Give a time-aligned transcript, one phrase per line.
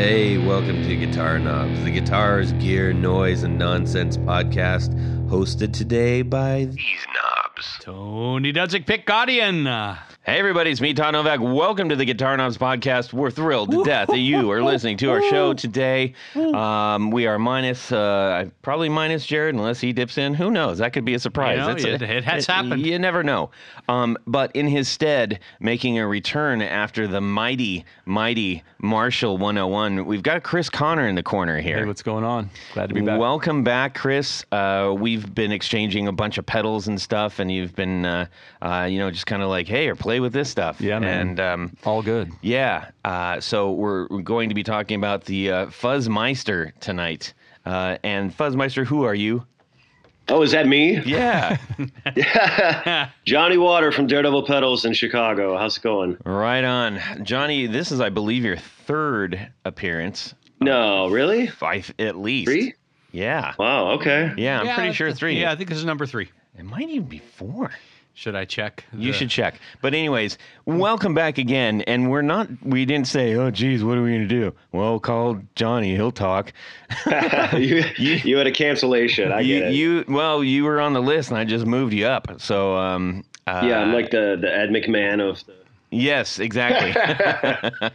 [0.00, 4.94] Hey, welcome to Guitar Knobs, the guitars, gear, noise, and nonsense podcast,
[5.28, 7.76] hosted today by these knobs.
[7.80, 9.66] Tony Dudzik Pickguardian.
[9.66, 9.98] Uh,
[10.30, 11.40] Hey, everybody, it's me, Todd Novak.
[11.40, 13.12] Welcome to the Guitar Knobs podcast.
[13.12, 16.14] We're thrilled to death that you are listening to our show today.
[16.36, 20.34] Um, we are minus, uh, probably minus Jared, unless he dips in.
[20.34, 20.78] Who knows?
[20.78, 21.58] That could be a surprise.
[21.58, 22.86] You know, it- it has happened.
[22.86, 23.50] You never know.
[23.88, 30.22] Um, but in his stead, making a return after the mighty, mighty Marshall 101, we've
[30.22, 31.78] got Chris Connor in the corner here.
[31.80, 32.50] hey, what's going on?
[32.74, 33.18] Glad to be back.
[33.18, 34.44] Welcome back, Chris.
[34.52, 38.26] Uh, we've been exchanging a bunch of pedals and stuff, and you've been, uh,
[38.62, 40.80] uh, you know, just kind of like, hey, or play with this stuff.
[40.80, 41.28] Yeah, man.
[41.28, 42.30] And um, All good.
[42.42, 47.34] yeah, uh, so we're, we're going to be talking about the uh, Fuzzmeister tonight.
[47.66, 49.44] Uh, and Fuzzmeister, who are you?
[50.28, 51.00] Oh, is that me?
[51.00, 51.56] Yeah,
[53.24, 55.56] Johnny Wator from Daredevil Pedals in Chicago.
[55.58, 56.16] How's it going?
[56.24, 57.66] right on, Johnny.
[57.66, 60.34] This is, I believe, your third appearance.
[60.60, 61.46] No, really?
[61.48, 62.48] Five, at least.
[62.48, 62.74] Three?
[63.12, 63.54] Yeah.
[63.58, 64.32] Wow, okay.
[64.36, 65.40] Yeah, I'm Yeah, pretty sure three.
[65.40, 66.30] Yeah, I think this is number three.
[66.56, 67.72] It might even be four.
[68.14, 68.84] Should I check?
[68.92, 69.60] You the- should check.
[69.80, 71.80] But anyways, welcome back again.
[71.82, 72.48] And we're not.
[72.62, 75.94] We didn't say, "Oh, geez, what are we gonna do?" Well, call Johnny.
[75.94, 76.52] He'll talk.
[77.56, 79.32] you, you had a cancellation.
[79.32, 79.74] I you, get it.
[79.74, 82.40] you, well, you were on the list, and I just moved you up.
[82.40, 85.54] So, um, uh, yeah, I'm like the, the Ed McMahon of the.
[85.92, 86.92] Yes, exactly.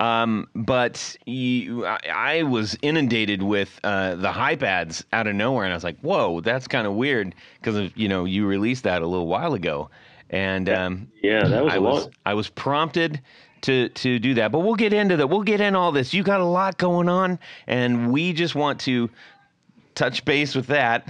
[0.00, 5.64] um, but you, I, I was inundated with uh, the hype ads out of nowhere,
[5.64, 9.02] and I was like, "Whoa, that's kind of weird," because you know you released that
[9.02, 9.90] a little while ago,
[10.30, 12.08] and um, Yeah, that was I a was.
[12.26, 13.20] I was prompted
[13.62, 14.52] to to do that.
[14.52, 15.26] But we'll get into that.
[15.26, 16.14] We'll get in all this.
[16.14, 19.10] You got a lot going on, and we just want to
[19.94, 21.08] touch base with that.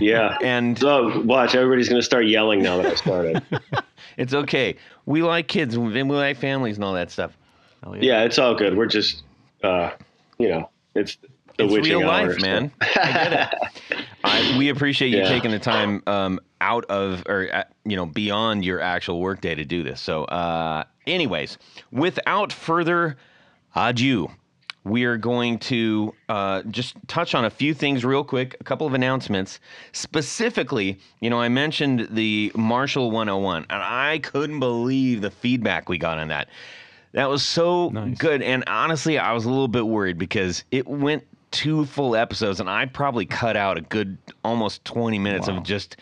[0.00, 0.36] Yeah.
[0.42, 3.42] And So watch, everybody's going to start yelling now that I started.
[4.16, 4.76] it's okay.
[5.06, 7.36] We like kids and we like families and all that stuff.
[7.82, 8.76] Hell yeah, it's all good.
[8.76, 9.22] We're just,
[9.62, 9.90] uh,
[10.38, 11.16] you know, it's
[11.56, 12.72] the It's witching real hour, life, so- man.
[12.80, 13.32] I get
[13.90, 14.04] it.
[14.24, 15.28] I, we appreciate you Yeah.
[15.28, 19.64] taking the time um, out of, or uh, you know, beyond your actual workday to
[19.66, 20.00] do this.
[20.00, 21.58] So, uh, anyways,
[21.92, 23.18] without further
[23.76, 24.30] ado,
[24.84, 28.56] we are going to uh, just touch on a few things real quick.
[28.60, 29.58] A couple of announcements,
[29.92, 30.98] specifically.
[31.20, 36.18] You know, I mentioned the Marshall 101, and I couldn't believe the feedback we got
[36.18, 36.48] on that.
[37.12, 38.18] That was so Nice.
[38.18, 38.42] good.
[38.42, 42.68] And honestly, I was a little bit worried because it went two full episodes, and
[42.68, 45.58] I probably cut out a good almost 20 minutes Wow.
[45.58, 45.96] of just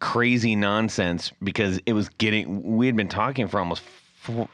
[0.00, 3.82] crazy nonsense because it was getting, we had been talking for almost
[4.20, 4.48] four,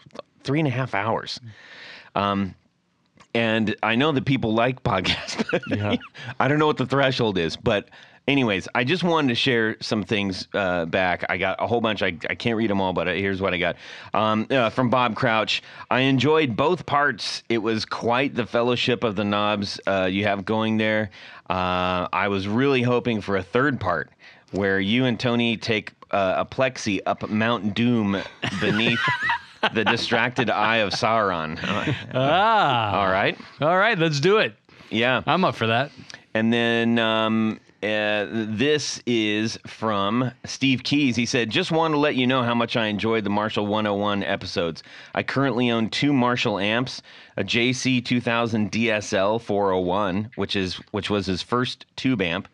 [0.44, 1.40] three and a half hours.
[2.14, 2.54] Um,
[3.34, 5.96] and I know that people like podcasts, but Yeah.
[6.40, 7.56] I don't know what the threshold is.
[7.56, 7.88] But,
[8.28, 11.24] anyways, I just wanted to share some things uh, back.
[11.28, 12.02] I got a whole bunch.
[12.02, 13.76] I, I can't read them all, but uh, here's what I got
[14.12, 15.62] um, uh, from Bob Crouch.
[15.90, 17.42] I enjoyed both parts.
[17.48, 21.10] It was quite the fellowship of the knobs uh, you have going there.
[21.48, 24.10] Uh, I was really hoping for a third part
[24.52, 28.18] where you and Tony take uh, a plexi up Mount Doom
[28.60, 29.00] beneath.
[29.74, 31.58] The distracted eye of Sauron.
[32.14, 32.98] Ah.
[32.98, 33.38] all right.
[33.60, 34.54] All right, let's do it.
[34.90, 35.22] Yeah.
[35.26, 35.92] I'm up for that.
[36.34, 41.16] And then um, uh, this is from Steve Keys.
[41.16, 44.22] He said, Just want to let you know how much I enjoyed the Marshall 101
[44.22, 44.82] episodes.
[45.14, 47.02] I currently own two Marshall amps,
[47.36, 52.46] a JC 2000 DSL 401, which is which was his first tube amp,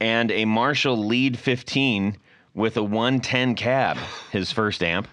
[0.00, 2.16] and a Marshall Lead 15
[2.54, 3.96] with a 110 cab,
[4.32, 5.06] his first amp.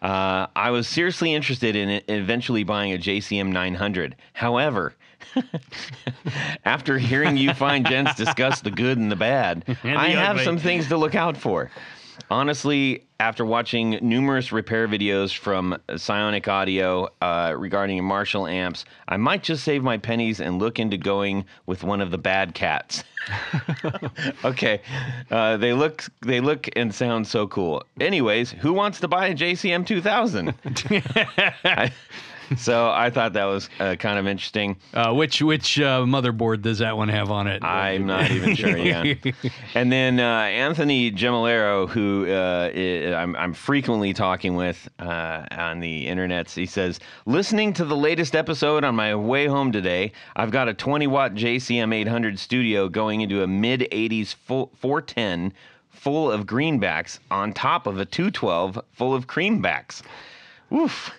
[0.00, 4.14] Uh, I was seriously interested in eventually buying a JCM 900.
[4.32, 4.94] However,
[6.64, 10.30] after hearing you fine gents discuss the good and the bad, And I the have
[10.36, 10.44] ugly.
[10.44, 11.70] some things to look out for.
[12.30, 19.42] Honestly, after watching numerous repair videos from Psionic Audio uh, regarding Marshall amps, I might
[19.42, 23.02] just save my pennies and look into going with one of the bad cats.
[24.44, 24.82] okay,
[25.30, 27.82] uh, they look they look and sound so cool.
[27.98, 30.54] Anyways, who wants to buy a JCM 2000?
[31.64, 31.92] I-
[32.56, 34.76] so I thought that was uh, kind of interesting.
[34.94, 37.62] Uh, which which uh, motherboard does that one have on it?
[37.64, 38.76] I'm not even sure.
[38.76, 39.14] Yeah.
[39.74, 46.06] And then uh, Anthony Gemolero, who uh, I'm, I'm frequently talking with uh, on the
[46.06, 50.68] internet, he says, listening to the latest episode on my way home today, I've got
[50.68, 55.52] a 20 watt JCM 800 studio going into a mid 80s 410
[55.90, 60.02] full of greenbacks on top of a 212 full of creambacks.
[60.72, 61.10] Oof.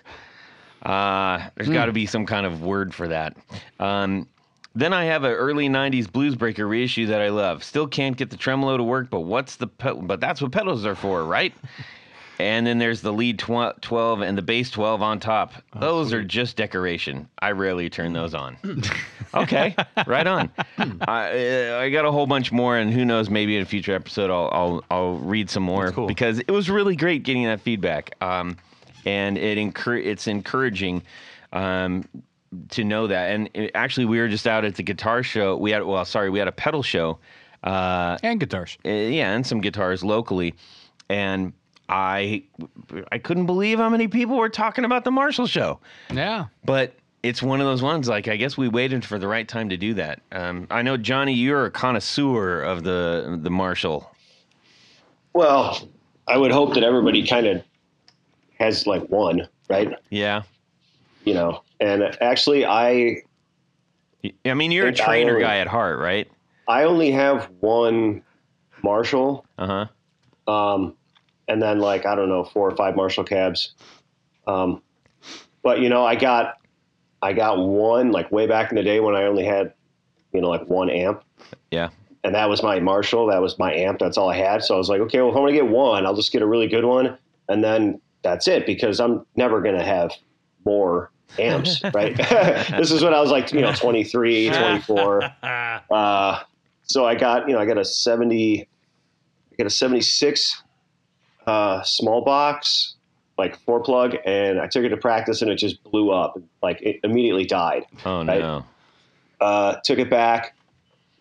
[0.82, 3.36] Uh, there's got to be some kind of word for that.
[3.78, 4.26] Um,
[4.74, 7.64] then I have an early '90s Blues Breaker reissue that I love.
[7.64, 10.86] Still can't get the tremolo to work, but what's the pe- but that's what pedals
[10.86, 11.52] are for, right?
[12.38, 15.52] And then there's the lead tw- 12 and the bass 12 on top.
[15.74, 17.28] Oh, those are just decoration.
[17.40, 18.56] I rarely turn those on.
[19.34, 19.76] okay,
[20.06, 20.50] right on.
[21.06, 23.28] I, uh, I got a whole bunch more, and who knows?
[23.28, 26.06] Maybe in a future episode, I'll I'll, I'll read some more cool.
[26.06, 28.14] because it was really great getting that feedback.
[28.22, 28.56] Um,
[29.06, 31.02] and it encour- it's encouraging
[31.52, 32.04] um,
[32.70, 33.30] to know that.
[33.32, 35.56] And it, actually, we were just out at the guitar show.
[35.56, 37.18] We had well, sorry, we had a pedal show.
[37.62, 38.78] Uh, And guitars.
[38.86, 40.54] uh, yeah, and some guitars locally,
[41.10, 41.52] and
[41.88, 42.42] I
[43.12, 45.78] I couldn't believe how many people were talking about the Marshall show.
[46.10, 46.46] Yeah.
[46.64, 48.08] But it's one of those ones.
[48.08, 50.20] Like I guess we waited for the right time to do that.
[50.32, 54.10] Um, I know Johnny, you're a connoisseur of the the Marshall.
[55.34, 55.86] Well,
[56.26, 57.62] I would hope that everybody kind of
[58.60, 59.92] has like one, right?
[60.10, 60.42] Yeah,
[61.24, 63.22] You know, and actually, I
[64.44, 66.30] I mean you're a Traynor only- guy at heart, right?
[66.68, 68.22] I only have one
[68.84, 69.86] Marshall, Uh
[70.46, 70.52] huh.
[70.52, 70.94] um,
[71.48, 73.74] and then like I don't know four or five Marshall cabs.
[74.46, 74.82] Um,
[75.62, 76.58] but you know, I got
[77.22, 79.72] I got one like way back in the day when I only had
[80.32, 81.22] you know like one amp,
[81.70, 81.88] Yeah.
[82.24, 83.26] and that was my Marshall.
[83.26, 83.98] That was my amp.
[83.98, 84.62] That's all I had.
[84.62, 86.46] So I was like, okay, well, if I'm gonna get one, I'll just get a
[86.46, 87.18] really good one,
[87.48, 90.12] and then that's it because I'm never gonna have
[90.64, 92.16] more amps, right?
[92.78, 95.22] this is when I was like, you know, 23, 24.
[95.90, 96.40] Uh,
[96.82, 100.62] so I got, you know, I got a 70, I got a 76
[101.46, 102.94] uh, small box,
[103.38, 106.36] like four plug, and I took it to practice and it just blew up.
[106.62, 108.40] Like it immediately died Oh Right.
[108.40, 108.64] no.
[109.40, 110.54] uh, took it back.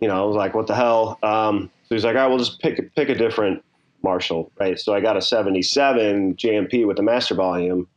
[0.02, 2.38] You know, I was like, "What the hell?" Um, so he's like, "All right, we'll
[2.38, 3.63] just pick pick a different
[4.04, 4.80] Marshall." Right.
[4.80, 7.88] So I got a '77 JMP with the master volume,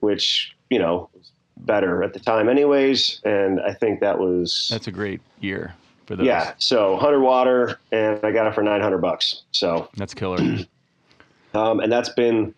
[0.00, 3.20] which you know was better at the time, anyways.
[3.24, 5.74] And I think that was That's a great year
[6.06, 6.26] for those.
[6.26, 6.52] yeah.
[6.58, 9.42] So 100 water, and I got it for 900 bucks.
[9.52, 10.38] So That's killer.
[11.54, 12.54] um, and that's been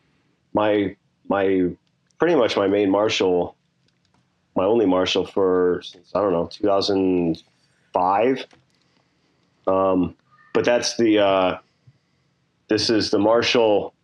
[0.52, 0.96] my
[1.28, 1.70] my
[2.18, 3.56] pretty much my main Marshall,
[4.56, 8.46] my only Marshall for since I don't know 2005.
[9.66, 10.16] Um,
[10.54, 11.58] but that's the uh,
[12.68, 13.94] this is the Marshall.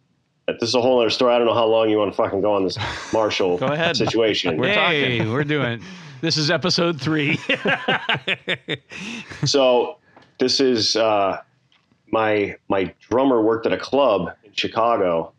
[0.46, 1.34] This is a whole other story.
[1.34, 2.76] I don't know how long you want to fucking go on this
[3.12, 3.96] Marshall Go ahead.
[3.96, 4.58] situation.
[4.58, 5.32] We're hey, talking.
[5.32, 5.82] we're doing.
[6.20, 7.38] This is episode three.
[9.44, 9.99] so
[10.38, 11.40] this is uh,
[12.11, 15.32] my my drummer worked at a club in Chicago,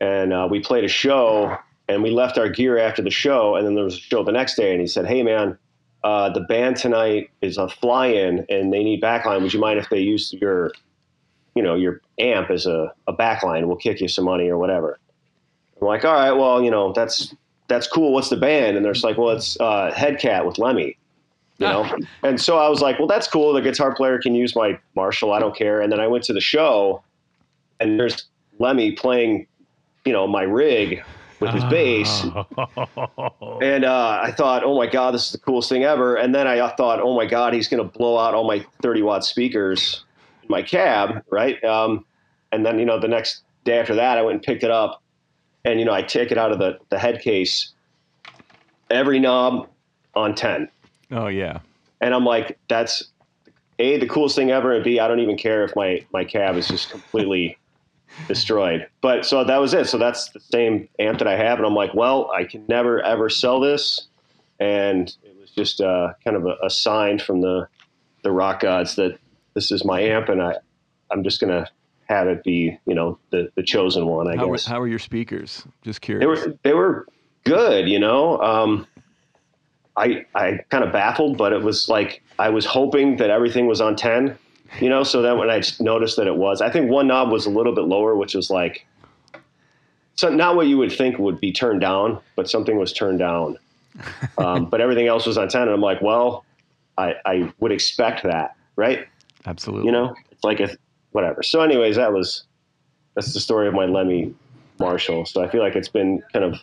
[0.00, 1.56] and uh, we played a show,
[1.88, 4.32] and we left our gear after the show, and then there was a show the
[4.32, 5.58] next day, and he said, "Hey man,
[6.06, 9.42] uh, the band tonight is a fly-in, and they need backline.
[9.42, 10.70] Would you mind if they use your,
[11.56, 13.66] you know, your amp as a, a backline?
[13.66, 14.98] We'll kick you some money or whatever."
[15.80, 17.34] I'm like, "All right, well, you know, that's
[17.66, 18.12] that's cool.
[18.12, 20.96] What's the band?" And they're just like, "Well, it's uh, Headcat with Lemmy."
[21.58, 21.88] you know
[22.22, 25.32] and so i was like well that's cool the guitar player can use my marshall
[25.32, 27.02] i don't care and then i went to the show
[27.80, 28.26] and there's
[28.58, 29.46] lemmy playing
[30.04, 31.02] you know my rig
[31.40, 32.24] with his bass
[33.62, 36.46] and uh, i thought oh my god this is the coolest thing ever and then
[36.46, 40.04] i thought oh my god he's going to blow out all my 30 watt speakers
[40.48, 42.04] my cab right um,
[42.52, 45.02] and then you know the next day after that i went and picked it up
[45.64, 47.72] and you know i take it out of the, the head case
[48.90, 49.68] every knob
[50.14, 50.68] on 10
[51.12, 51.58] oh yeah.
[52.00, 53.04] and I'm like, that's
[53.78, 56.56] a the coolest thing ever, and b I don't even care if my my cab
[56.56, 57.58] is just completely
[58.28, 58.86] destroyed.
[59.00, 59.86] But so that was it.
[59.86, 63.02] So that's the same amp that I have, and I'm like, well, I can never
[63.02, 64.08] ever sell this,
[64.58, 67.68] and it was just uh, kind of a, a sign from the
[68.22, 69.18] the rock gods that
[69.56, 70.54] this is my amp, and I
[71.10, 71.66] I'm just gonna
[72.08, 74.28] have it be you know the the chosen one.
[74.28, 75.64] I How were, guess how were your speakers?
[75.82, 76.20] Just curious.
[76.20, 77.06] they were they were
[77.44, 78.38] good, you know.
[78.40, 78.86] Um,
[79.96, 83.80] I I kind of baffled, but it was like I was hoping that everything was
[83.80, 84.38] on ten,
[84.78, 85.02] you know.
[85.02, 87.74] So then when I noticed that it was, I think one knob was a little
[87.74, 88.86] bit lower, which was like,
[90.16, 93.58] so not what you would think would be turned down, but something was turned down.
[94.36, 96.44] Um, but everything else was on ten, and I'm like, well,
[96.98, 99.06] I I would expect that, right?
[99.46, 99.86] Absolutely.
[99.86, 100.76] You know, it's like a
[101.12, 101.42] whatever.
[101.42, 102.44] So, anyways, that was
[103.14, 104.34] that's the story of my Lemmy
[104.78, 105.24] Marshall.
[105.24, 106.60] So I feel like it's been kind of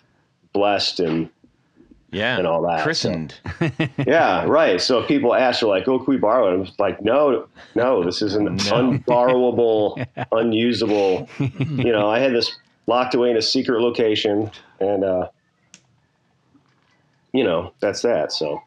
[0.53, 1.29] blessed and
[2.11, 2.37] Yeah.
[2.37, 2.83] And all that, so.
[2.83, 3.39] Christened.
[4.05, 4.79] yeah, right.
[4.79, 8.03] So if people ask, are like, "Oh, can we borrow it?" I'm like, "No, no,
[8.03, 13.81] this is an unborrowable, unusable." You know, I had this locked away in a secret
[13.81, 15.29] location, and uh,
[17.31, 18.31] you know, that's that.
[18.31, 18.61] So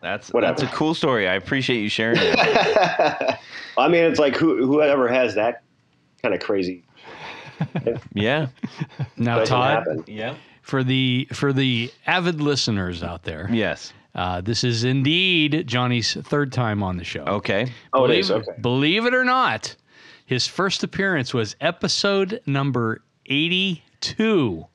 [0.00, 0.60] That's Whatever.
[0.60, 1.28] that's a cool story.
[1.28, 2.34] I appreciate you sharing it.
[3.78, 5.62] I mean, it's like who whoever has that
[6.22, 6.84] kind of crazy
[8.14, 8.48] yeah.
[9.16, 10.04] Now, Todd, happen.
[10.06, 10.34] Yeah.
[10.62, 13.92] for the for the avid listeners out there, Yes.
[14.14, 17.22] uh, this is indeed Johnny's third time on the show.
[17.24, 17.72] Okay.
[17.92, 18.52] Oh, believe, is okay.
[18.60, 19.74] believe it or not,
[20.26, 24.66] his first appearance was episode number 82.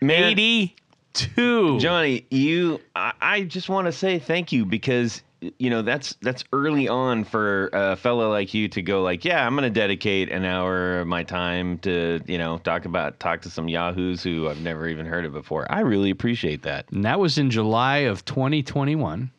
[0.00, 0.74] Man, 82.
[1.14, 5.22] Johnny, you, I, I just want to say thank you because
[5.58, 9.46] you know that's that's early on for a fellow like you to go like, yeah,
[9.46, 13.40] I'm going to dedicate an hour of my time to you know talk about talk
[13.42, 15.66] to some yahoos who I've never even heard of before.
[15.72, 16.90] I really appreciate that.
[16.92, 19.30] And that was in July of 2021.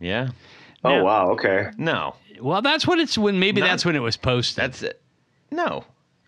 [0.00, 0.28] Yeah.
[0.82, 1.70] Oh Now- wow, okay.
[1.78, 4.62] No, Well, that's what it's when maybe Not- that's when it was posted.
[4.62, 5.00] that's it.
[5.50, 5.84] No.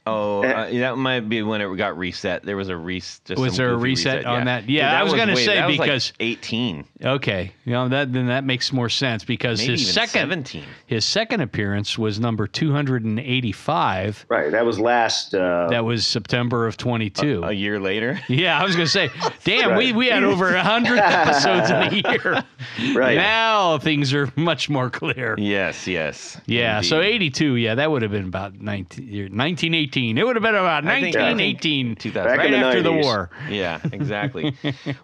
[0.07, 0.53] Oh, eh.
[0.53, 2.45] uh, that might be when it got reset.
[2.45, 3.37] There was a reset.
[3.37, 4.45] Was there a reset, reset, on yeah.
[4.45, 4.71] that?
[4.71, 6.85] Yeah, that I was, was going to say because like eighteen.
[7.03, 10.65] Okay, you know that then that makes more sense because Maybe his second 17.
[10.87, 14.25] his second appearance was number two hundred and eighty five.
[14.29, 15.35] Right, that was last.
[15.35, 17.43] Uh, that was September of twenty two.
[17.43, 18.21] A, a, year later.
[18.29, 19.09] Yeah, I was going to say,
[19.45, 19.79] damn, right.
[19.79, 22.45] we we had over hundred episodes in a year.
[22.95, 25.35] Right now things are much more clear.
[25.39, 26.39] Yes, yes.
[26.47, 26.89] Yeah, indeed.
[26.89, 27.57] so eighty two.
[27.57, 29.96] Yeah, that would have been about 19, Nineteen eighty.
[29.97, 32.23] It would have been about 1918, yeah.
[32.25, 32.83] right the after 90s.
[32.83, 33.31] the war.
[33.49, 34.55] Yeah, exactly.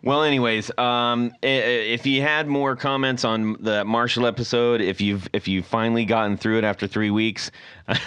[0.03, 5.49] well, anyways, um, if you had more comments on the Marshall episode, if you've if
[5.49, 7.51] you finally gotten through it after three weeks,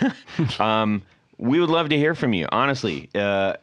[0.59, 1.01] um,
[1.37, 2.47] we would love to hear from you.
[2.51, 3.53] Honestly, uh,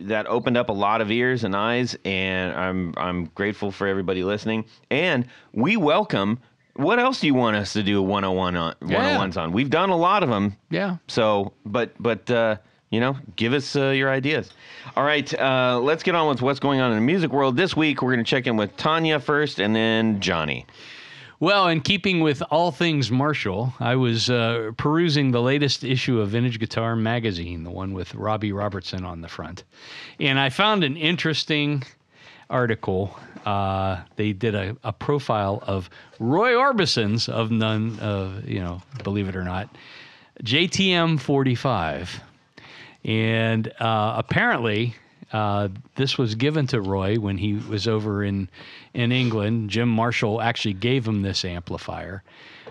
[0.00, 4.24] that opened up a lot of ears and eyes, and I'm I'm grateful for everybody
[4.24, 4.64] listening.
[4.90, 6.38] And we welcome.
[6.74, 9.42] What else do you want us to do 101 on 101s yeah.
[9.42, 9.52] on?
[9.52, 10.56] We've done a lot of them.
[10.70, 10.96] Yeah.
[11.08, 12.56] So, but but uh,
[12.90, 14.50] you know, give us uh, your ideas.
[14.96, 17.76] All right, uh, let's get on with what's going on in the music world this
[17.76, 18.02] week.
[18.02, 20.66] We're going to check in with Tony first, and then Johnny.
[21.38, 26.30] Well, in keeping with all things Marshall, I was uh, perusing the latest issue of
[26.30, 29.64] Vintage Guitar Magazine, the one with Robbie Robertson on the front.
[30.18, 31.82] And I found an interesting
[32.50, 33.18] article.
[33.46, 39.26] Uh, they did a, a profile of Roy Orbison's, of none of, you know, believe
[39.26, 39.74] it or not,
[40.44, 42.20] JTM 45.
[43.04, 44.94] And uh, apparently,
[45.32, 48.48] uh, this was given to Roy when he was over in
[48.94, 49.70] in England.
[49.70, 52.22] Jim Marshall actually gave him this amplifier,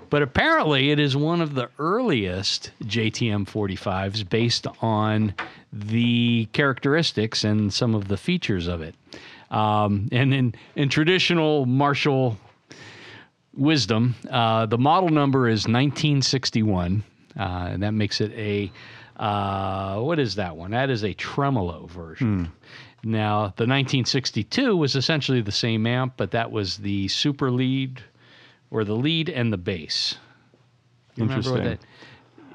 [0.09, 5.33] but apparently it is one of the earliest JTM 45s based on
[5.71, 8.95] the characteristics and some of the features of it.
[9.51, 12.37] Um, and in in traditional Marshall
[13.55, 17.03] wisdom, uh, the model number is 1961,
[17.39, 18.71] uh, and that makes it a
[19.19, 20.71] uh, what is that one?
[20.71, 22.51] That is a tremolo version.
[23.03, 28.01] Now, the 1962 was essentially the same amp, but that was the super lead
[28.71, 30.15] or the lead and the bass.
[31.15, 31.63] You Interesting.
[31.63, 31.79] that-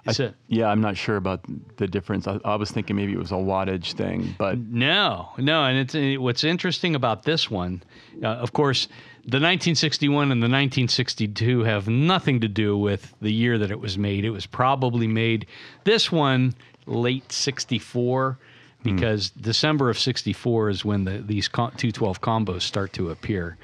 [0.06, 1.40] a- Yeah, I'm not sure about
[1.78, 2.26] the difference.
[2.28, 6.20] I, I was thinking maybe it was a wattage thing, but No, no, and it's
[6.20, 7.82] what's interesting about this one.
[8.22, 8.86] Uh, of course,
[9.26, 13.96] the 1961 and the 1962 have nothing to do with the year that it was
[13.96, 14.24] made.
[14.24, 15.46] It was probably made
[15.84, 16.54] this one
[16.86, 18.38] late 64
[18.82, 23.56] because December of 64 is when the these 212 combos start to appear.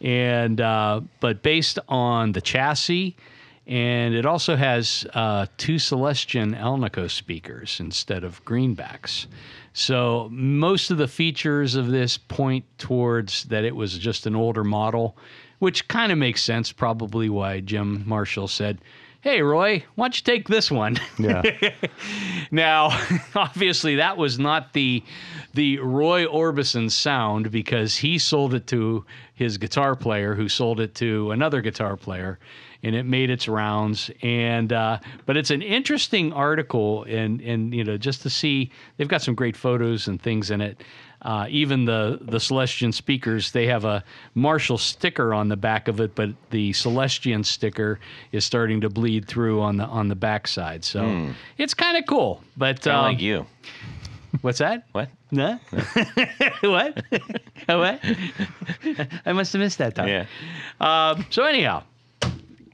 [0.00, 3.16] And uh, but based on the chassis
[3.66, 9.26] and it also has uh, two Celestion Alnico speakers instead of greenbacks.
[9.72, 14.64] So most of the features of this point towards that it was just an older
[14.64, 15.16] model,
[15.58, 16.72] which kind of makes sense.
[16.72, 18.78] Probably why Jim Marshall said,
[19.20, 21.42] "Hey Roy, why don't you take this one?" yeah,
[22.50, 22.98] Now,
[23.34, 25.04] obviously, that was not the
[25.54, 30.94] the Roy Orbison sound because he sold it to his guitar player, who sold it
[30.96, 32.38] to another guitar player,
[32.82, 34.10] and it made its rounds.
[34.22, 39.08] And uh, but it's an interesting article, and and you know just to see they've
[39.08, 40.82] got some great photos and things in it.
[41.22, 44.02] Uh, even the the Celestion speakers, they have a
[44.34, 48.00] Marshall sticker on the back of it, but the Celestion sticker
[48.32, 50.82] is starting to bleed through on the on the backside.
[50.82, 52.42] So it's kind of cool.
[52.56, 53.44] But um, like you.
[54.40, 54.84] what's that?
[54.92, 55.10] What?
[55.32, 55.60] No.
[56.62, 57.04] what?
[57.66, 58.00] what?
[59.24, 60.08] I must have missed that time.
[60.08, 60.26] Yeah.
[60.80, 61.84] Um, so anyhow,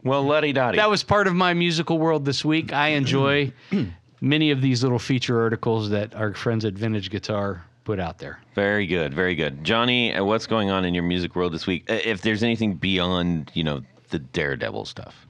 [0.07, 0.77] Well, luddy dotty.
[0.77, 2.73] that was part of my musical world this week.
[2.73, 3.53] I enjoy
[4.21, 8.39] many of these little feature articles that our friends at Vintage Guitar put out there.
[8.55, 9.63] Very good, very good.
[9.65, 11.89] Johnny, uh, what's going on in your music world this week?
[11.91, 15.27] Uh, If there's anything beyond, you know, the Daredevil stuff.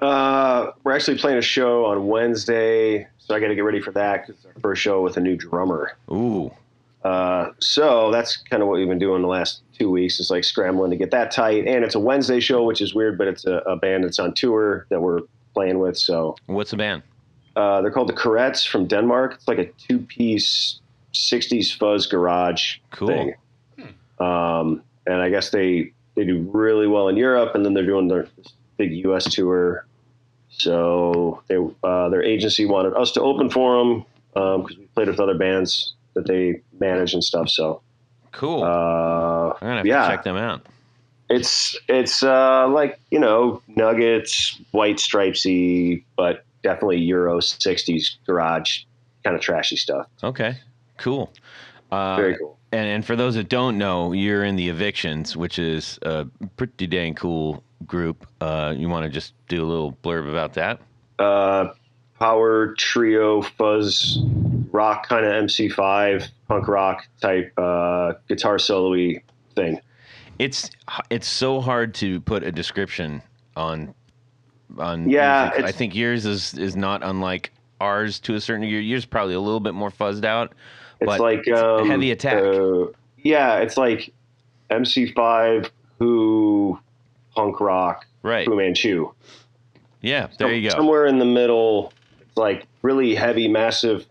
[0.00, 3.90] Uh, we're actually playing a show on Wednesday, so I got to get ready for
[3.92, 5.96] that because it's our first show with a new drummer.
[6.12, 6.52] Ooh,
[7.04, 10.18] Uh, so that's kind of what we've been doing the last two weeks.
[10.20, 13.16] Is like scrambling to get that tight, and it's a Wednesday show, which is weird,
[13.16, 15.20] but it's a, a band that's on tour that we're
[15.54, 15.96] playing with.
[15.96, 17.02] So what's the band?
[17.56, 19.34] uh, they're called the Courettes from Denmark.
[19.34, 20.80] It's like a two-piece
[21.14, 23.08] '60s fuzz garage Cool.
[23.08, 23.34] thing.
[24.20, 28.08] Um, and I guess they they do really well in Europe, and then they're doing
[28.08, 28.28] their
[28.76, 29.32] big U.S.
[29.32, 29.86] tour.
[30.50, 34.04] So they uh, their agency wanted us to open for them
[34.62, 37.48] because we played with other bands that they manage and stuff.
[37.48, 37.80] So
[38.32, 38.62] Cool.
[38.62, 40.02] uh, I'm gonna have yeah.
[40.02, 40.66] to check them out.
[41.30, 48.82] it's it's uh, like you know Nuggets, white stripesy, but definitely Euro '60s garage
[49.24, 50.06] kind of trashy stuff.
[50.22, 50.56] Okay.
[50.98, 51.32] Cool.
[51.90, 52.56] Uh, Very cool.
[52.70, 56.86] And, and for those that don't know, you're in the Evictions, which is a pretty
[56.86, 58.26] dang cool group.
[58.42, 60.80] Uh, you want to just do a little blurb about that?
[61.18, 61.68] Uh,
[62.18, 64.18] power trio fuzz
[64.72, 69.22] rock kind of MC5 punk rock type uh, guitar solo-y
[69.54, 69.80] thing.
[70.38, 70.70] It's
[71.10, 73.22] it's so hard to put a description
[73.56, 73.94] on
[74.78, 75.08] on.
[75.08, 75.64] Yeah, music.
[75.64, 78.82] I think yours is is not unlike ours to a certain degree.
[78.82, 80.54] Yours probably a little bit more fuzzed out.
[81.00, 82.42] It's like um, heavy attack.
[82.42, 82.86] uh,
[83.18, 84.12] yeah, it's like
[84.70, 86.78] MC5 Who
[87.34, 88.46] punk rock Right.
[88.46, 89.12] Fu Manchu.
[90.00, 90.28] Yeah.
[90.38, 90.76] There you go.
[90.76, 94.06] Somewhere in the middle, it's like really heavy, massive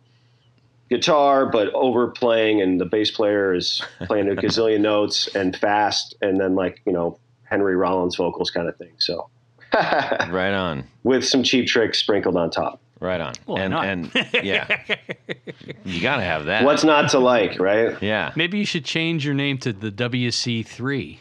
[0.89, 6.39] guitar, but overplaying, and the bass player is playing a gazillion notes and fast, and
[6.39, 8.94] then like you know Henry Rollins vocals kind of thing.
[8.98, 9.29] So
[9.74, 10.86] Right on.
[11.03, 12.79] with some cheap tricks sprinkled on top.
[13.00, 13.34] Right on.
[13.46, 14.12] Why and and
[14.44, 14.82] yeah,
[15.86, 16.63] you gotta have that.
[16.63, 17.96] What's not to like, right?
[18.01, 18.32] yeah.
[18.36, 21.20] Maybe you should change your name to the WC3.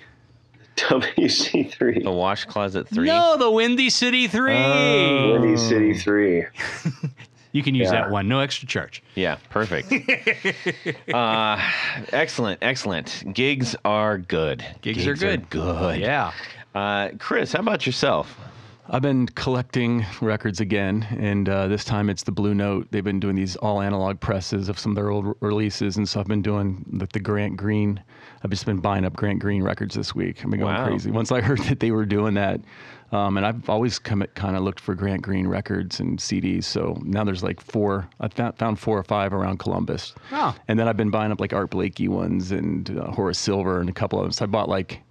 [0.77, 2.03] WC3.
[2.05, 3.07] The wash closet three.
[3.07, 4.55] No, the Windy City 3.
[4.57, 5.33] Oh.
[5.41, 6.45] Windy City 3.
[7.57, 8.03] You can use Yeah.
[8.03, 9.03] that one, no extra charge.
[9.15, 9.91] Yeah, perfect.
[11.15, 11.59] uh,
[12.13, 13.25] excellent, excellent.
[13.33, 14.63] Gigs are good.
[14.83, 15.49] Gigs are good.
[15.49, 15.99] good.
[15.99, 16.33] Yeah.
[16.75, 18.39] Uh, Chris, how about yourself?
[18.89, 22.87] I've been collecting records again, and uh, this time it's the Blue Note.
[22.93, 26.09] They've been doing these all analog presses of some of their old re- releases, and
[26.09, 28.01] so I've been doing the, the Grant Green.
[28.45, 30.39] I've just been buying up Grant Green records this week.
[30.45, 30.87] I've been going Wow.
[30.87, 31.11] crazy.
[31.11, 32.61] Once I heard that they were doing that,
[33.11, 36.63] um, and I've always come kind of looked for Grant Green records and CDs.
[36.65, 38.09] So now there's like four.
[38.21, 40.15] I found, found four or five around Columbus.
[40.31, 40.55] Oh.
[40.69, 43.89] And then I've been buying up like Art Blakey ones and uh, Horace Silver and
[43.89, 44.33] a couple of them.
[44.33, 45.03] So I bought like,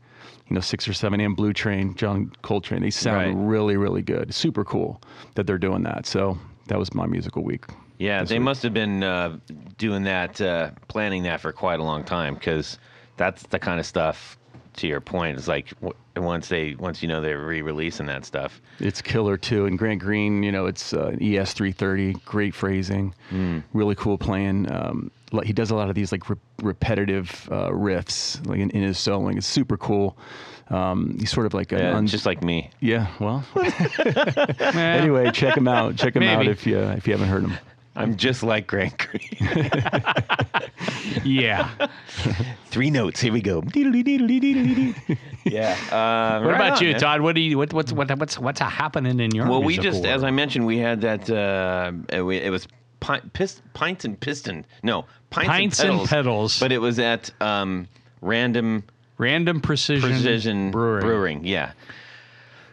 [0.48, 2.82] you know, six or seven and Blue Train, John Coltrane.
[2.82, 3.48] They sound Right.
[3.48, 4.34] really, really good.
[4.34, 5.02] Super cool
[5.36, 6.06] that they're doing that.
[6.06, 7.66] So that was my musical week.
[7.98, 8.44] Yeah, they week.
[8.44, 9.38] must have been uh,
[9.78, 12.78] doing that, uh, planning that for quite a long time because
[13.18, 14.38] that's the kind of stuff.
[14.80, 18.62] To your point, it's like w- once they once you know they're re-releasing that stuff.
[18.80, 19.66] It's killer too.
[19.68, 23.14] And Grant Green, you know, it's uh, ES330, great phrasing,
[23.72, 24.70] really cool playing.
[24.70, 25.12] Um,
[25.44, 28.98] he does a lot of these like re- repetitive uh, riffs, like in, in his
[28.98, 29.38] soloing.
[29.38, 30.18] It's super cool.
[30.70, 32.70] Um, he's sort of like an Yeah, un- just like me.
[32.80, 33.08] yeah.
[33.20, 33.44] Well,
[34.60, 35.96] anyway, check him out.
[35.96, 37.54] Check him out if you if you haven't heard him.
[37.98, 39.70] I'm just like Grant Green.
[41.24, 41.70] yeah.
[42.68, 43.22] Three notes.
[43.22, 43.62] Here we go.
[45.46, 45.78] yeah.
[45.92, 47.00] Uh, What right about on, you, man.
[47.00, 47.22] Todd?
[47.22, 50.06] What do you what what's what, what's what's happening in your Well, we musical just,
[50.06, 51.30] as I mentioned, we had that.
[51.30, 52.68] Uh, it, it was
[53.00, 53.22] pi-
[53.74, 54.66] pints and piston.
[54.84, 56.60] No, pints, Pints and, and pedals, Pedals.
[56.60, 57.88] But it was at um,
[58.22, 58.84] random
[59.18, 61.02] Random Precision, precision Brewing.
[61.02, 61.46] brewing.
[61.46, 61.72] Yeah.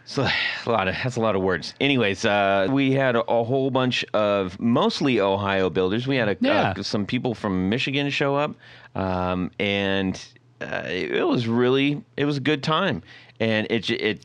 [0.05, 0.23] So
[0.65, 1.73] a lot of that's a lot of words.
[1.79, 6.07] Anyways, uh, we had a, a whole bunch of mostly Ohio builders.
[6.07, 6.73] We had a, Yeah.
[6.77, 8.55] uh, some people from Michigan show up,
[8.95, 10.21] um, and
[10.61, 13.01] uh, it, it was really it was a good time.
[13.39, 14.21] And it j- it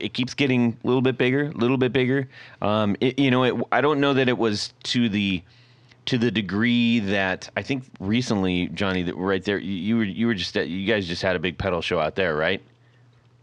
[0.00, 2.28] it keeps getting a little bit bigger, a little bit bigger.
[2.62, 5.42] Um, it, you know, it, I don't know that it was to the
[6.06, 10.26] to the degree that I think recently, Johnny, that right there, you, you were you
[10.26, 12.62] were just at, you guys just had a big pedal show out there, right?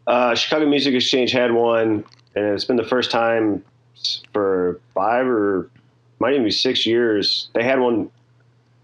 [0.08, 2.04] Uh, Chicago Music Exchange had one,
[2.36, 3.64] and it's been the first time
[4.34, 5.70] for five or
[6.20, 7.50] might even be six years.
[7.54, 8.10] They had one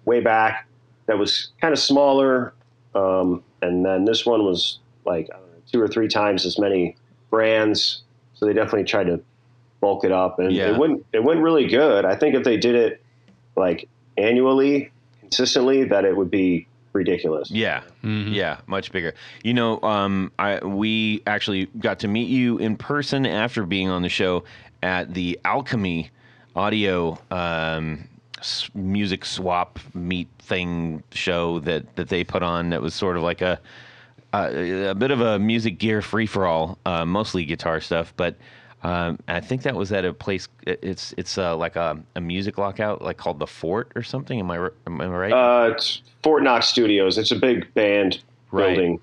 [0.06, 0.67] way back
[1.06, 2.54] that was kind of smaller,
[2.93, 5.30] um, and then this one was like
[5.72, 6.96] two or three times as many
[7.34, 8.04] brands.
[8.36, 9.19] So they definitely tried to
[9.82, 10.72] bulk it up, and Yeah.
[10.72, 12.06] it went it went really good.
[12.06, 13.02] I think if they did it
[13.56, 17.50] like annually, consistently, that it would be ridiculous.
[17.50, 18.36] Yeah, Mhm.
[18.36, 19.15] yeah, much bigger.
[19.43, 24.04] You know, um, I we actually got to meet you in person after being on
[24.04, 24.43] the show
[24.84, 26.12] at the Alchemy
[26.56, 28.04] Audio um,
[28.76, 32.69] music swap meet thing show that that they put on.
[32.69, 33.60] That was sort of like a
[34.34, 38.36] a, a bit of a music gear free for all, uh, mostly guitar stuff, but.
[38.86, 40.50] Um, I think that was at a place.
[40.67, 44.38] It's it's uh, like a, a music lockout, like called the Fort or something.
[44.41, 45.32] Am I r- am I right?
[45.32, 47.17] Uh, it's Fort Knox Studios.
[47.17, 48.76] It's a big band Right.
[48.76, 49.00] building.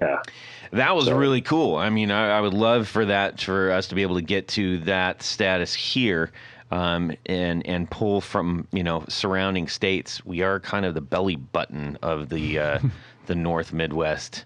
[0.00, 0.20] Yeah.
[0.72, 1.76] That was So- really cool.
[1.76, 4.48] I mean, I, I would love for that for us to be able to get
[4.48, 6.32] to that status here,
[6.70, 10.24] um, and and pull from you know surrounding states.
[10.24, 12.78] We are kind of the belly button of the uh,
[13.26, 14.44] the North Midwest,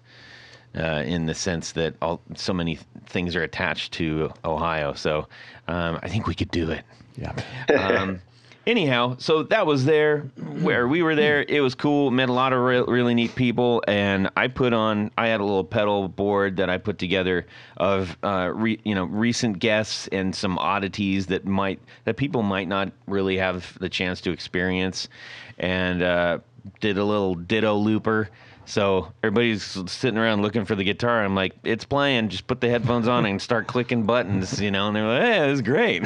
[0.77, 4.93] uh, in the sense that all so many things are attached to Ohio.
[4.93, 5.27] So
[5.67, 6.83] um, I think we could do it.
[7.15, 7.33] Yeah.
[7.73, 8.21] Um,
[8.69, 10.21] anyhow, so that was there
[10.61, 11.43] where we were there.
[11.47, 12.11] It was cool.
[12.11, 15.11] Met a lot of re- really neat people, and I put on.
[15.17, 17.45] I had a little pedal board that I put together
[17.77, 22.67] of uh, re, you know recent guests and some oddities that might that people might
[22.67, 25.09] not really have the chance to experience,
[25.57, 26.39] and uh,
[26.79, 28.29] did a little ditto looper.
[28.69, 31.25] So everybody's sitting around looking for the guitar.
[31.25, 32.29] I'm like, it's playing.
[32.29, 34.87] Just put the headphones on and start clicking buttons, you know.
[34.87, 36.03] And they're like, hey, this is great.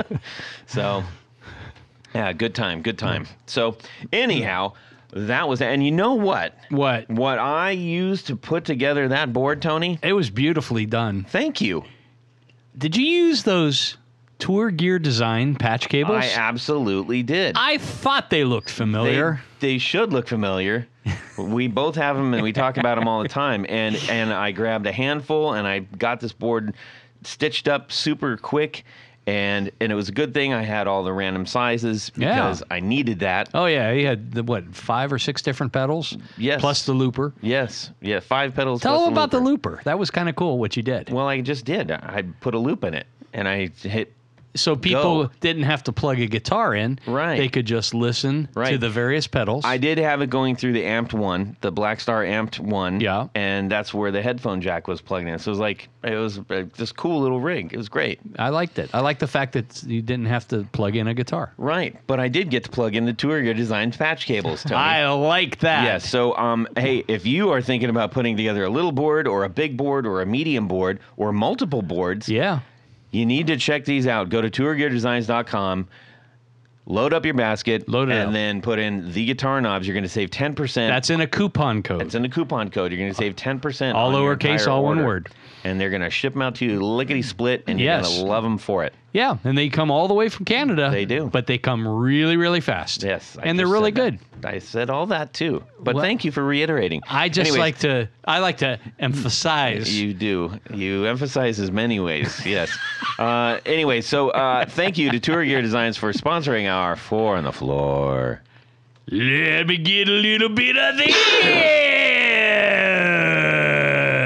[0.66, 1.04] so
[2.14, 3.26] yeah, good time, good time.
[3.44, 3.76] So
[4.10, 4.72] anyhow,
[5.12, 6.54] that was and you know what?
[6.70, 7.10] What?
[7.10, 9.98] What I used to put together that board, Tony?
[10.02, 11.26] It was beautifully done.
[11.28, 11.84] Thank you.
[12.78, 13.97] Did you use those
[14.38, 16.24] Tour Gear Design patch cables?
[16.24, 17.56] I absolutely did.
[17.58, 19.40] I thought they looked familiar.
[19.60, 20.86] they should look familiar.
[21.38, 23.66] we both have them and we talk about them all the time.
[23.68, 26.74] And and I grabbed a handful and I got this board
[27.24, 28.84] stitched up super quick.
[29.26, 32.34] And and it was a good thing I had all the random sizes Yeah.
[32.34, 33.50] because I needed that.
[33.52, 36.16] oh yeah, he had the what five or six different pedals.
[36.38, 36.60] Yes.
[36.62, 37.34] Plus the looper.
[37.42, 38.80] Yes, yeah, five pedals.
[38.80, 39.70] Tell them about the looper.
[39.72, 39.82] looper.
[39.84, 41.10] That was kind of cool what you did.
[41.10, 41.90] Well, I just did.
[41.90, 44.14] I put a loop in it, and I hit.
[44.54, 45.30] So people Go.
[45.40, 46.98] didn't have to plug a guitar in.
[47.06, 47.36] Right.
[47.36, 49.64] They could just listen to the various pedals.
[49.64, 53.00] I did have it going through the amped one, the Black Star amped one.
[53.00, 53.28] Yeah.
[53.34, 55.38] And that's where the headphone jack was plugged in.
[55.38, 57.72] So it was like it was uh, this cool little rig.
[57.72, 58.20] It was great.
[58.38, 58.90] I liked it.
[58.92, 61.52] I like the fact that you didn't have to plug in a guitar.
[61.56, 61.96] Right.
[62.06, 64.62] But I did get to plug in the Tour Gear Design patch cables.
[64.62, 64.74] Tony.
[64.80, 65.84] I like that.
[65.84, 66.08] Yes.
[66.08, 69.48] So, um, hey, if you are thinking about putting together a little board or a
[69.48, 72.60] big board or a medium board or multiple boards, Yeah.
[73.10, 74.28] You need to check these out.
[74.28, 75.88] Go to tourgeardesigns.com,
[76.86, 78.32] load up your basket, Load it and up.
[78.32, 79.86] then put in the guitar knobs.
[79.86, 80.74] You're going to save 10%.
[80.74, 82.02] That's in a coupon code.
[82.02, 82.92] it's in the coupon code.
[82.92, 83.94] You're going to save 10%.
[83.94, 85.28] All lowercase, all one word.
[85.64, 88.24] And they're going to ship them out to you lickety split, and you're going to
[88.24, 88.94] love them for it.
[89.12, 90.90] Yeah, and they come all the way from Canada.
[90.90, 91.26] They do.
[91.32, 93.02] But they come really, really fast.
[93.02, 93.36] Yes.
[93.40, 94.18] I and they're really good.
[94.40, 94.54] that.
[94.54, 95.64] I said all that too.
[95.80, 97.02] But Well, thank you for reiterating.
[97.08, 100.60] I just Anyways, like to I like to emphasize You do.
[100.72, 102.40] You emphasize as many ways.
[102.46, 102.70] Yes.
[103.18, 107.44] uh, anyway, so uh, thank you to Tour Gear Designs for sponsoring our Four on
[107.44, 108.42] the Floor.
[109.10, 110.96] Let me get a little bit of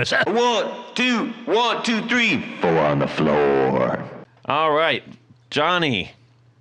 [0.03, 0.13] this.
[0.27, 2.41] One, two, one, two, three.
[2.61, 4.03] Four on the floor.
[4.47, 5.05] All right,
[5.51, 6.13] Johnny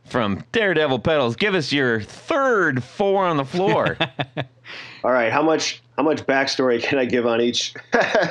[0.06, 3.98] from Daredevil Pedals, give us your third four on the floor.
[5.04, 7.74] All right, how much how much backstory can I give on each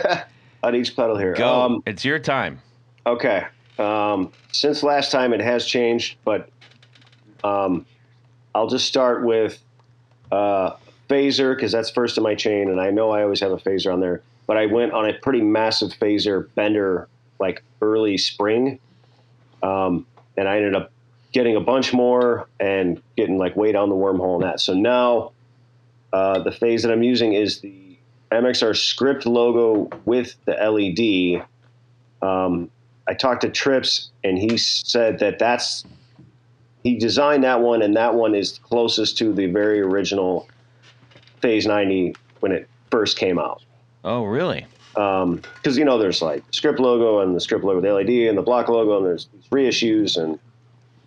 [0.62, 1.34] on each pedal here?
[1.34, 1.62] Go.
[1.62, 2.60] Um, it's your time.
[3.06, 3.46] okay.
[3.78, 6.50] Um, since last time, it has changed, but
[7.42, 7.86] um,
[8.54, 9.58] I'll just start with
[10.30, 10.72] uh,
[11.08, 13.90] phaser because that's first in my chain, and I know I always have a phaser
[13.92, 14.22] on there.
[14.46, 17.08] But I went on a pretty massive phaser bender
[17.38, 18.78] like early spring,
[19.62, 20.92] um, and I ended up
[21.32, 24.60] getting a bunch more and getting like way down the wormhole in that.
[24.60, 25.32] So now
[26.12, 27.96] uh, the phase that I'm using is the
[28.32, 31.46] MXR script logo with the LED.
[32.26, 32.70] Um,
[33.06, 35.84] I talked to Trips, and he said that that's
[36.82, 40.48] he designed that one, and that one is closest to the very original
[41.40, 43.62] Phase 90 when it first came out.
[44.04, 44.66] Oh, really?
[44.92, 48.29] Because you know, there's like the script logo and the script logo with the LED
[48.29, 50.38] and the block logo, and there's reissues, and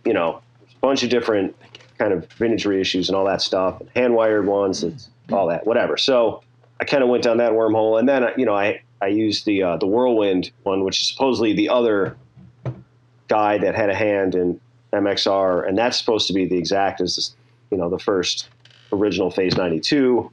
[0.06, 1.56] you know, a bunch of different
[1.98, 5.66] kind of vintage reissues and all that stuff, and hand wired ones, and all that,
[5.66, 5.98] whatever.
[5.98, 6.44] So
[6.80, 9.64] I kind of went down that wormhole, and then you know, I I used the
[9.64, 12.18] uh, the Whirlwind one, which is supposedly the other
[13.28, 14.60] guy that had a hand in
[14.94, 17.36] MXR, and that's supposed to be the exact as this,
[17.72, 18.50] you know the first
[18.92, 20.32] original Phase 92.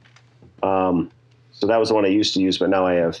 [0.63, 1.11] Um,
[1.51, 3.19] so that was the one I used to use, but now I have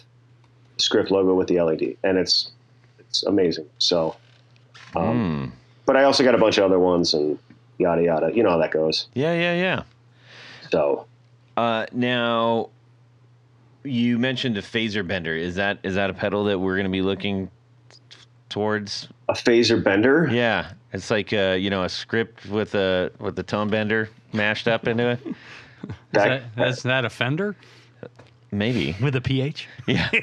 [0.81, 2.51] script logo with the LED, and it's
[2.99, 3.65] it's amazing.
[3.77, 4.15] So,
[4.95, 5.49] um, Hmm.
[5.85, 7.37] but I also got a bunch of other ones and
[7.77, 8.31] yada yada.
[8.35, 9.07] You know how that goes.
[9.13, 9.83] Yeah, yeah, yeah.
[10.71, 11.05] So
[11.57, 12.69] Uh, now,
[13.83, 15.35] you mentioned a phaser bender.
[15.35, 17.49] Is that is that a pedal that we're going to be looking
[17.89, 17.97] t-
[18.49, 19.07] towards?
[19.29, 20.29] a phaser bender.
[20.31, 24.67] Yeah, it's like uh, you know a script with a with the tone bender mashed
[24.67, 25.19] up into it.
[25.25, 25.35] Is
[26.11, 27.55] That- that, that's that a Fender
[28.53, 28.95] Maybe.
[29.01, 29.67] with a PH?
[29.87, 30.09] Yeah.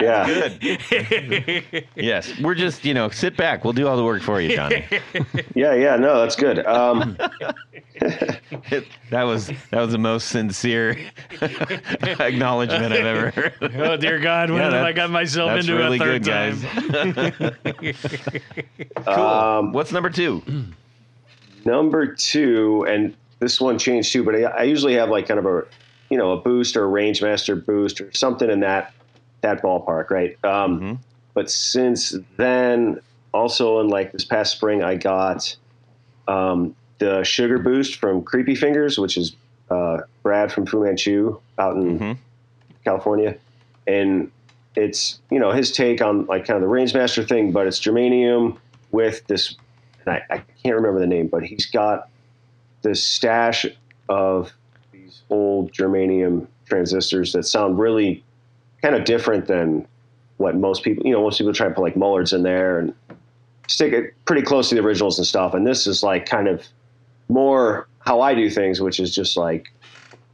[0.00, 0.26] yeah.
[0.26, 1.84] Good.
[1.96, 3.64] yes, we're just you know sit back.
[3.64, 4.84] We'll do all the work for you, Johnny.
[5.54, 6.64] Yeah, yeah, no, that's good.
[6.66, 7.16] Um,
[9.10, 10.96] that was that was the most sincere
[11.40, 13.54] acknowledgement I've ever heard.
[13.76, 16.32] Oh dear God, when Yeah, have I got myself That's into really a third good,
[16.32, 17.52] time?
[17.72, 17.94] guys.
[19.04, 19.14] cool.
[19.14, 20.42] Um, What's number two?
[21.64, 25.46] number two, and this one changed too, but I, I usually have like kind of
[25.46, 25.64] a,
[26.10, 28.94] you know, a boost or a range master boost or something in that
[29.42, 30.38] that ballpark, right?
[30.44, 30.98] Um, Mhm.
[31.34, 33.00] But since then,
[33.32, 35.56] also in like this past spring, I got
[36.28, 39.34] um, the Sugar Boost from Creepy Fingers, which is
[39.70, 42.16] uh, Brad from Fu Manchu out in Mhm.
[42.84, 43.34] California,
[43.86, 44.30] and
[44.76, 48.58] it's you know his take on like kind of the Rangemaster thing, but it's germanium
[48.92, 49.56] with this.
[50.04, 52.08] And I, I can't remember the name, but he's got
[52.82, 53.66] this stash
[54.08, 54.52] of
[54.92, 58.22] these old germanium transistors that sound really
[58.82, 59.86] kind of different than
[60.38, 62.94] what most people, you know, most people try to put like Mullards in there and
[63.68, 65.54] stick it pretty close to the originals and stuff.
[65.54, 66.66] And this is like kind of
[67.28, 69.72] more how I do things, which is just like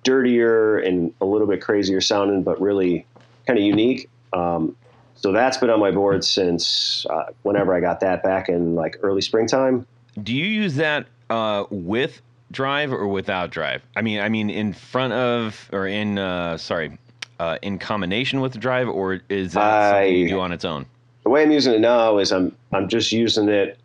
[0.03, 3.07] dirtier and a little bit crazier sounding, but really
[3.47, 4.09] kind of unique.
[4.33, 4.75] Um,
[5.15, 8.97] so that's been on my board since uh, whenever I got that back in like
[9.03, 9.87] early springtime.
[10.23, 13.83] Do you use that uh, with drive or without drive?
[13.97, 16.99] I mean, I mean, in front of or in uh, sorry,
[17.39, 20.65] uh, in combination with the drive, or is that something you I- do on its
[20.65, 20.87] own?
[21.25, 23.79] the way I'm using it now is I'm I'm just using it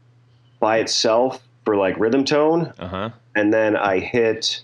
[0.59, 3.09] by itself for like rhythm tone, Uh huh.
[3.35, 4.63] and then I hit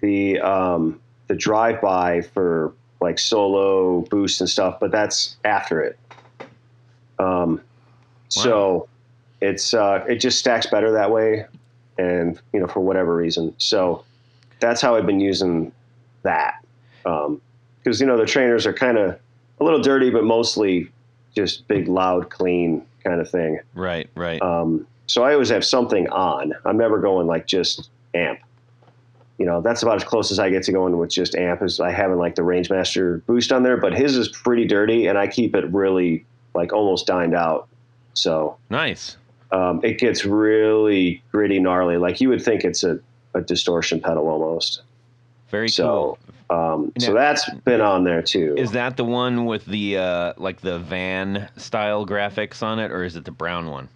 [0.00, 5.98] the um, the drive by for like solo boost and stuff, but that's after it.
[7.18, 7.60] Um,
[8.28, 8.88] So
[9.40, 11.46] it's uh, it just stacks better that way,
[11.98, 13.54] and you know for whatever reason.
[13.58, 14.04] So
[14.60, 15.72] that's how I've been using
[16.22, 16.62] that
[17.02, 19.18] because you know the Traynors are kind of
[19.60, 20.90] a little dirty, but mostly
[21.34, 23.60] just big, loud, clean kind of thing.
[23.74, 24.08] Right.
[24.14, 24.40] Right.
[24.42, 26.52] Um, so I always have something on.
[26.64, 28.40] I'm never going like just amp.
[29.38, 31.78] You know, that's about as close as I get to going with just amp is
[31.78, 35.26] I having like the Rangemaster boost on there, but his is pretty dirty and I
[35.26, 37.68] keep it really like almost dined out.
[38.14, 39.18] So nice.
[39.52, 41.96] Um, it gets really gritty, gnarly.
[41.96, 42.98] Like you would think it's a,
[43.34, 44.82] a distortion pedal almost.
[45.48, 46.56] Very So, cool.
[46.58, 48.54] um, so that's been on there too.
[48.58, 53.04] Is that the one with the uh, like the van style graphics on it, or
[53.04, 53.88] is it the brown one?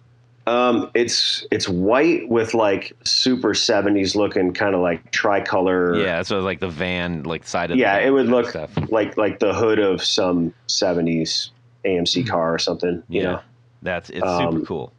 [0.47, 5.97] Um, it's it's white with like super seventies looking kind of like tricolor.
[5.97, 8.71] Yeah, so like the van, like side of the yeah, it would look stuff.
[8.89, 11.51] like like the hood of some seventies
[11.85, 13.03] AMC car or something.
[13.09, 13.41] You Yeah, know?
[13.83, 14.93] that's it's Um, super cool.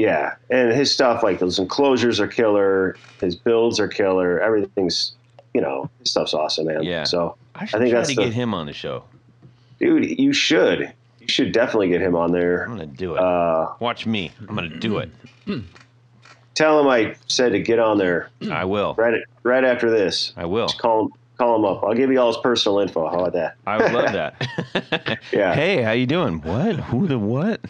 [0.00, 2.96] Yeah, and his stuff like those enclosures are killer.
[3.20, 4.40] His builds are killer.
[4.40, 5.12] Everything's
[5.52, 6.82] you know his stuff's awesome, man.
[6.84, 7.04] Yeah.
[7.04, 9.04] So, I should think that's to the- get him on the show.
[9.78, 12.62] dude, you should you should definitely get him on there.
[12.64, 13.18] I'm gonna do it.
[13.20, 14.32] Uh, Watch me.
[14.48, 15.10] I'm gonna do it.
[16.54, 18.94] tell him I said to get on there I will.
[18.94, 20.32] right right after this.
[20.36, 20.66] I will.
[20.68, 21.82] Just call him call him up.
[21.82, 23.08] I'll give you all his personal info.
[23.08, 23.56] How about that?
[23.66, 25.18] I would love that.
[25.32, 25.54] Yeah.
[25.54, 26.40] Hey, how you doing?
[26.42, 26.76] What?
[26.76, 27.60] Who the what?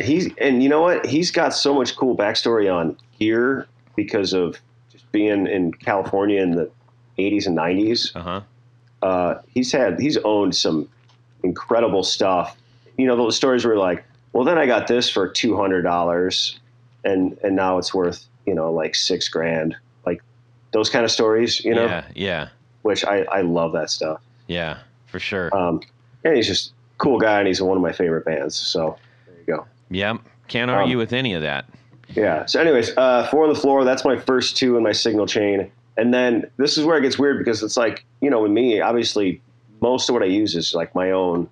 [0.00, 1.06] He's and you know what?
[1.06, 4.58] He's got so much cool backstory on gear because of
[4.90, 6.70] just being in California in the
[7.18, 8.14] 80s and 90s.
[8.14, 8.40] Uh huh.
[9.02, 10.88] Uh, he's had he's owned some
[11.42, 12.56] incredible stuff.
[12.98, 16.58] You know those stories were like, well, then I got this for two hundred dollars,
[17.04, 19.76] and and now it's worth you know like six grand.
[20.06, 20.22] Like
[20.72, 22.04] those kind of stories, you know, Yeah.
[22.14, 22.48] Yeah.
[22.84, 24.20] Which I I love that stuff.
[24.46, 24.78] Yeah.
[25.06, 25.54] For sure.
[25.56, 25.80] Um,
[26.24, 28.56] and he's just cool guy, and he's one of my favorite bands.
[28.56, 29.66] So there you go.
[29.90, 30.20] Yep.
[30.48, 31.66] Can't argue um, with any of that.
[32.10, 32.46] Yeah.
[32.46, 33.84] So, anyways, uh, four on the floor.
[33.84, 35.70] That's my first two in my signal chain.
[35.96, 38.80] And then this is where it gets weird because it's like, you know, with me,
[38.80, 39.40] obviously,
[39.80, 41.48] most of what I use is like my own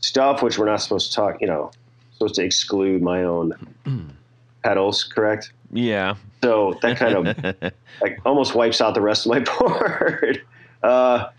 [0.00, 1.70] stuff, which we're not supposed to talk, you know,
[2.12, 3.54] supposed to exclude my own
[4.62, 5.52] pedals, correct?
[5.72, 6.14] Yeah.
[6.42, 10.42] So that kind of like almost wipes out the rest of my board.
[10.84, 11.30] Uh,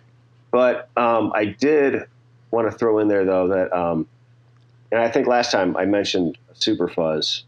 [0.51, 2.03] but um, I did
[2.51, 4.07] want to throw in there though that, um,
[4.91, 7.43] and I think last time I mentioned Super Fuzz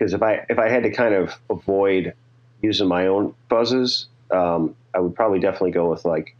[0.00, 2.14] because if I if I had to kind of avoid
[2.62, 6.34] using my own fuzzes, um, I would probably definitely go with like,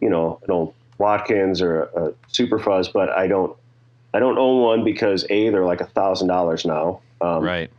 [0.00, 2.88] you know, an old Watkins or a, a Super Fuzz.
[2.88, 3.56] But I don't
[4.14, 7.00] I don't own one because a they're like a thousand dollars now.
[7.20, 7.70] Um, right.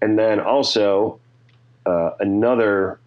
[0.00, 1.18] and then also
[1.84, 3.00] uh, another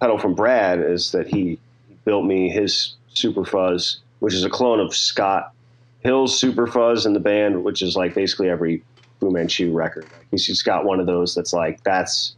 [0.00, 1.60] pedal from Brad is that he
[2.06, 5.52] built me his Super Fuzz, which is a clone of Scott
[6.00, 8.82] Hill's Super Fuzz in the band, which is like basically every
[9.20, 10.06] Fu Manchu record.
[10.30, 12.36] He's just got one of those that's like that's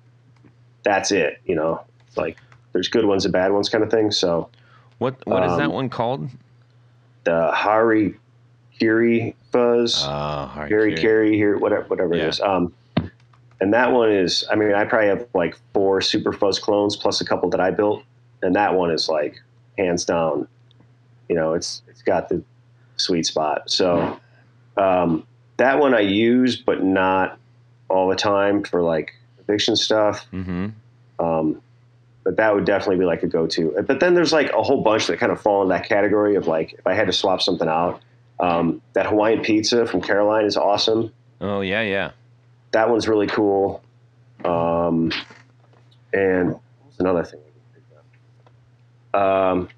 [0.83, 1.83] that's it, you know.
[2.09, 2.38] It's like
[2.72, 4.11] there's good ones and bad ones kind of thing.
[4.11, 4.48] So
[4.98, 6.28] What What is that Um, one called?
[7.24, 8.14] the Hari
[8.78, 10.02] Kiri Fuzz.
[10.07, 11.00] Oh, Harry Harry Carey.
[11.02, 12.24] Carey here, whatever, whatever Yeah.
[12.24, 12.40] it is.
[12.40, 12.72] Um,
[13.61, 17.20] and that one is, I mean, I probably have like four Super Fuzz clones plus
[17.20, 18.02] a couple that I built,
[18.42, 19.42] and that one is like
[19.79, 20.47] hands down.
[21.29, 22.43] You know, it's it's got the
[22.97, 23.71] sweet spot.
[23.71, 24.19] So
[24.77, 27.38] um, that one I use, but not
[27.88, 30.27] all the time for like eviction stuff.
[30.33, 30.69] Mm-hmm.
[31.19, 31.62] Um,
[32.25, 33.83] but that would definitely be like a go-to.
[33.87, 36.47] But then there's like a whole bunch that kind of fall in that category of
[36.47, 38.03] like if I had to swap something out.
[38.41, 41.12] Um, that Hawaiian pizza from Caroline is awesome.
[41.41, 42.11] Oh yeah, yeah.
[42.73, 43.83] that one's really cool.
[44.45, 45.12] Um,
[46.12, 47.41] and what's another thing?
[49.14, 49.68] Um,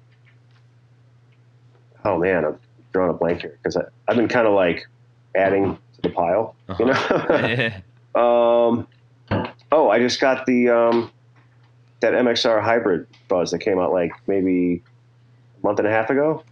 [2.03, 2.59] oh man, I'm
[2.91, 4.87] drawing a blank here because I've been kind of like
[5.35, 7.71] adding to the pile, you know.
[8.15, 8.87] um,
[9.71, 11.11] oh, I just got the um,
[12.01, 14.83] that MXR Hybrid Fuzz that came out like maybe
[15.61, 16.43] a month and a half ago.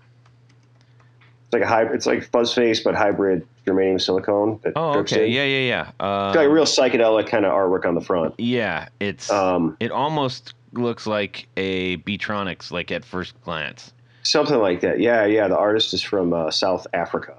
[1.50, 1.96] It's like a hybrid.
[1.96, 4.60] It's like fuzz face, but hybrid germanium silicon.
[4.62, 5.26] That oh, okay.
[5.26, 5.32] in.
[5.34, 5.82] Yeah, yeah, yeah.
[5.88, 8.36] It's got like Um, real psychedelic kind of artwork on the front.
[8.38, 13.92] yeah, it's Um, it almost looks like a Beetronics, like at first glance.
[14.22, 15.00] Something like that.
[15.00, 15.48] Yeah, yeah.
[15.48, 17.34] The artist is from uh, South Africa.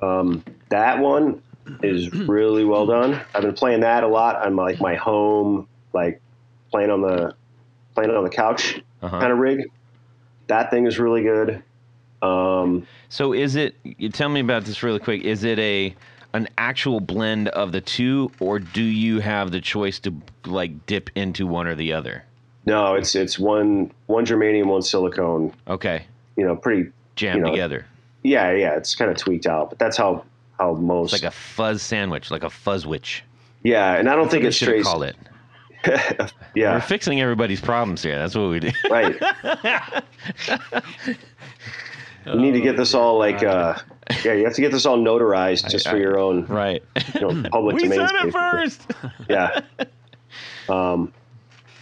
[0.00, 1.42] Um, that one
[1.82, 3.20] is really well done.
[3.34, 6.20] I've been playing that a lot on my, like my home, like
[6.70, 7.34] playing on the
[7.96, 9.18] playing on the couch Uh-huh.
[9.18, 9.68] kind of rig.
[10.46, 11.62] That thing is really good.
[12.22, 13.74] Um, So is it?
[13.84, 15.22] You tell me about this really quick.
[15.22, 15.94] Is it a
[16.34, 20.14] an actual blend of the two, or do you have the choice to
[20.46, 22.24] like dip into one or the other?
[22.64, 25.52] no, it's it's one one germanium, one silicon.
[25.68, 26.04] Okay,
[26.36, 26.90] You know, pretty.
[27.16, 27.86] jammed You know, together.
[28.22, 28.76] Yeah, yeah.
[28.76, 30.24] It's kind of tweaked out, but that's how
[30.60, 31.12] how most.
[31.12, 33.22] It's like a fuzz sandwich, like a fuzzwich.
[33.64, 34.84] yeah, and I don't think we it's straight.
[34.84, 35.16] called it.
[36.54, 38.16] Yeah, we're fixing everybody's problems here.
[38.16, 38.70] That's what we do.
[38.88, 39.20] right.
[42.26, 43.78] You need to get this all like, uh,
[44.24, 46.82] yeah, you have to get this all notarized just for your own right.
[47.14, 48.08] you know, public we domain.
[48.08, 48.90] said it first.
[49.28, 49.60] Yeah.
[50.68, 51.12] Um,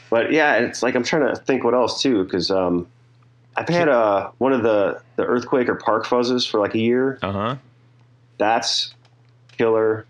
[0.09, 2.87] but yeah, it's like I'm trying to think what else too, because um,
[3.57, 7.19] I've had uh, one of the the EarthQuaker park fuzzes for like a year.
[7.23, 7.57] Uh huh.
[8.39, 8.95] That's
[9.57, 10.07] killer.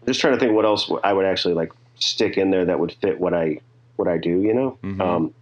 [0.00, 2.80] I'm just trying to think what else I would actually like stick in there that
[2.80, 3.60] would fit what I
[3.96, 4.40] what I do.
[4.42, 4.78] You know.
[4.82, 5.00] Mhm.
[5.00, 5.34] Um,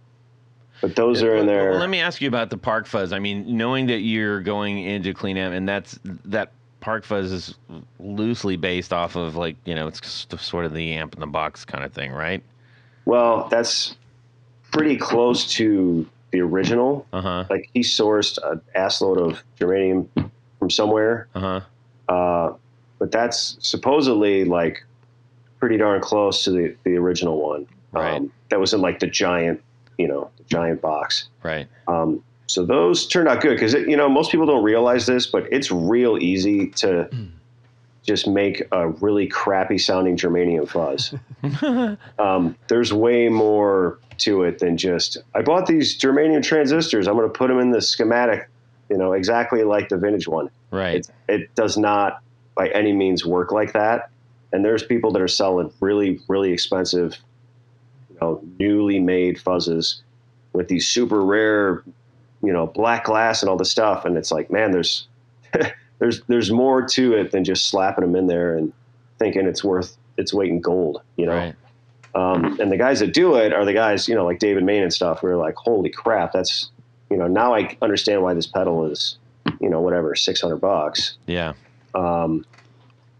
[0.83, 1.71] but those are in there.
[1.71, 3.13] Well, let me ask you about the park fuzz.
[3.13, 7.55] I mean, knowing that you're going into clean amp, and that's that park fuzz is
[8.01, 11.63] loosely based off of like you know it's sort of the amp in the box
[11.63, 12.43] kind of thing, right?
[13.05, 13.95] Well, that's
[14.73, 17.05] pretty close to the original.
[17.13, 17.45] Uh huh.
[17.49, 20.07] Like he sourced an assload of germanium
[20.59, 22.13] from somewhere, Uh huh.
[22.13, 22.53] uh,
[22.99, 24.83] but that's supposedly like
[25.61, 27.67] pretty darn close to the, the original one.
[27.93, 28.15] Right.
[28.17, 29.63] Um, that was in like the giant,
[29.97, 31.29] you know, giant box.
[31.43, 31.67] Right.
[31.87, 35.51] Um, so those turned out good because you know most people don't realize this, but
[35.51, 37.09] it's real easy to
[38.03, 41.15] just make a really crappy sounding germanium fuzz.
[42.19, 47.07] um, there's way more to it than just I bought these germanium transistors.
[47.07, 48.49] I'm going to put them in the schematic,
[48.89, 50.49] you know, exactly like the vintage one.
[50.69, 50.97] Right.
[50.97, 52.21] It, it does not
[52.55, 54.09] by any means work like that.
[54.51, 57.17] And there's people that are selling really, really expensive,
[58.23, 60.01] know, newly made fuzzes
[60.53, 61.83] with these super rare,
[62.41, 64.05] you know, black glass and all this stuff.
[64.05, 65.07] And it's like, man, there's
[65.99, 68.71] there's there's more to it than just slapping them in there and
[69.19, 71.35] thinking it's worth its weight in gold, you know.
[71.35, 71.55] Right.
[72.15, 74.83] Um, and the guys that do it are the guys, you know, like David Main
[74.83, 75.21] and stuff.
[75.21, 76.69] Who are like, holy crap, that's,
[77.09, 79.17] you know, now I understand why this pedal is,
[79.59, 81.17] you know, whatever, six hundred bucks.
[81.25, 81.53] Yeah.
[81.95, 82.45] Um,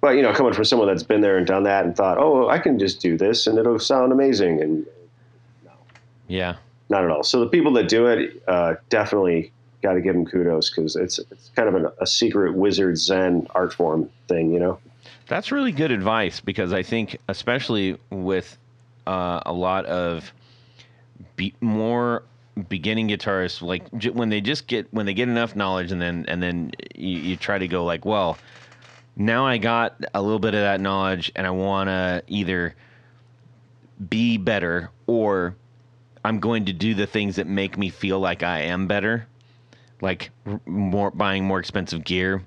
[0.03, 2.49] but you know, coming from someone that's been there and done that and thought, oh,
[2.49, 4.85] I can just do this and it'll sound amazing, and
[5.63, 5.71] no,
[6.27, 6.57] Yeah.
[6.89, 7.23] not at all.
[7.23, 11.19] So the people that do it, uh, definitely got to give them kudos because it's
[11.31, 14.77] it's kind of an, a secret wizard Zen art form thing, you know.
[15.29, 18.57] That's really good advice because I think, especially with
[19.07, 20.33] uh, a lot of
[21.37, 22.23] be- more
[22.67, 26.25] beginning guitarists, like j- when they just get when they get enough knowledge, and then
[26.27, 28.37] and then you, you try to go like, well,
[29.15, 32.76] now I got a little bit of that knowledge, and I want to either
[34.10, 35.56] be better or
[36.26, 39.28] I'm going to do the things that make me feel like I am better,
[40.02, 40.32] like
[40.65, 42.43] more buying more expensive gear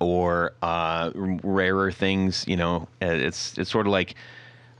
[0.00, 2.44] or uh, rarer things.
[2.46, 4.14] You know, Uh, it's it's sort of like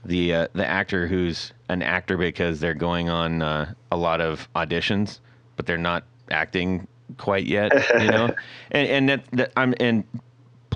[0.05, 4.47] the uh, the actor who's an actor because they're going on uh, a lot of
[4.53, 5.19] auditions,
[5.55, 6.87] but they're not acting
[7.17, 7.71] quite yet.
[7.99, 8.35] You know,
[8.71, 10.03] and and that, that I'm and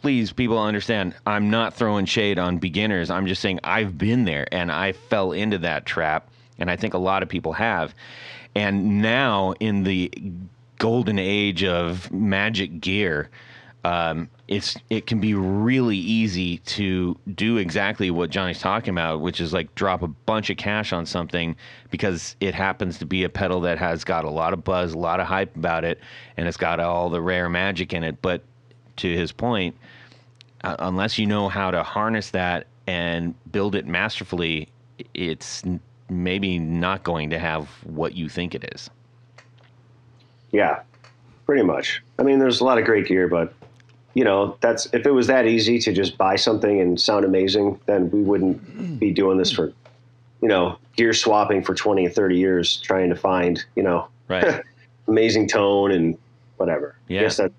[0.01, 4.47] please people understand i'm not throwing shade on beginners i'm just saying i've been there
[4.51, 7.93] and i fell into that trap and i think a lot of people have
[8.55, 10.11] and now in the
[10.79, 13.29] golden age of magic gear
[13.83, 19.41] um, it's it can be really easy to do exactly what Johnny's talking about, which
[19.41, 21.55] is like drop a bunch of cash on something
[21.89, 24.97] because it happens to be a pedal that has got a lot of buzz, a
[24.99, 25.99] lot of hype about it,
[26.37, 28.21] and it's got all the rare magic in it.
[28.21, 28.43] But
[28.97, 29.75] to his point,
[30.63, 34.67] uh, unless you know how to harness that and build it masterfully,
[35.13, 38.89] it's n- maybe not going to have what you think it is.
[40.51, 40.81] Yeah,
[41.45, 42.01] pretty much.
[42.19, 43.53] I mean, there's a lot of great gear, but
[44.13, 47.79] you know, that's if it was that easy to just buy something and sound amazing,
[47.85, 49.71] then we wouldn't be doing this for,
[50.41, 54.61] you know, gear swapping for 20 and 30 years trying to find, you know, Right.
[55.07, 56.17] amazing tone and
[56.57, 56.95] whatever.
[57.07, 57.21] Yeah.
[57.21, 57.51] I guess that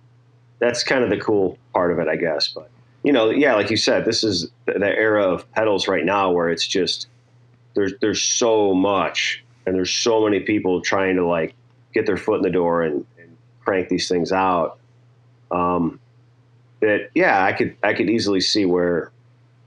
[0.58, 2.48] that's kind of the cool part of it, I guess.
[2.48, 2.70] But
[3.02, 6.50] you know, yeah, like you said, this is the era of pedals right now where
[6.50, 7.08] it's just
[7.74, 11.54] there's there's so much and there's so many people trying to like
[11.94, 14.78] get their foot in the door and, and crank these things out.
[15.50, 16.00] Um,
[16.80, 19.10] that yeah, I could I could easily see where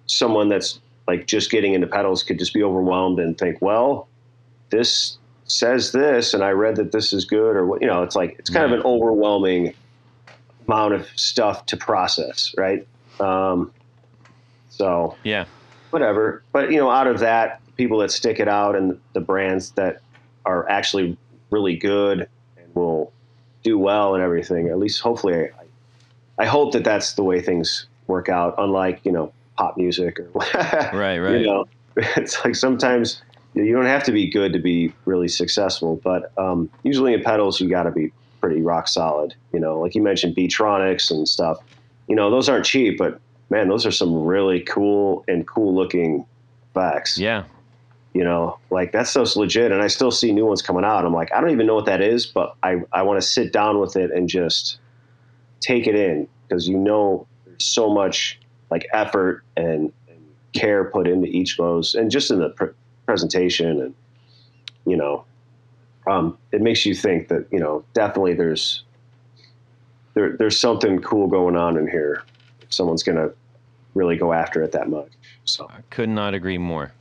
[0.06, 4.08] someone that's like just getting into pedals could just be overwhelmed and think, well,
[4.70, 8.16] this says this, and I read that this is good, or what you know, it's
[8.16, 9.74] like it's kind of an overwhelming
[10.68, 12.88] amount of stuff to process, right?
[13.20, 13.72] Um,
[14.70, 15.46] so Yeah.
[15.92, 16.44] whatever.
[16.54, 20.02] But you know, out of that, people that stick it out and the brands that
[20.46, 21.18] are actually
[21.52, 23.14] really good and will
[23.64, 24.70] do well and everything.
[24.70, 28.56] At least, hopefully, I, I hope that that's the way things work out.
[28.58, 31.40] Unlike you know pop music or Right, right.
[31.40, 33.22] You know, it's like sometimes
[33.54, 37.62] you don't have to be good to be really successful, but um, usually in pedals
[37.62, 38.12] you got to be
[38.42, 39.34] pretty rock solid.
[39.54, 41.58] You know, like you mentioned, Beetronics and stuff.
[42.08, 46.26] You know, those aren't cheap, but man, those are some really cool and cool looking
[46.74, 47.18] backs.
[47.18, 47.46] Yeah.
[48.14, 51.04] You know, like that stuff's legit, and I still see new ones coming out.
[51.04, 53.52] I'm like, I don't even know what that is, but I I want to sit
[53.52, 54.80] down with it and just
[55.60, 58.40] take it in because you know there's so much
[58.72, 60.20] like effort and, and
[60.54, 62.74] care put into each of those, and just in the pr-
[63.06, 63.94] presentation, and
[64.86, 65.26] you know,
[66.08, 68.86] um, it makes you think that you know definitely there's
[70.16, 72.24] there there's something cool going on in here.
[72.62, 73.30] If someone's gonna
[73.94, 75.12] really go after it that much,
[75.46, 75.68] so.
[75.70, 76.92] I could not agree more.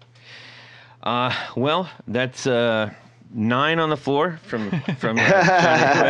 [1.02, 2.90] Uh, well, that's uh,
[3.32, 5.18] nine on the floor from from.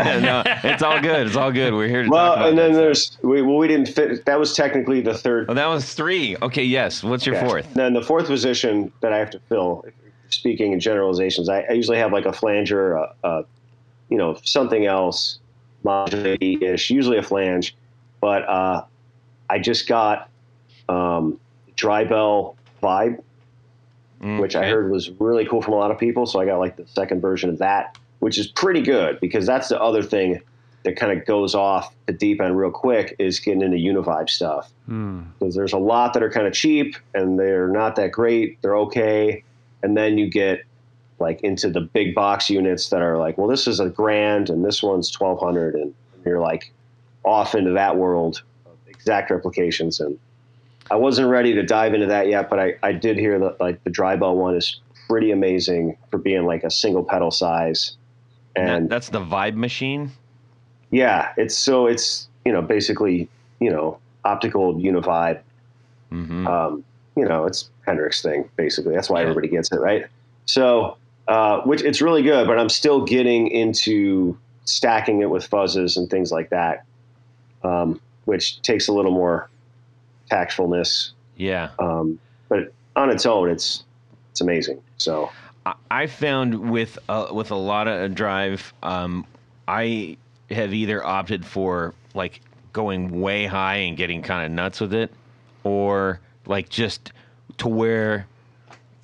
[0.04, 1.26] Uh, no, it's all good.
[1.26, 1.72] It's all good.
[1.74, 4.24] We're here to talk Well, about and then there's we, well, we didn't fit.
[4.26, 5.46] That was technically the third.
[5.48, 6.36] Oh, that was three.
[6.42, 7.02] Okay, yes.
[7.02, 7.46] What's your Okay.
[7.46, 7.74] fourth?
[7.74, 9.84] Then the fourth position that I have to fill,
[10.30, 13.44] speaking in generalizations, I, I usually have like a flanger, a, a
[14.10, 15.38] you know, something else,
[15.84, 17.76] modulating-ish, usually a flange.
[18.20, 18.84] But uh,
[19.50, 20.28] I just got
[20.88, 21.38] um,
[21.76, 23.22] Drybell vibe,
[24.38, 26.26] which I heard was really cool from a lot of people.
[26.26, 29.68] So I got like the second version of that, which is pretty good because that's
[29.68, 30.40] the other thing
[30.84, 34.70] that kind of goes off the deep end real quick is getting into Univibe stuff
[35.38, 38.60] because there's a lot that are kind of cheap and they're not that great.
[38.60, 39.42] They're okay,
[39.82, 40.64] and then you get
[41.24, 44.64] like into the big box units that are like, well, this is a grand and
[44.64, 45.92] this one's twelve hundred, and
[46.24, 46.72] you're like
[47.24, 50.00] off into that world of exact replications.
[50.00, 50.18] And
[50.90, 53.82] I wasn't ready to dive into that yet, but I, I did hear that like
[53.84, 57.96] the Drybell one is pretty amazing for being like a single pedal size.
[58.56, 60.12] And that's the vibe machine.
[60.90, 63.28] yeah, it's so it's you know basically
[63.60, 65.40] you know optical univibe
[66.10, 66.84] hmm um,
[67.16, 68.94] you know, it's Hendrix thing basically.
[68.94, 69.28] That's why Yeah.
[69.30, 70.06] everybody gets it, right?
[70.46, 70.96] So,
[71.28, 76.08] uh, which it's really good, but I'm still getting into stacking it with fuzzes and
[76.10, 76.84] things like that,
[77.62, 79.48] um, which takes a little more
[80.30, 81.10] tactfulness.
[81.36, 81.70] yeah.
[81.78, 82.18] Um,
[82.48, 83.84] but on its own, it's
[84.30, 84.80] it's amazing.
[84.98, 85.30] So,
[85.66, 89.26] I- I found with uh, with a lot of drive, um,
[89.68, 90.16] I
[90.50, 92.40] have either opted for like
[92.72, 95.10] going way high and getting kind of nuts with it,
[95.62, 97.12] or like just
[97.58, 98.26] to where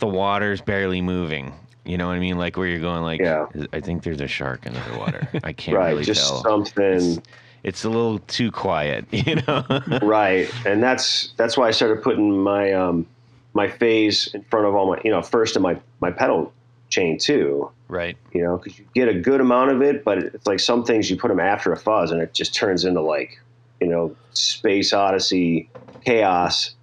[0.00, 1.52] the water's barely moving.
[1.84, 2.38] You know what I mean?
[2.38, 3.46] Like where you're going, like Yeah.
[3.72, 5.28] I think there's a shark under the water.
[5.44, 6.42] I can't right, really just tell.
[6.42, 7.22] something.
[7.62, 9.64] It's a little too quiet, you know.
[10.02, 13.06] right and that's that's why i started putting my um
[13.54, 16.52] my phase in front of all my you know first in my my pedal
[16.88, 18.16] chain too right.
[18.32, 21.08] you know because you get a good amount of it but it's like some things
[21.10, 23.40] you put them after a fuzz and it just turns into like
[23.80, 25.68] you know space odyssey
[26.04, 26.74] chaos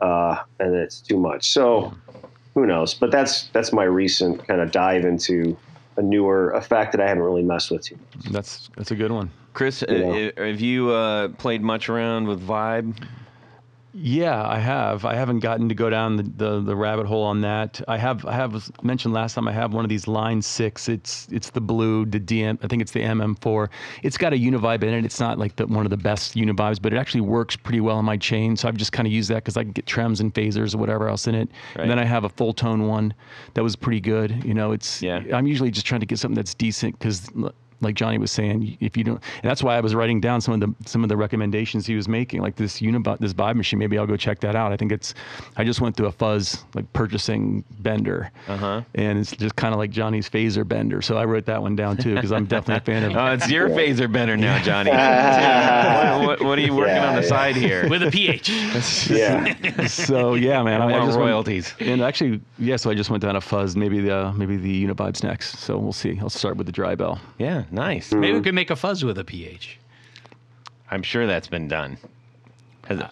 [0.00, 1.94] uh and it's too much so
[2.54, 5.56] who knows but that's that's my recent kind of dive into
[5.96, 9.10] a newer effect that i haven't really messed with too much That's that's a good
[9.12, 9.30] one.
[9.54, 10.30] Chris, You know.
[10.38, 12.96] uh, have you uh, played much around with Vibe?
[13.94, 15.04] Yeah, I have.
[15.04, 17.80] I haven't gotten to go down the, the, the rabbit hole on that.
[17.88, 18.24] I have.
[18.24, 19.46] I have mentioned last time.
[19.46, 20.88] I have one of these Line Six.
[20.88, 22.58] It's it's the blue, the DM.
[22.62, 23.68] I think it's the MM4.
[24.02, 25.04] It's got a Univibe in it.
[25.04, 27.98] It's not like the, one of the best Univibes, but it actually works pretty well
[27.98, 28.56] on my chain.
[28.56, 30.78] So I've just kind of used that because I can get trems and phasers or
[30.78, 31.50] whatever else in it.
[31.76, 31.82] Right.
[31.82, 33.12] And then I have a Fulltone one
[33.54, 34.42] that was pretty good.
[34.44, 35.02] You know, it's.
[35.02, 35.22] Yeah.
[35.32, 37.28] I'm usually just trying to get something that's decent because
[37.82, 40.54] like Johnny was saying, if you don't, and that's why I was writing down some
[40.54, 43.78] of the some of the recommendations he was making, like this Unibot, this vibe machine.
[43.78, 44.72] Maybe I'll go check that out.
[44.72, 45.14] I think it's,
[45.56, 48.82] I just went through a fuzz like purchasing bender, Uh-huh.
[48.94, 51.02] and it's just kind of like Johnny's phaser bender.
[51.02, 53.16] So I wrote that one down too because I'm definitely a fan of.
[53.22, 54.90] Oh, it's your phaser bender now, Johnny.
[54.92, 57.28] what, what, what are you working Yeah, on the yeah.
[57.28, 57.88] side here?
[57.88, 58.50] with a PH.
[59.10, 59.86] Yeah.
[59.86, 61.74] so yeah, man, I I, I want just went- royalties.
[61.80, 62.76] and actually, yeah.
[62.76, 63.76] So I just went down a fuzz.
[63.76, 65.58] Maybe the maybe the Univibe's next.
[65.58, 66.18] So we'll see.
[66.20, 67.18] I'll start with the Drybell.
[67.38, 68.12] Yeah, nice.
[68.12, 69.78] Maybe we could make a fuzz with a PH.
[70.90, 71.98] I'm sure that's been done.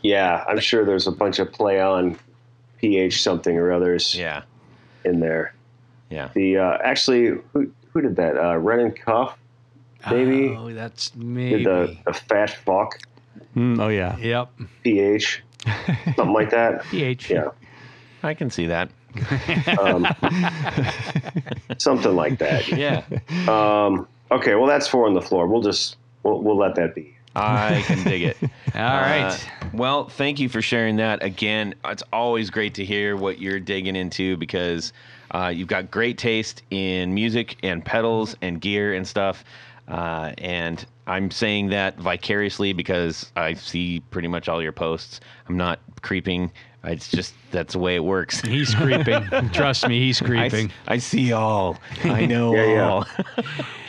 [0.02, 2.18] Yeah, I'm sure there's a bunch of play on
[2.78, 4.42] pH something or others Yeah,
[5.04, 5.54] in there.
[6.10, 6.28] yeah.
[6.34, 8.36] The uh, actually, who who did that?
[8.36, 9.36] Uh, Renan Cuff
[10.10, 10.48] Maybe.
[10.56, 11.58] Oh, that's maybe.
[11.58, 12.98] did the, the fat fuck
[13.56, 14.16] Mm, oh yeah.
[14.18, 14.50] Yep.
[14.84, 15.42] pH,
[16.16, 16.84] something like that.
[16.90, 17.30] PH.
[17.30, 17.48] Yeah,
[18.22, 18.90] I can see that.
[19.78, 20.06] um,
[21.78, 22.68] something like that.
[22.68, 23.02] Yeah,
[23.48, 25.46] Um, okay, well that's four on the floor.
[25.46, 27.16] We'll just we'll, we'll let that be.
[27.34, 28.36] I can dig it.
[28.74, 29.30] All right.
[29.30, 31.22] Uh, well, thank you for sharing that.
[31.22, 34.92] Again, it's always great to hear what you're digging into because
[35.30, 39.44] uh, you've got great taste in music and pedals and gear and stuff.
[39.86, 45.20] Uh, and I'm saying that vicariously because I see pretty much all your posts.
[45.48, 46.50] I'm not creeping.
[46.82, 48.40] It's just that's the way it works.
[48.46, 49.28] he's creeping.
[49.52, 50.70] Trust me, he's creeping.
[50.88, 51.76] I see all.
[52.04, 52.88] I know Yeah, yeah.
[52.88, 53.06] all.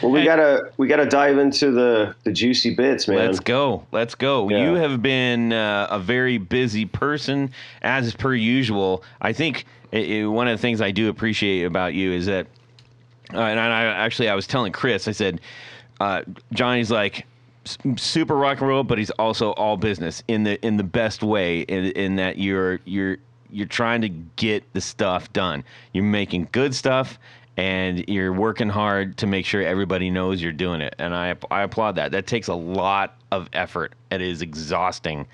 [0.02, 3.18] Well, we gotta we gotta dive into the the juicy bits, man.
[3.18, 3.86] Let's go.
[3.92, 4.50] Let's go.
[4.50, 4.64] Yeah.
[4.70, 9.04] You have been uh, a very busy person, as per usual.
[9.22, 12.48] I think i i one of the things I do appreciate about you is that,
[13.34, 15.40] uh, and I actually I was telling Chris, I said,
[16.02, 17.24] uh, Johnny's like s-
[17.98, 21.62] super rock and roll, but he's also all business in the in the best way.
[21.62, 23.18] In, in that you're you're
[23.50, 25.64] you're trying to get the stuff done.
[25.94, 27.20] You're making good stuff.
[27.58, 31.64] And you're working hard to make sure everybody knows you're doing it, and I I
[31.64, 32.14] applaud that.
[32.14, 33.94] That takes a lot of effort.
[34.10, 35.28] It is exhausting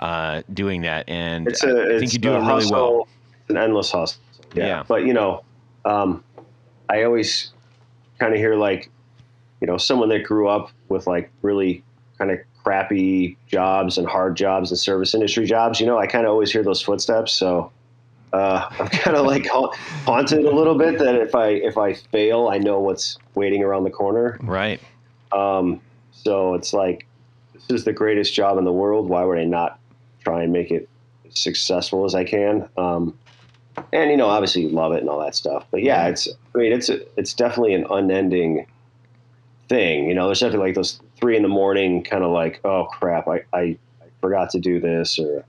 [0.00, 2.72] uh, doing that, and it's I, a I it's think you do it really hustle.
[2.72, 3.08] well.
[3.42, 4.20] It's an endless hustle.
[4.54, 4.66] Yeah.
[4.66, 4.82] Yeah.
[4.86, 5.44] But you know,
[5.84, 6.24] um,
[6.90, 7.52] I always
[8.18, 8.90] kind of hear like,
[9.60, 11.82] you know, someone that grew up with like really
[12.18, 15.80] kind of crappy jobs and hard jobs and service industry jobs.
[15.80, 17.32] You know, I kind of always hear those footsteps.
[17.32, 17.72] So.
[18.32, 19.70] Uh, I'm kind of like ha-
[20.06, 23.84] haunted a little bit that if I if I fail, I know what's waiting around
[23.84, 24.38] the corner.
[24.40, 24.80] Right.
[25.32, 25.82] Um,
[26.12, 27.06] so it's like,
[27.52, 29.08] this is the greatest job in the world.
[29.08, 29.78] Why would I not
[30.24, 30.88] try and make it
[31.28, 32.68] as successful as I can?
[32.76, 33.18] Um,
[33.92, 35.66] and you know, obviously, you love it and all that stuff.
[35.70, 36.28] But yeah, it's.
[36.54, 38.66] I mean, it's it's definitely an unending
[39.72, 40.06] thing.
[40.08, 43.26] You know, there's definitely like those three in the morning kind of like, oh crap,
[43.26, 45.44] I, I I forgot to do this or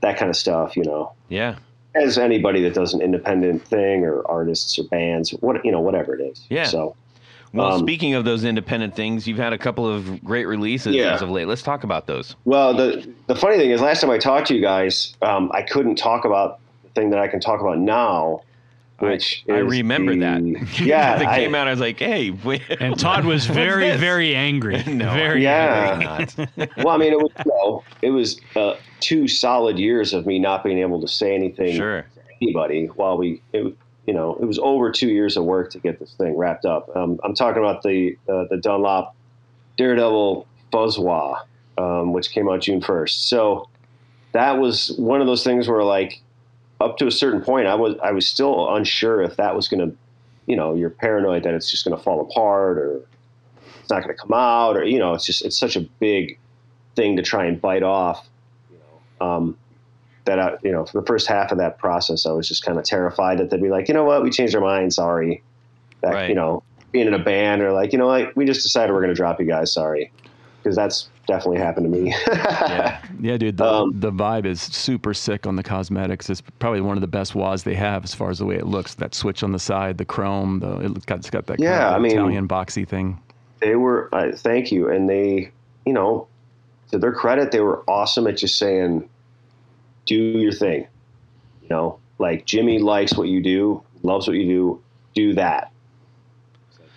[0.00, 0.76] that kind of stuff.
[0.76, 1.56] You know, Yeah.
[1.94, 6.14] as anybody that does an independent thing or artists or bands, what you know, whatever
[6.16, 6.46] it is.
[6.48, 6.64] Yeah.
[6.64, 6.96] So.
[7.52, 11.14] Well, Um, speaking of those independent things, you've had a couple of great releases Yeah.
[11.14, 11.46] as of late.
[11.46, 12.34] Let's talk about those.
[12.46, 15.62] Well, the the funny thing is, last time I talked to you guys, um, I
[15.62, 18.40] couldn't talk about the thing that I can talk about now,
[18.98, 20.42] which I is remember the- that.
[20.80, 21.66] Yeah, that I- came out.
[21.66, 22.62] I was like, hey, wait.
[22.80, 24.82] And Todd was very, very angry.
[24.84, 26.18] No, very Yeah.
[26.20, 26.68] angry.
[26.78, 30.38] well, I mean, it was you know, it was uh, two solid years of me
[30.38, 32.02] not being able to say anything Sure.
[32.02, 33.74] to anybody while we, it,
[34.06, 36.94] you know, it was over two years of work to get this thing wrapped up.
[36.96, 39.14] Um, I'm talking about the uh, the Dunlop
[39.76, 41.40] Daredevil Fuzz Wah,
[41.78, 43.28] um, which came out June 1st.
[43.28, 43.68] So
[44.32, 46.20] that was one of those things where, like,
[46.80, 49.90] up to a certain point, I was I was still unsure if that was going
[49.90, 49.96] to,
[50.46, 53.00] you know, you're paranoid that it's just going to fall apart or
[53.80, 56.38] it's not going to come out or you know, it's just it's such a big
[56.96, 58.28] thing to try and bite off.
[58.70, 59.58] You know, um,
[60.24, 62.78] that I, you know, for the first half of that process, I was just kind
[62.78, 65.42] of terrified that they'd be like, you know what, we changed our mind, sorry.
[66.00, 66.28] That Right.
[66.28, 66.62] you know,
[66.92, 69.14] being in a band or like, you know what, we just decided we're going to
[69.14, 70.12] drop you guys, sorry,
[70.62, 72.14] because that's definitely happened to me.
[72.34, 73.00] Yeah.
[73.20, 73.56] Yeah, dude.
[73.56, 76.28] The, Um, the vibe is super sick on the cosmetics.
[76.30, 78.66] It's probably one of the best wahs they have as far as the way it
[78.66, 78.94] looks.
[78.94, 81.88] That switch on the side, the chrome, the it got, it's got that kind Yeah,
[81.88, 83.18] of I mean- Italian boxy thing.
[83.60, 85.50] they were uh, thank you and they
[85.86, 86.26] you know
[86.90, 89.08] to their credit they were awesome at just saying
[90.06, 90.86] do your thing
[91.62, 94.82] you know like jimmy likes what you do loves what you do
[95.14, 95.70] do that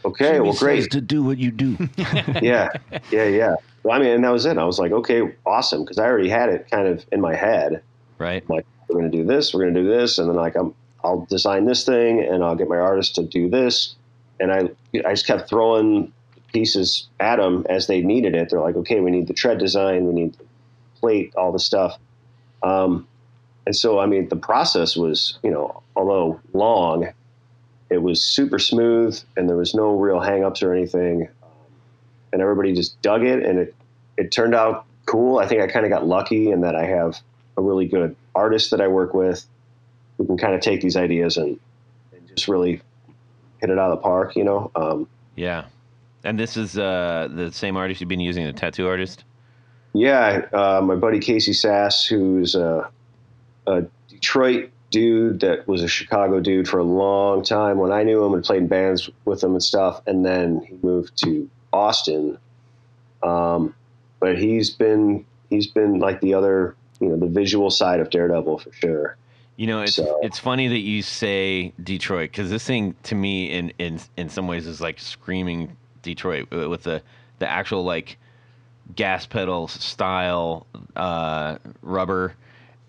[0.04, 1.78] okay well great to do what you do.
[2.42, 2.68] yeah
[3.12, 3.56] yeah yeah
[3.88, 4.58] well i mean and that was it.
[4.58, 7.82] I was like okay awesome because i already had it kind of in my head.
[8.18, 8.48] Right.
[8.50, 10.74] like we're going to do this we're going to do this and then like i'm
[11.04, 13.96] i'll design this thing and i'll get my artist to do this
[14.40, 14.70] and i
[15.06, 16.12] i just kept throwing
[16.54, 18.50] pieces at them as they needed it.
[18.50, 20.46] They're like okay we need the tread design we need the
[21.00, 21.98] plate all the stuff.
[22.64, 23.08] Um,
[23.66, 27.10] and so i mean the process was you know although long
[27.90, 31.30] it was super smooth and there was no real hangups or anything.
[32.34, 33.76] And everybody just dug it, and it
[34.18, 35.40] it turned out cool.
[35.40, 37.20] I think I kind of got lucky in that I have
[37.56, 39.46] a really good artist that I work with
[40.18, 41.60] who can kind of take these ideas and,
[42.12, 42.82] and just really
[43.60, 44.36] hit it out of the park.
[44.36, 44.72] You know.
[44.76, 45.66] Um, Yeah.
[46.24, 49.24] And this is uh, the same artist you've been using, the tattoo artist?
[49.94, 52.90] Yeah, uh, my buddy Casey Sass, who's a,
[53.66, 57.78] a Detroit dude that was a Chicago dude for a long time.
[57.78, 60.78] When I knew him and played in bands with him and stuff, and then he
[60.82, 62.38] moved to Austin.
[63.24, 63.74] Um,
[64.20, 68.60] but he's been he's been like the other, you know, the visual side of Daredevil
[68.60, 69.18] for sure.
[69.56, 73.52] You know, it's So- it's funny that you say Detroit because this thing to me
[73.52, 77.02] in in in some ways is like screaming Detroit with the
[77.40, 78.18] the actual like
[78.96, 80.66] gas pedal style
[80.96, 82.34] uh, rubber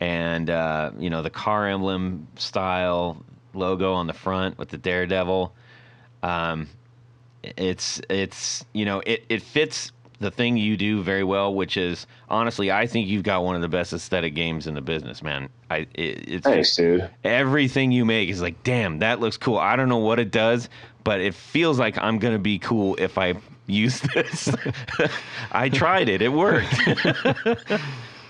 [0.00, 3.22] and uh, you know the car emblem style
[3.54, 5.52] logo on the front with the Daredevil.
[6.22, 6.68] Um,
[7.42, 12.06] it's it's you know it it fits the thing you do very well, which is
[12.28, 15.48] honestly, I think you've got one of the best aesthetic games in the business, man.
[15.70, 17.08] I it, it's Thanks, dude.
[17.24, 19.58] everything you make is like, damn, that looks cool.
[19.58, 20.68] I don't know what it does,
[21.04, 23.34] but it feels like I'm gonna be cool if I
[23.66, 24.52] use this.
[25.52, 26.74] I tried it; it worked.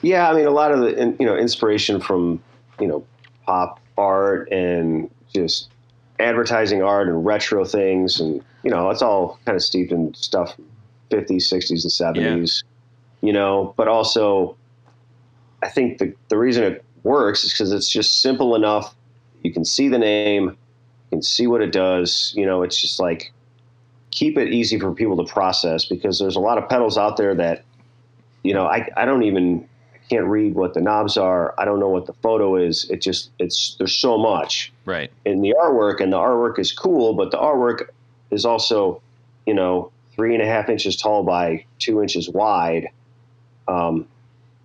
[0.02, 2.40] Yeah, I mean, a lot of the you know inspiration from
[2.80, 3.04] you know
[3.46, 5.70] pop art and just
[6.20, 10.56] advertising art and retro things, and you know it's all kind of steeped in stuff
[11.10, 12.64] 50s, 60s, and 70s.
[13.20, 14.56] You know, but also
[15.62, 18.94] I think the the reason it works is because it's just simple enough.
[19.42, 20.56] You can see the name, you
[21.10, 22.32] can see what it does.
[22.36, 23.32] You know, it's just like
[24.10, 27.34] keep it easy for people to process because there's a lot of pedals out there
[27.34, 27.64] that
[28.42, 31.80] you know I, I don't even I can't read what the knobs are i don't
[31.80, 35.10] know what the photo is it just it's there's so much right.
[35.24, 37.88] in the artwork and the artwork is cool but the artwork
[38.30, 39.00] is also
[39.46, 42.88] you know three and a half inches tall by two inches wide
[43.68, 44.06] um,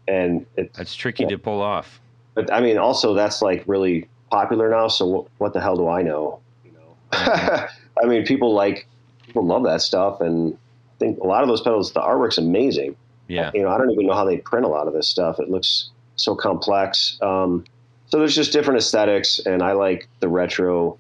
[0.08, 2.02] and it, That's tricky to pull off.
[2.34, 5.88] but i mean also that's like really popular now so what, what the hell do
[5.88, 8.88] i know you know i mean people like
[9.26, 12.96] people love that stuff and i think a lot of those pedals the artwork's amazing
[13.28, 13.52] Yeah.
[13.54, 15.40] you know, I don't even know how they print a lot of this stuff.
[15.40, 17.18] It looks so complex.
[17.22, 17.64] Um,
[18.08, 20.98] so there's just different aesthetics, and I like the retro,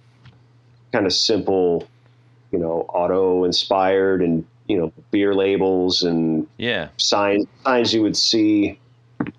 [0.93, 1.86] kind of simple,
[2.54, 6.89] you know, auto inspired, and you know, beer labels and Yeah.
[6.97, 8.80] signs signs you would see,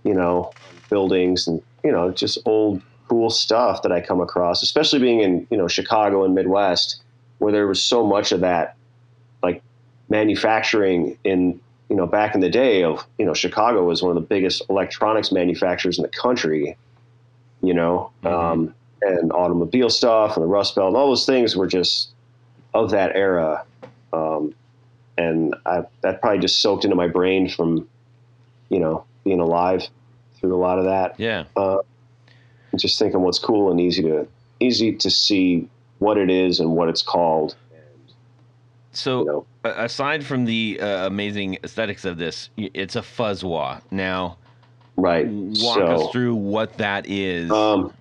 [0.02, 0.52] you know,
[0.90, 5.46] buildings, and you know, just old cool stuff that I come across, especially being in
[5.50, 7.02] you know Chicago and Midwest,
[7.38, 8.76] where there was so much of that,
[9.42, 9.62] like
[10.08, 14.16] manufacturing in you know back in the day of you know Chicago was one of
[14.16, 16.76] the biggest electronics manufacturers in the country,
[17.62, 18.32] you know, Mhm.
[18.32, 22.13] um, and automobile stuff and the Rust Belt and all those things were just
[22.74, 23.64] of that era.
[24.12, 24.54] Um,
[25.16, 27.88] and I, that probably just soaked into my brain from,
[28.68, 29.86] you know, being alive
[30.36, 31.18] through a lot of that.
[31.18, 31.44] Yeah.
[31.56, 34.26] And just thinking what's cool and easy to
[34.60, 35.68] easy to see
[35.98, 37.56] what it is and what it's called.
[37.72, 38.12] And,
[38.92, 43.80] So, you know, aside from the uh, amazing aesthetics of this, it's a fuzz wah.
[43.90, 44.36] Now,
[44.96, 45.26] right.
[45.28, 47.50] walk so, us through what that is.
[47.50, 47.92] Um,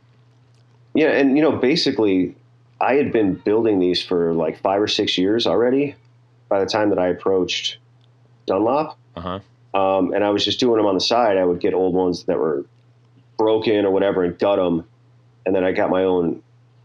[0.93, 2.35] yeah, and you know, basically,
[2.83, 5.95] I had been building these for like five or six years already.
[6.49, 7.77] By the time that I approached
[8.45, 9.39] Dunlop, uh huh.
[9.79, 11.37] um, and I was just doing them on the side.
[11.37, 12.65] I would get old ones that were
[13.37, 14.85] broken or whatever and gut them,
[15.45, 16.43] and then I got my own,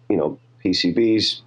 [0.08, 1.42] you know, PCBs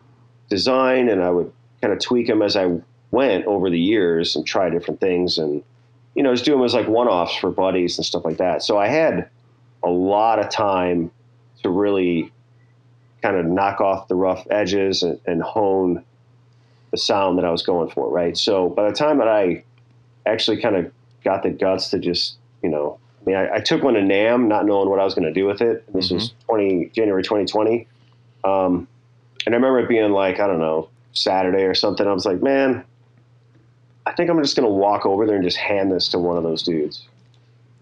[0.50, 2.80] design, and I would kind of tweak them as I
[3.10, 5.64] went over the years and try different things, and
[6.14, 8.62] you know, just do them as like one-offs for buddies and stuff like that.
[8.62, 9.30] So I had
[9.84, 11.10] a lot of time
[11.64, 12.32] to really
[13.22, 16.04] kind of knock off the rough edges and, and hone
[16.92, 18.38] the sound that I was going for, right?
[18.38, 19.64] So by the time that I
[20.26, 20.92] actually kind of
[21.24, 24.48] got the guts to just, you know, I mean, I, I took one to NAMM,
[24.48, 25.84] not knowing what I was going to do with it.
[25.94, 27.88] This was 20 January 2020,
[28.44, 28.88] um,
[29.46, 32.08] and I remember it being like I don't know Saturday or something.
[32.08, 32.84] I was like, man,
[34.06, 36.38] I think I'm just going to walk over there and just hand this to one
[36.38, 37.08] of those dudes,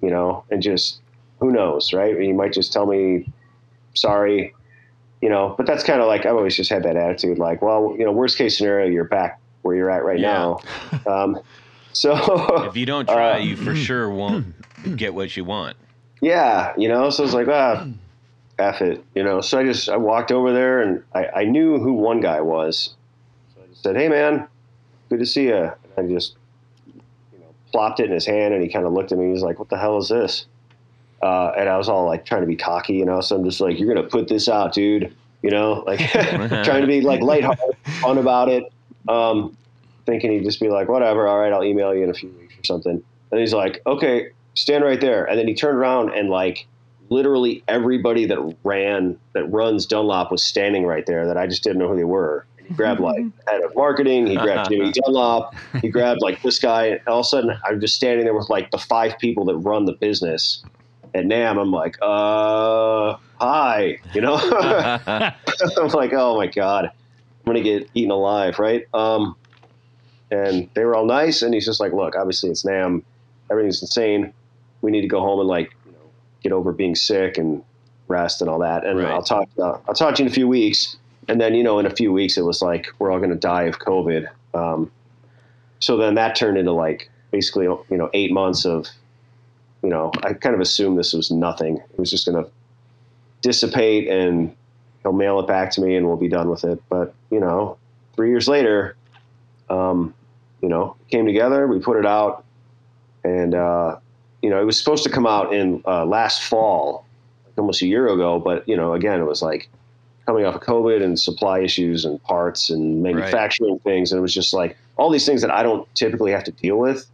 [0.01, 0.99] you know, and just
[1.39, 2.19] who knows, right?
[2.19, 3.31] He might just tell me,
[3.93, 4.53] sorry,
[5.21, 5.55] you know.
[5.57, 8.11] But that's kind of like I've always just had that attitude, like, well, you know,
[8.11, 10.55] worst case scenario, you're back where you're at right Yeah.
[11.05, 11.11] now.
[11.11, 11.39] Um,
[11.93, 14.55] so If you don't try, Uh, you for sure won't
[14.97, 15.75] get what you want.
[16.21, 17.87] yeah, you know, so it's like, ah,
[18.57, 19.39] F it, you know.
[19.41, 22.95] So I just I walked over there and I, I knew who one guy was.
[23.55, 24.47] So I just said, Hey man,
[25.09, 25.55] good to see you.
[25.55, 26.35] And I just
[27.33, 29.43] you know, plopped it in his hand and he kind of looked at me, he's
[29.43, 30.45] like, What the hell is this?
[31.21, 33.59] Uh, and I was all like trying to be cocky, you know, so I'm just
[33.59, 37.75] like, You're gonna put this out, dude, you know, like trying to be like lighthearted,
[38.01, 38.71] fun about it.
[39.07, 39.57] Um,
[40.05, 42.55] thinking he'd just be like, whatever, all right, I'll email you in a few weeks
[42.59, 43.03] or something.
[43.31, 45.25] And he's like, okay, stand right there.
[45.25, 46.67] And then he turned around and like
[47.09, 51.79] literally everybody that ran that runs Dunlop was standing right there that I just didn't
[51.79, 52.45] know who they were.
[52.57, 56.59] And he grabbed like head of marketing, he grabbed Jimmy Dunlop, he grabbed like this
[56.59, 59.45] guy, and all of a sudden I'm just standing there with like the five people
[59.45, 60.63] that run the business.
[61.13, 64.35] At NAMM, I'm like, uh, hi, you know.
[65.07, 66.91] I'm like, oh my god, I'm
[67.45, 68.83] gonna get eaten alive, right?
[68.93, 69.35] Um,
[70.31, 73.03] and they were all nice, and he's just like, look, obviously it's NAMM,
[73.49, 74.33] everything's insane.
[74.81, 76.11] We need to go home and like, you know,
[76.43, 77.63] get over being sick and
[78.07, 78.85] rest and all that.
[78.85, 79.11] And Right.
[79.11, 80.97] I'll talk, uh, I'll talk to you in a few weeks.
[81.27, 83.63] And then, you know, in a few weeks, it was like we're all gonna die
[83.63, 84.27] of COVID.
[84.53, 84.91] Um,
[85.79, 88.87] so then that turned into like basically, you know, eight months of,
[89.81, 91.77] you know, I kind of assumed this was nothing.
[91.77, 92.45] It was just gonna
[93.41, 94.55] dissipate and
[95.03, 96.81] he'll mail it back to me and we'll be done with it.
[96.89, 97.77] But, you know,
[98.15, 98.95] three years later,
[99.69, 100.13] um,
[100.61, 102.43] you know, came together, we put it out
[103.23, 103.97] and, uh,
[104.41, 107.05] you know, it was supposed to come out in uh, last fall,
[107.45, 108.39] like almost a year ago.
[108.39, 109.69] But, you know, again, it was like
[110.25, 114.11] coming off of COVID and supply issues and parts and manufacturing things.
[114.11, 116.77] And it was just like all these things that I don't typically have to deal
[116.77, 117.09] with,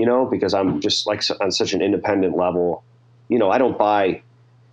[0.00, 2.82] you know, because I'm just like on such an independent level.
[3.28, 4.22] You know, I don't buy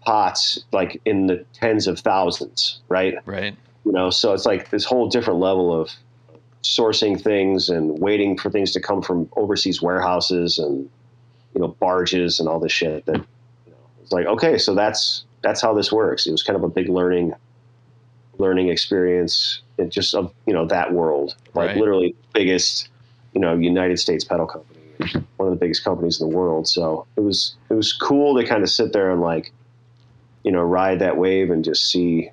[0.06, 3.16] pots like in the tens of thousands, right?
[3.26, 3.54] right.
[3.86, 5.90] you know so it's like this whole different level of
[6.64, 10.90] sourcing things and waiting for things to come from overseas warehouses and
[11.54, 15.26] you know barges and all this shit that you know, it's like okay so that's
[15.42, 17.34] that's how this works it was kind of a big learning
[18.38, 21.78] learning experience in just of you know that world like Right.
[21.78, 22.90] literally biggest
[23.34, 24.77] you know united states pedal company
[25.38, 28.46] one of the biggest companies in the world so it was it was cool to
[28.46, 29.52] kind of sit there and like
[30.44, 32.30] you know ride that wave and just see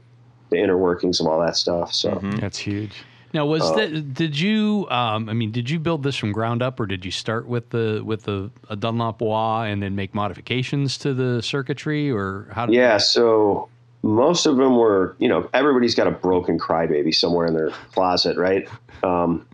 [0.51, 2.41] the inner workings of all that stuff so Mhm.
[2.41, 3.05] That's huge.
[3.33, 3.75] Now, was Oh.
[3.77, 4.15] that?
[4.15, 4.87] Did you?
[4.91, 7.71] Um, I mean, did you build this from ground up, or did you start with
[7.71, 12.67] the with the a Dunlop wah and then make modifications to the circuitry, or how?
[12.67, 13.69] Did, Yeah, so
[14.05, 18.37] most of them were, you know, everybody's got a broken crybaby somewhere in their closet,
[18.37, 18.69] right?
[19.03, 19.45] Um,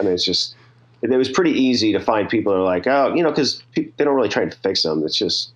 [0.00, 0.56] I mean, it's just,
[1.02, 3.88] it was pretty easy to find people that are like, oh, you know, because pe-
[3.96, 5.04] they don't really try to fix them.
[5.04, 5.52] It's just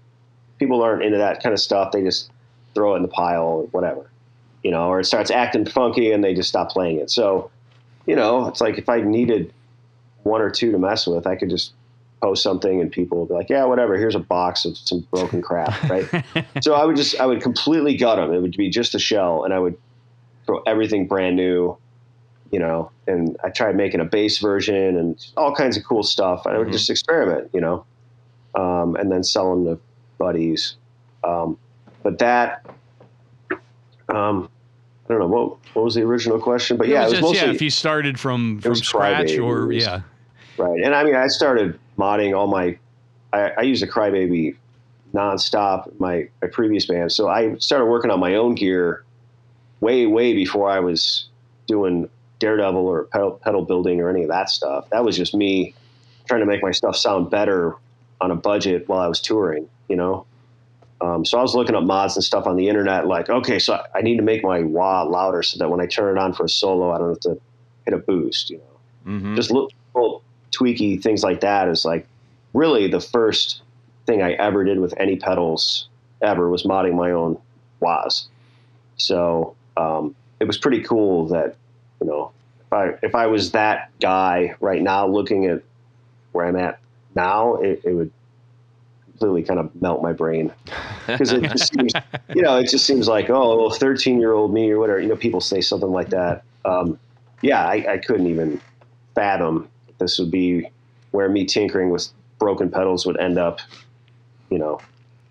[0.59, 1.93] people aren't into that kind of stuff.
[1.93, 2.31] They just
[2.75, 4.11] throw it in the pile or whatever,
[4.63, 7.11] you know, or it starts acting funky and they just stop playing it.
[7.11, 7.51] So,
[8.07, 9.53] you know, it's like if I needed
[10.23, 11.73] one or two to mess with, I could just
[12.23, 13.97] post something and people would be like, yeah, whatever.
[13.97, 16.25] Here's a box of some broken crap, right?
[16.63, 18.33] so I would just I would completely gut them.
[18.33, 19.77] It would be just a shell, and I would
[20.47, 21.77] throw everything brand new,
[22.53, 22.93] you know.
[23.07, 26.47] And I tried making a bass version and all kinds of cool stuff.
[26.47, 26.73] I would Mhm.
[26.73, 27.85] just experiment, you know,
[28.55, 29.81] um, and then sell them to
[30.19, 30.77] buddies.
[31.25, 31.59] Um,
[32.05, 32.63] but that,
[34.09, 34.49] um,
[35.09, 37.21] I don't know what what was the original question, but yeah, it was, it was
[37.21, 37.55] just, mostly yeah.
[37.55, 40.03] If you started from from scratch, or yeah,
[40.59, 40.81] Right.
[40.85, 42.79] And I mean, I started modding all my,
[43.33, 44.57] I, I used a Crybaby
[45.15, 47.11] nonstop, my, my previous band.
[47.13, 49.05] So I started working on my own gear
[49.81, 51.29] way, way before I was
[51.67, 52.09] doing
[52.43, 54.91] Daredevil or pedal, pedal building or any of that stuff.
[54.91, 55.75] That was just me
[56.27, 57.77] trying to make my stuff sound better
[58.21, 60.27] on a budget while I was touring, you know?
[61.01, 63.75] Um, so I was looking up mods and stuff on the internet, like, okay, so
[63.75, 66.33] I- I need to make my wah louder so that when I turn it on
[66.33, 67.41] for a solo, I don't have to
[67.85, 68.65] hit a boost, you know?
[69.05, 70.23] hmm just little, little
[70.53, 72.07] tweaky things like that is like
[72.55, 73.63] really the first
[74.07, 75.89] thing I ever did with any pedals
[76.21, 77.39] ever was modding my own
[77.81, 78.29] wahs.
[78.97, 81.57] So um, it was pretty cool that
[82.03, 82.33] you know
[82.67, 85.63] if I if I was that guy right now looking at
[86.33, 86.81] where I'm at
[87.15, 88.11] now, it, it would
[89.05, 90.53] completely kind of melt my brain.
[91.05, 91.93] Because it just seems
[92.33, 95.17] you know it just seems like oh 13 year old me or whatever you know
[95.17, 96.45] people say something like that.
[96.65, 96.97] Um,
[97.41, 98.61] yeah I, I couldn't even
[99.17, 100.69] fathom this would be
[101.11, 103.59] where me tinkering with broken pedals would end up
[104.49, 104.81] you know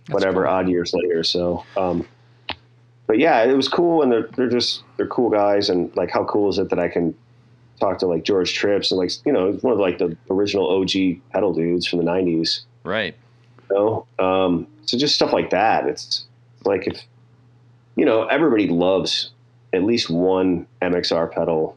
[0.09, 1.23] whatever odd years later.
[1.23, 2.05] So um,
[3.11, 6.23] but yeah it was cool and they're, they're just they're cool guys and like how
[6.23, 7.13] cool is it that i can
[7.81, 10.87] talk to like George Tripps and like you know one of like the original og
[11.33, 13.15] pedal dudes from the 90s Right.
[13.69, 16.25] you know um, so just stuff like that it's
[16.63, 17.01] like if
[17.97, 19.31] you know everybody loves
[19.73, 21.75] at least one mxr pedal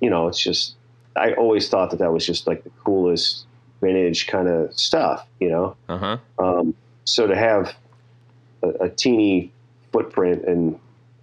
[0.00, 0.76] you know it's just
[1.16, 3.44] i always thought that that was just like the coolest
[3.82, 6.18] vintage kind of stuff you know Uh huh.
[6.38, 7.74] um, so to have
[8.62, 9.50] a, a teeny
[9.94, 10.78] footprint and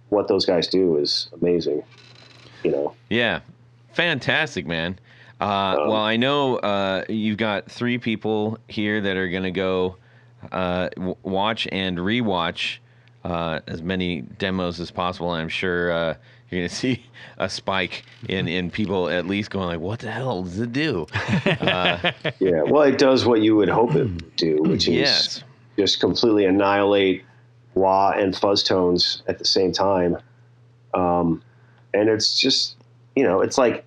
[0.08, 1.82] what those guys do is amazing
[2.64, 3.40] you know Yeah,
[3.92, 4.98] fantastic, man.
[5.40, 5.44] Uh,
[5.80, 9.96] Um, well, I know uh, you've got three people here that are going to go
[10.52, 12.78] uh, w- watch and rewatch
[13.24, 15.30] uh, as many demos as possible.
[15.30, 16.14] I'm sure uh,
[16.50, 17.04] You're gonna see
[17.38, 21.06] a spike in in people at least going like, "What the hell does it do?"
[21.46, 25.44] Uh, Yeah, well, it does what you would hope it would do, which is yes.
[25.78, 27.24] just completely annihilate
[27.74, 30.18] wah and fuzz tones at the same time.
[30.94, 31.42] Um,
[31.94, 32.76] and it's just,
[33.16, 33.84] you know, it's like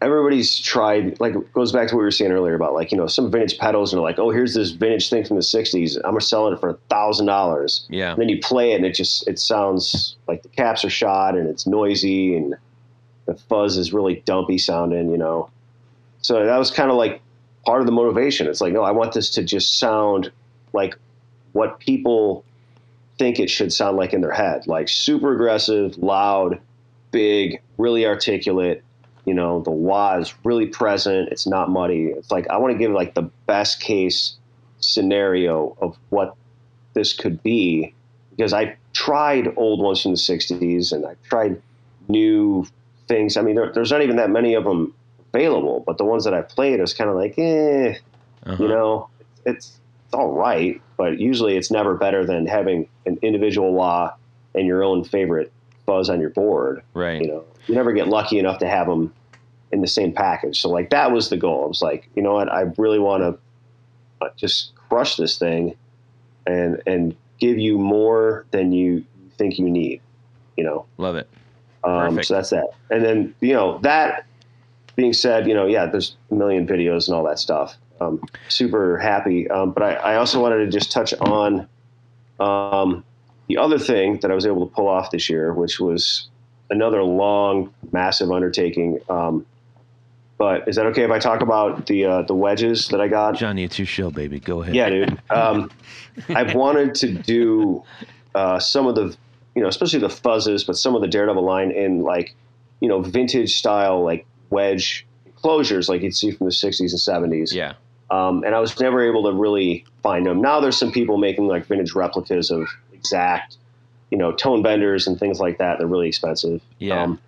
[0.00, 2.98] everybody's tried, like, it goes back to what we were saying earlier about, like, you
[2.98, 5.96] know, some vintage pedals and they're like, oh, here's this vintage thing from the 60s.
[5.96, 7.86] I'm going to sell it for a $1,000.
[7.88, 8.12] Yeah.
[8.12, 11.36] And then you play it and it just, it sounds like the caps are shot
[11.36, 12.54] and it's noisy and
[13.26, 15.50] the fuzz is really dumpy sounding, you know.
[16.20, 17.22] So that was kind of like
[17.64, 18.46] part of the motivation.
[18.46, 20.30] It's like, no, I want this to just sound
[20.72, 20.96] like
[21.52, 22.44] what people
[23.18, 26.60] think it should sound like in their head, like super aggressive, loud,
[27.10, 28.82] big, really articulate.
[29.24, 31.28] You know, the wah is really present.
[31.30, 32.06] It's not muddy.
[32.06, 34.36] It's like I want to give like the best case
[34.80, 36.34] scenario of what
[36.92, 37.94] this could be
[38.36, 41.60] because I tried old ones from the '60s and I tried
[42.08, 42.66] new
[43.08, 43.36] things.
[43.36, 44.94] I mean, there, there's not even that many of them
[45.32, 47.94] available, but the ones that I played, I was kind of like, eh,
[48.44, 48.62] Uh-huh.
[48.62, 49.08] you know,
[49.46, 54.12] it's it's all right, but usually it's never better than having an individual wah
[54.54, 55.52] and your own favorite
[55.86, 56.82] fuzz on your board.
[56.94, 57.20] Right.
[57.20, 59.12] You know, you never get lucky enough to have them
[59.72, 60.60] in the same package.
[60.60, 61.64] So like that was the goal.
[61.64, 65.76] I was like, you know what, I really want to just crush this thing
[66.46, 69.04] and and give you more than you
[69.36, 70.00] think you need.
[70.56, 70.86] You know.
[70.98, 71.28] Love it.
[71.82, 72.26] Um, Perfect.
[72.26, 72.70] so that's that.
[72.90, 74.24] And then, you know, that
[74.96, 77.76] being said, you know, yeah, there's a million videos and all that stuff.
[78.00, 79.48] Um, super happy.
[79.48, 81.68] Um, but I, I also wanted to just touch on
[82.40, 83.04] um,
[83.48, 86.28] the other thing that I was able to pull off this year, which was
[86.70, 89.00] another long, massive undertaking.
[89.08, 89.46] Um,
[90.36, 93.36] but is that okay if I talk about the uh, the wedges that I got?
[93.36, 94.40] Johnny, it's your show, baby.
[94.40, 94.74] Go ahead.
[94.74, 95.22] Yeah, dude.
[95.30, 95.70] Um,
[96.28, 97.84] I've wanted to do
[98.34, 99.16] uh, some of the,
[99.54, 102.34] you know, especially the fuzzes, but some of the Daredevil line in like,
[102.80, 107.52] you know, vintage style like wedge enclosures like you'd see from the 60s and 70s.
[107.52, 107.74] Yeah.
[108.14, 110.40] Um, and I was never able to really find them.
[110.40, 113.56] Now there's some people making like vintage replicas of exact,
[114.10, 115.78] you know, tone benders and things like that.
[115.78, 116.60] They're really expensive.
[116.78, 117.02] Yeah.
[117.02, 117.18] Um,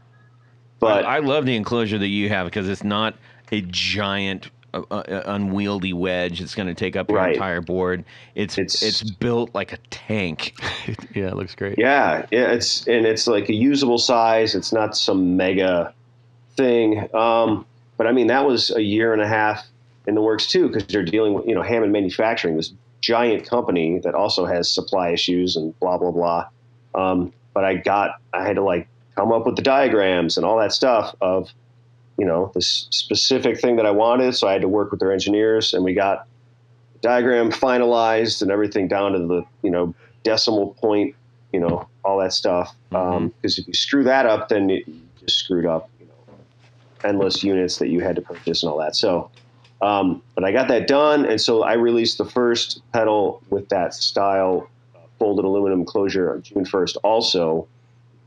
[0.79, 3.15] but I, I love the enclosure that you have because it's not
[3.51, 6.41] a giant, uh, uh, unwieldy wedge.
[6.43, 7.35] It's going to take up your Right.
[7.35, 8.05] entire board.
[8.35, 10.53] It's, it's It's- built like a tank.
[11.15, 11.79] yeah, it looks great.
[11.79, 14.55] Yeah, yeah, it's and it's like a usable size.
[14.55, 15.95] It's not some mega
[16.57, 17.09] thing.
[17.15, 17.65] Um,
[17.97, 19.67] but I mean, that was a year and a half
[20.07, 23.99] in the works too, because they're dealing with you know Hammond Manufacturing, this giant company
[24.01, 26.49] that also has supply issues and blah blah blah.
[26.95, 30.59] Um, but I got, I had to like come up with the diagrams and all
[30.59, 31.51] that stuff of,
[32.19, 34.35] you know, this specific thing that I wanted.
[34.35, 36.27] So I had to work with their engineers, and we got
[36.95, 41.15] the diagram finalized and everything down to the you know decimal point
[41.57, 42.75] you know, all that stuff.
[42.91, 44.85] Because if you screw that up, then you
[45.21, 46.35] just screwed up, you know,
[47.03, 48.95] endless units that you had to purchase and all that.
[48.95, 49.31] So,
[49.83, 53.95] um, but I got that done, and so I released the first pedal with that
[53.95, 56.97] style uh, folded aluminum closure on June 1st.
[57.03, 57.69] Also,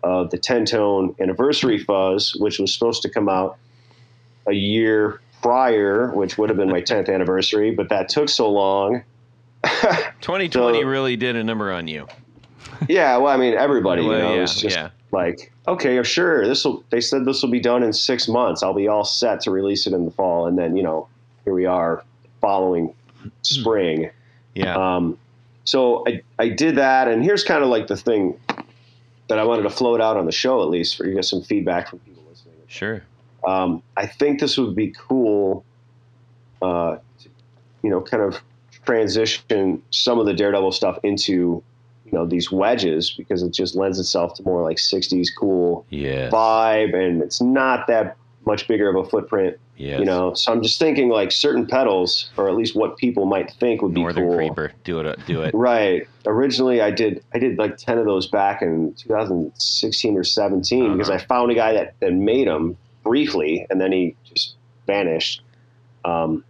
[0.03, 3.57] uh, the 10 tone anniversary fuzz, which was supposed to come out
[4.47, 9.03] a year prior, which would have been my 10th anniversary, but that took so long.
[10.21, 12.07] 2020 So- really did a number on you.
[12.87, 14.89] Yeah, well, I mean, everybody, you know, yeah, it's just yeah.
[15.11, 16.83] like, okay, sure, this will.
[16.91, 18.63] They said this will be done in six months.
[18.63, 21.09] I'll be all set to release it in the fall, and then you know,
[21.49, 22.03] here we are,
[22.41, 22.93] following
[23.41, 24.11] spring.
[24.53, 24.75] Yeah.
[24.75, 25.17] Um,
[25.63, 28.39] so I I did that, and here's kind of like the thing
[29.29, 31.41] that I wanted to float out on the show, at least for you get some
[31.41, 32.53] feedback from people listening.
[32.67, 33.03] sure.
[33.47, 35.63] Um, I think this would be cool,
[36.61, 37.29] uh, to,
[37.83, 38.41] you know, kind of
[38.85, 41.31] transition some of the Daredevil stuff into,
[42.05, 46.31] you know, these wedges because it just lends itself to more like '60s cool Yes.
[46.31, 49.99] vibe, and it's not that much bigger of a footprint, Yes.
[49.99, 50.33] you know.
[50.33, 53.93] So I'm just thinking like certain pedals, or at least what people might think would
[53.93, 54.35] be Northern cool.
[54.35, 54.73] Creeper.
[54.83, 55.19] Do it.
[55.25, 55.53] Do it.
[55.55, 56.05] Right.
[56.25, 61.09] Originally, I did I did like ten of those back in 2016 or 17 because
[61.09, 61.17] Uh-huh.
[61.17, 64.55] I found a guy that, that made them briefly, and then he just
[64.85, 65.41] vanished.
[66.03, 66.43] Um,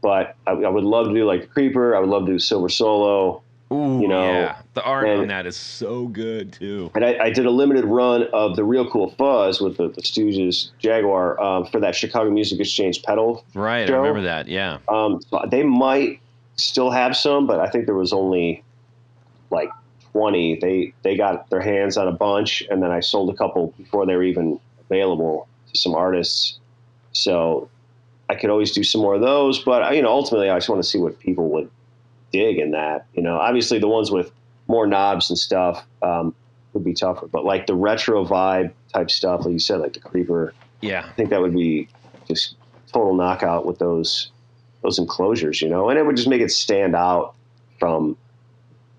[0.00, 1.96] but I, I would love to do like the Creeper.
[1.96, 3.42] I would love to do Silver Solo,
[3.72, 4.56] Ooh, You know, yeah.
[4.74, 6.90] The art and- on that is so good too.
[6.94, 10.02] and I, I did a limited run of the Real Cool Fuzz with the, the
[10.02, 13.88] Stooges Jaguar um, for that Chicago Music Exchange pedal Right.
[13.88, 14.48] I remember that.
[14.48, 14.78] Yeah.
[14.88, 15.20] Um,
[15.50, 16.20] they might
[16.56, 18.62] still have some, but I think there was only
[19.50, 19.70] like
[20.12, 20.58] 20.
[20.60, 24.04] They they got their hands on a bunch, and then I sold a couple before
[24.06, 26.58] they were even available to some artists.
[27.12, 27.68] So
[28.28, 30.82] I could always do some more of those, but you know, ultimately, I just want
[30.82, 31.70] to see what people would
[32.32, 33.06] dig in that.
[33.14, 34.30] You know, obviously the ones with
[34.68, 36.34] more knobs and stuff um,
[36.72, 40.00] would be tougher, but like the retro vibe type stuff, like you said, like the
[40.00, 40.54] creeper.
[40.80, 41.06] Yeah.
[41.06, 41.88] I think that would be
[42.26, 42.56] just
[42.92, 44.30] total knockout with those
[44.82, 47.34] those enclosures, you know, and it would just make it stand out
[47.78, 48.16] from,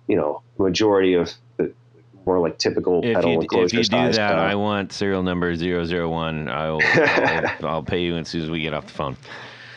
[0.07, 1.73] you know, majority of the
[2.25, 4.31] more like typical If pedal you, enclosure if you do that, stuff.
[4.31, 6.47] I want serial number 001.
[6.47, 9.17] I'll, I'll, I'll pay you as soon as we get off the phone.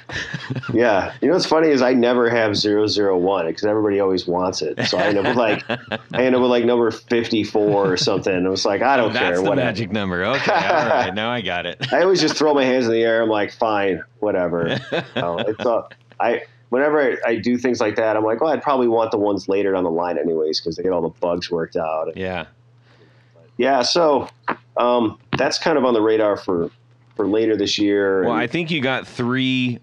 [0.72, 4.80] Yeah, you know what's funny is I never have 001 because everybody always wants it.
[4.86, 8.44] So I end up with like I end up with like number 54 or something.
[8.44, 9.66] It was like I don't That's care, the whatever.
[9.66, 10.24] magic number.
[10.36, 11.14] Okay, all right.
[11.14, 11.92] Now I got it.
[11.92, 13.22] I always just throw my hands in the air.
[13.22, 14.78] I'm like, fine, whatever.
[15.16, 15.64] No, it's
[16.20, 19.18] I whenever I, I do things like that, I'm like, well, I'd probably want the
[19.18, 22.16] ones later down the line anyways because they get all the bugs worked out.
[22.16, 22.46] Yeah.
[23.58, 24.28] Yeah, so
[24.76, 26.70] um, that's kind of on the radar for
[27.16, 28.24] for later this year.
[28.24, 29.78] Well, and- I think you got three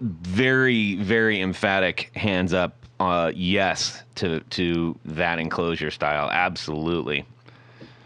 [0.00, 2.76] very, very emphatic hands up.
[3.00, 6.30] Uh, yes to to that enclosure style.
[6.30, 7.26] Absolutely.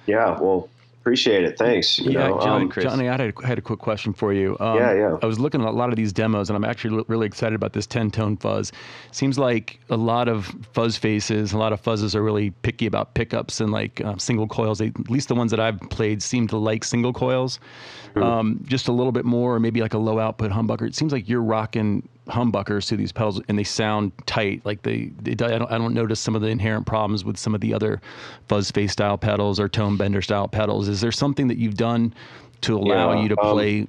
[0.07, 0.69] yeah, well,
[1.09, 1.57] appreciate it.
[1.57, 1.99] Thanks.
[1.99, 2.85] You Yeah, know, John, um, Chris.
[2.85, 4.57] Johnny, I had a, had a quick question for you.
[4.61, 5.17] Um, Yeah, yeah.
[5.23, 7.73] I was looking at a lot of these demos, and I'm actually really excited about
[7.73, 8.73] this 10 tone fuzz.
[9.11, 13.15] Seems like a lot of fuzz faces, a lot of fuzzes are really picky about
[13.15, 14.79] pickups and like uh, single coils.
[14.79, 17.59] They, at least the ones that I've played seem to like single coils.
[18.17, 20.87] Um, just a little bit more, or maybe like a low output humbucker.
[20.89, 24.63] It seems like you're rocking humbuckers to these pedals, and they sound tight.
[24.65, 27.55] Like they, they I don't, I don't notice some of the inherent problems with some
[27.55, 28.01] of the other
[28.49, 30.89] fuzz face style pedals or tone bender style pedals.
[30.89, 32.15] Is there something that you've done
[32.63, 33.87] to allow Yeah, you to um, play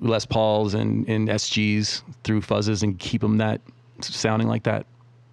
[0.00, 3.60] Les Pauls and, and SGs through fuzzes and keep them that
[4.00, 4.86] sounding like that?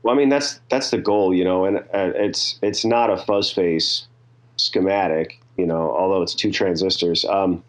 [0.04, 3.18] Well, I mean that's that's the goal, you know, and uh, it's it's not a
[3.18, 4.08] fuzz face
[4.58, 7.26] schematic, you know, although it's two transistors.
[7.26, 7.64] Um,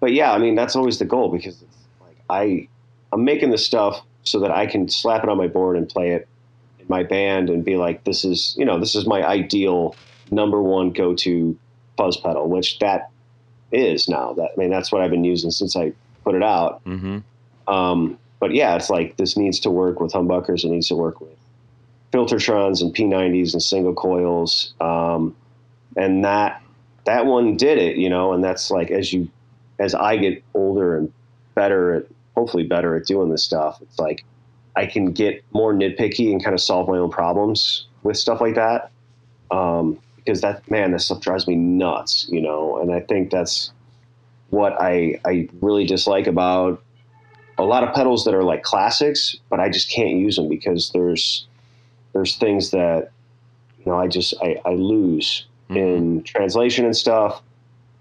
[0.00, 2.68] but yeah, I mean that's always the goal because it's like I
[3.12, 6.10] I'm making this stuff so that I can slap it on my board and play
[6.10, 6.28] it
[6.78, 9.96] in my band and be like, this is you know this is my ideal
[10.30, 11.56] number one go to
[11.96, 13.10] fuzz pedal, which that
[13.72, 14.32] is now.
[14.34, 15.92] That I mean that's what I've been using since I
[16.24, 16.84] put it out.
[16.84, 17.18] Mm-hmm.
[17.72, 20.64] Um, but yeah, it's like this needs to work with humbuckers.
[20.64, 21.36] It needs to work with
[22.12, 24.74] Filtertrons and P90s and single coils.
[24.80, 25.34] Um,
[25.96, 26.62] and that
[27.04, 28.32] that one did it, you know.
[28.32, 29.28] And that's like as you
[29.78, 31.12] as I get older and
[31.54, 32.06] better at
[32.36, 34.24] hopefully better at doing this stuff, it's like
[34.76, 38.54] I can get more nitpicky and kind of solve my own problems with stuff like
[38.54, 38.90] that.
[39.50, 42.78] Um, because that man, that stuff drives me nuts, you know.
[42.78, 43.72] And I think that's
[44.50, 46.82] what I I really dislike about
[47.58, 50.90] a lot of pedals that are like classics, but I just can't use them because
[50.90, 51.46] there's
[52.12, 53.12] there's things that
[53.78, 57.42] you know I just I, I lose in translation and stuff.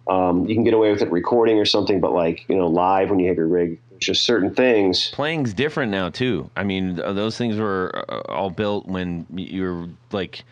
[0.07, 3.09] Um, you can get away with it recording or something, but like you know live
[3.09, 5.09] when you have your rig, just certain things.
[5.09, 6.49] Playing's different now too.
[6.55, 10.43] I mean, those things were uh, all built when you're like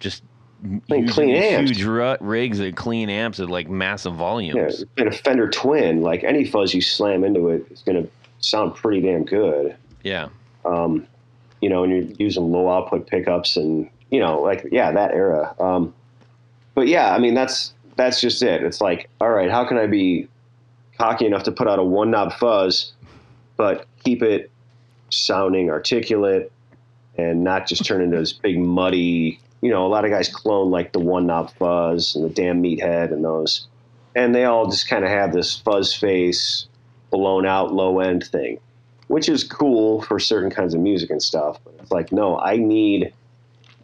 [0.00, 0.22] just
[0.86, 1.70] Playing clean amps.
[1.72, 1.84] huge
[2.20, 4.84] rigs and clean amps at like massive Yeah, volumes.
[4.96, 8.76] and a Fender Twin, like any fuzz you slam into it, is going to sound
[8.76, 9.76] pretty damn good.
[10.04, 10.28] Yeah.
[10.64, 11.06] um,
[11.60, 15.52] you know, and you're using low output pickups and, you know, like, yeah, that era.
[15.60, 15.92] Um,
[16.74, 18.62] but yeah, I mean, that's, that's just it.
[18.62, 20.28] It's like, all right, how can I be
[21.02, 22.92] cocky enough to put out a one knob fuzz,
[23.56, 24.50] but keep it
[25.10, 26.52] sounding articulate
[27.18, 30.70] and not just turn into this big muddy, you know, a lot of guys clone
[30.70, 33.66] like the one knob fuzz and the damn meathead and those,
[34.14, 36.66] and they all just kind of have this fuzz face,
[37.10, 38.58] blown out low end thing
[39.08, 41.58] which is cool for certain kinds of music and stuff.
[41.64, 43.12] But it's like, no, I need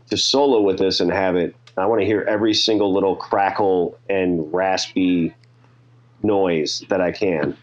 [0.08, 1.54] to solo with this and have it.
[1.76, 5.34] I want to hear every single little crackle and raspy
[6.22, 7.56] noise that I can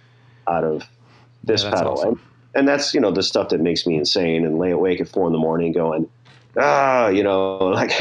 [0.48, 0.84] out of
[1.44, 1.94] this Yeah, pedal.
[1.94, 2.10] awesome.
[2.10, 2.20] And,
[2.56, 5.28] and that's, you know, the stuff that makes me insane and lay awake at four
[5.28, 6.10] in the morning going,
[6.58, 7.92] ah, you know, like,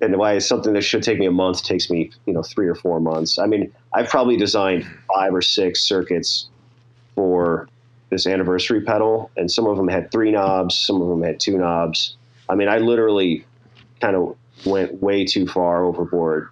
[0.00, 2.74] and why something that should take me a month takes me, you know, three or
[2.74, 3.38] four months.
[3.38, 6.48] I mean, I've probably designed five or six circuits
[7.16, 7.68] for
[8.10, 11.58] this anniversary pedal, and some of them had three knobs, some of them had two
[11.58, 12.16] knobs.
[12.48, 13.46] I mean, I literally
[14.00, 16.48] kind of went way too far overboard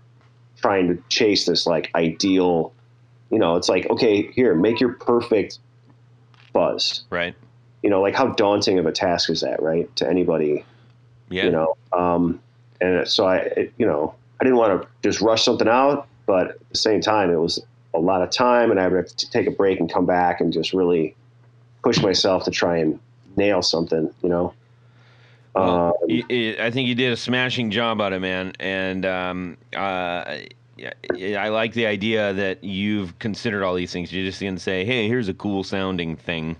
[0.60, 2.72] trying to chase this like ideal.
[3.32, 5.58] You know, it's like okay, here, make your perfect
[6.52, 7.02] buzz.
[7.10, 7.34] Right.
[7.82, 10.64] You know, like how daunting of a task is that, right, to anybody?
[11.30, 11.46] Yeah.
[11.46, 12.40] You know, um,
[12.80, 16.50] and so I, it, you know, I didn't want to just rush something out, but
[16.50, 17.58] at the same time, it was
[17.94, 20.40] a lot of time, and I would have to take a break and come back
[20.40, 21.16] and just really
[21.82, 23.00] push myself to try and
[23.36, 24.12] nail something.
[24.22, 24.54] You know.
[25.54, 26.22] Well, Um,
[26.60, 28.52] I think you did a smashing job on it, man.
[28.58, 30.38] And um, uh,
[31.36, 34.12] I like the idea that you've considered all these things.
[34.12, 36.56] You just didn't say, "Hey, here's a cool sounding thing."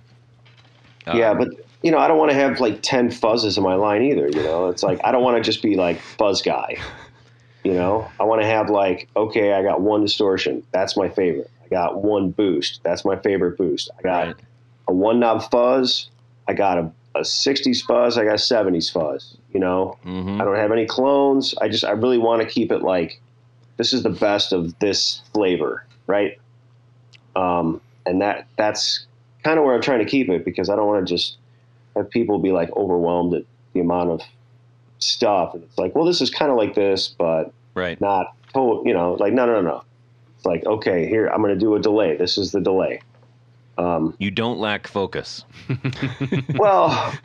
[1.07, 1.49] Uh, yeah, but
[1.83, 4.29] you know, I don't want to have like ten fuzzes in my line either.
[4.29, 6.77] You know, it's like I don't want to just be like fuzz guy.
[7.64, 10.64] You know, I want to have like, okay, I got one distortion.
[10.73, 11.51] That's my favorite.
[11.64, 12.81] I got one boost.
[12.83, 13.89] That's my favorite boost.
[13.99, 14.37] I got Right.
[14.89, 16.11] a one knob fuzz.
[16.49, 18.18] I got a, a 60s fuzz.
[18.18, 19.37] I got a 70s fuzz.
[19.53, 21.55] You know, hmm I don't have any clones.
[21.61, 23.20] I just, I really want to keep it like,
[23.83, 26.39] this is the best of this flavor, right?
[27.35, 29.07] Um, and that that's
[29.43, 31.37] kind of where I'm trying to keep it because I don't want to just
[31.97, 34.20] have people be like overwhelmed at the amount of
[35.01, 35.55] stuff.
[35.55, 38.01] And it's like, well, this is kind of like this, but Right.
[38.01, 39.85] not total, you know, like, no, no, no, no.
[40.37, 42.16] It's like, okay, here, I'm going to do a delay.
[42.16, 43.01] This is the delay.
[43.78, 45.45] Um, You don't lack focus.
[46.55, 47.18] well,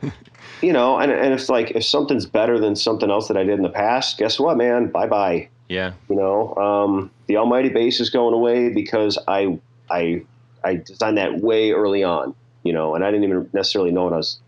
[0.64, 3.60] you know, and, and it's like, if something's better than something else that I did
[3.60, 4.88] in the past, guess what, man?
[4.88, 5.50] Bye bye.
[5.68, 5.94] Yeah.
[6.10, 9.60] You know, um, the Almighty bass is going away because I,
[9.90, 10.24] I,
[10.64, 14.14] I designed that way early on, you know, and I didn't even necessarily know what
[14.14, 14.40] I was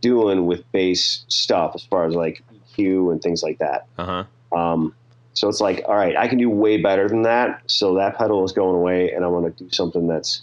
[0.00, 2.42] doing with bass stuff as far as like
[2.76, 3.86] EQ and things like that.
[3.96, 4.56] Uh huh.
[4.56, 4.94] Um,
[5.34, 7.62] so it's like, all right, I can do way better than that.
[7.66, 10.40] So that pedal is going away, and I want to do something that's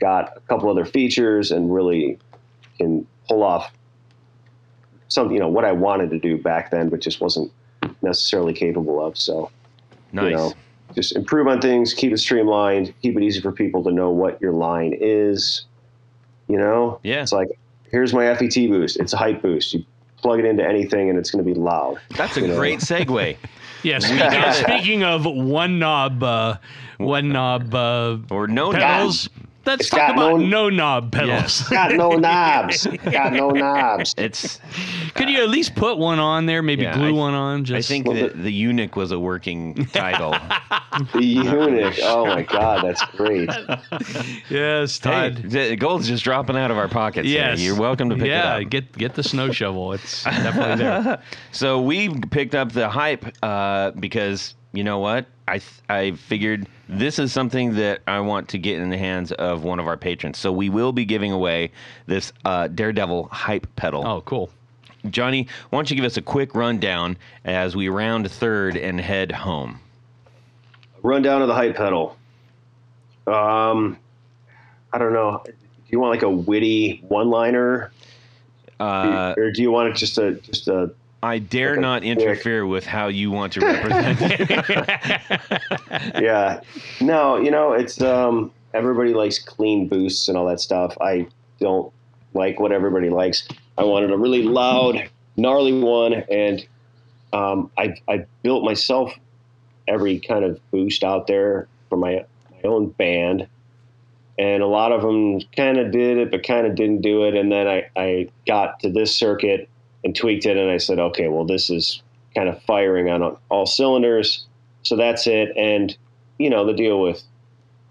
[0.00, 2.18] got a couple other features and really
[2.76, 3.72] can pull off
[5.08, 7.52] something, you know, what I wanted to do back then, but just wasn't
[8.06, 9.18] necessarily capable of.
[9.18, 9.50] So,
[10.12, 10.30] Nice.
[10.30, 10.52] you know,
[10.94, 14.40] just improve on things, keep it streamlined, keep it easy for people to know what
[14.40, 15.64] your line is.
[16.48, 17.22] You know, Yeah.
[17.22, 17.48] it's like,
[17.90, 18.98] here's my FET boost.
[18.98, 19.74] It's a hype boost.
[19.74, 19.84] You
[20.18, 21.98] plug it into anything, and it's going to be loud.
[22.16, 22.56] That's a You know.
[22.56, 23.36] great segue.
[23.82, 26.56] Yeah, speaking, speaking of one knob, uh,
[26.96, 29.28] one knob uh, Or no pedals.
[29.66, 31.62] Let's It's talk about no- no knob pedals.
[31.68, 32.86] got no knobs.
[32.86, 34.14] Got no knobs.
[34.16, 34.60] It's.
[35.14, 36.62] Could you at least put one on there?
[36.62, 37.64] Maybe Yeah, glue I- one on.
[37.64, 37.76] Just.
[37.90, 40.34] I think Well, that the- the eunuch was a working title.
[41.12, 41.98] The eunuch.
[42.02, 43.50] Oh my God, that's great.
[44.48, 45.36] yes, hey, Todd.
[45.50, 47.28] the gold's just dropping out of our pockets.
[47.28, 47.52] here.
[47.54, 48.60] You're welcome to pick yeah, it up.
[48.62, 49.92] Yeah, get get the snow shovel.
[49.92, 51.22] It's definitely there.
[51.52, 55.26] So we picked up the hype uh, because you know what?
[55.48, 59.64] I I figured this is something that I want to get in the hands of
[59.64, 60.38] one of our patrons.
[60.38, 61.70] So we will be giving away
[62.06, 64.06] this uh, Daredevil hype pedal.
[64.06, 64.50] Oh, cool.
[65.10, 69.30] Johnny, why don't you give us a quick rundown as we round third and head
[69.30, 69.80] home?
[71.02, 72.16] Rundown of the hype pedal.
[73.28, 73.96] Um,
[74.92, 75.42] I don't know.
[75.44, 75.52] Do
[75.90, 77.92] you want like a witty one-liner,
[78.80, 80.90] Uh, or do you want it just a just a?
[81.22, 82.18] I dare Okay, not quick.
[82.18, 85.62] interfere with how you want to represent it.
[86.22, 86.60] Yeah.
[87.00, 88.52] No, you know it's um.
[88.74, 90.96] Everybody likes clean boosts and all that stuff.
[91.00, 91.26] I
[91.60, 91.90] don't
[92.34, 93.48] like what everybody likes.
[93.78, 95.08] I wanted a really loud,
[95.38, 96.66] gnarly one, and
[97.32, 99.14] um, I I built myself
[99.88, 103.46] every kind of boost out there for my my own band,
[104.38, 107.34] and a lot of them kind of did it, but kind of didn't do it.
[107.34, 109.70] And then I I got to this circuit
[110.06, 112.00] and tweaked it, and I said, okay, well this is
[112.32, 114.46] kind of firing on all cylinders,
[114.82, 115.52] so that's it.
[115.56, 115.96] And
[116.38, 117.22] you know the deal with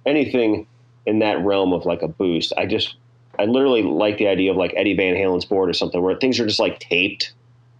[0.05, 0.66] anything
[1.05, 2.95] in that realm of like a boost, I just
[3.38, 6.39] I literally like the idea of like Eddie Van Halen's board or something where things
[6.39, 7.34] are just like taped,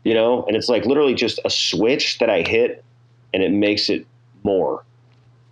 [0.04, 2.84] you know, and it's like literally just a switch that I hit
[3.34, 4.06] and it makes it
[4.44, 4.84] more.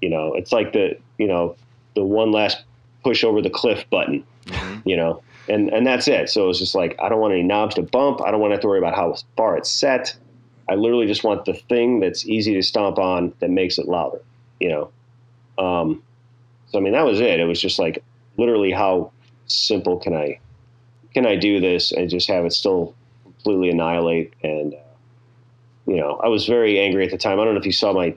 [0.01, 1.55] You know, it's like the you know
[1.95, 2.65] the one last
[3.01, 4.89] push over the cliff button, mm-hmm.
[4.89, 6.29] you know, and and that's it.
[6.29, 8.21] So it's just like I don't want any knobs to bump.
[8.21, 10.15] I don't want to have to worry about how far it's set.
[10.69, 14.21] I literally just want the thing that's easy to stomp on that makes it louder.
[14.59, 14.69] You
[15.57, 16.03] know, um,
[16.67, 17.39] so I mean that was it.
[17.39, 18.03] It was just like
[18.37, 19.11] literally how
[19.47, 20.39] simple can I
[21.13, 24.77] can I do this and just have it still completely annihilate and uh,
[25.85, 27.39] you know I was very angry at the time.
[27.39, 28.15] I don't know if you saw my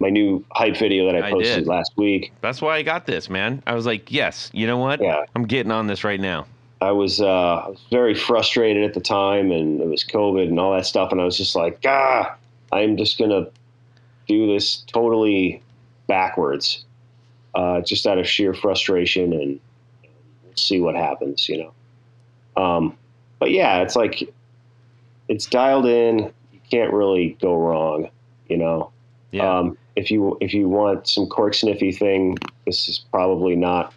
[0.00, 1.66] my new hype video that I I posted did.
[1.68, 2.32] last week.
[2.40, 3.62] That's why I got this, man.
[3.66, 5.00] I was like, yes, you know what?
[5.00, 5.24] Yeah.
[5.36, 6.46] I'm getting on this right now.
[6.82, 10.84] I was uh, very frustrated at the time, and it was COVID and all that
[10.84, 12.34] stuff, and I was just like, ah,
[12.72, 13.46] I'm just gonna
[14.26, 15.62] do this totally
[16.08, 16.84] backwards,
[17.54, 19.60] uh, just out of sheer frustration, and,
[20.02, 21.58] and see what happens, you
[22.56, 22.60] know.
[22.60, 22.98] Um,
[23.38, 24.28] but yeah, it's like
[25.28, 26.32] it's dialed in.
[26.52, 28.10] You can't really go wrong,
[28.48, 28.90] you know.
[29.30, 29.58] Yeah.
[29.58, 33.94] Um, if you if you want some cork sniffy thing, this is probably not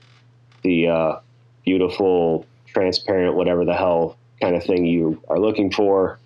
[0.62, 1.16] the uh,
[1.64, 2.45] beautiful,
[2.76, 6.20] transparent, whatever the hell kind of thing you are looking for.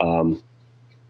[0.00, 0.42] Um,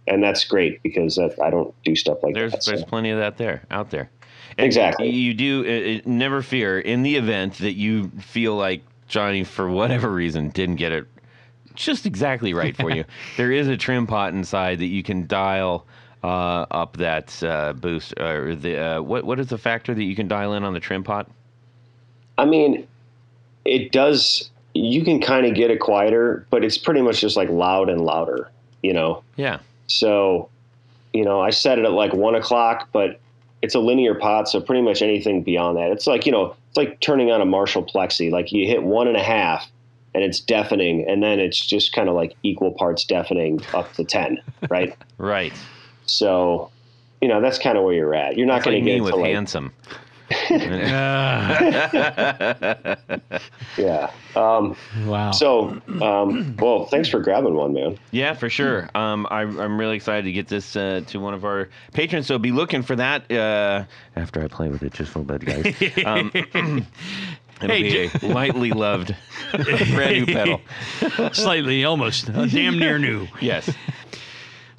[0.07, 2.65] and that's great because that, I don't do stuff like there's that.
[2.65, 2.70] so.
[2.73, 4.11] there's plenty of that there out there.
[4.57, 5.09] And Exactly.
[5.11, 9.69] You do uh, uh, never fear in the event that you feel like Johnny, for
[9.70, 11.07] whatever reason, didn't get it
[11.74, 13.05] just exactly right for you.
[13.36, 15.86] There is a trim pot inside that you can dial
[16.23, 20.15] uh, up that uh, boost or the uh, what what is the factor that you
[20.15, 21.31] can dial in on the trim pot?
[22.39, 22.86] I mean,
[23.65, 24.51] it does.
[24.74, 28.01] You can kind of get it quieter, but it's pretty much just like loud and
[28.01, 28.51] louder,
[28.82, 29.23] you know.
[29.36, 29.59] Yeah.
[29.86, 30.49] So
[31.12, 33.20] you know, I set it at like one o'clock, but
[33.61, 35.90] it's a linear pot, so pretty much anything beyond that.
[35.90, 38.31] It's like you know, it's like turning on a Marshall Plexi.
[38.31, 39.70] Like you hit one and a half,
[40.15, 44.05] and it's deafening, and then it's just kind of like equal parts deafening up to
[44.05, 44.40] ten,
[44.70, 44.97] right?
[45.19, 45.53] Right.
[46.07, 46.73] so,
[47.20, 48.36] you know, that's kind of where you're at.
[48.36, 49.73] You're not going to me get with to like, handsome.
[50.31, 51.59] Ah,
[53.77, 54.11] yeah.
[54.36, 54.77] Um,
[55.07, 55.31] wow.
[55.32, 57.99] so, um, well, thanks for grabbing one, man.
[58.11, 58.89] Yeah, for sure.
[58.94, 62.27] Um, I, I'm really excited to get this uh, to one of our patrons.
[62.27, 63.85] So be looking for that uh,
[64.16, 66.05] after I play with it just a little bit, guys.
[66.07, 66.31] Um,
[67.62, 69.15] it'll Hey, be a lightly loved
[69.53, 70.61] brand new pedal.
[71.32, 73.28] Slightly, almost, uh, damn near new.
[73.40, 73.70] Yes.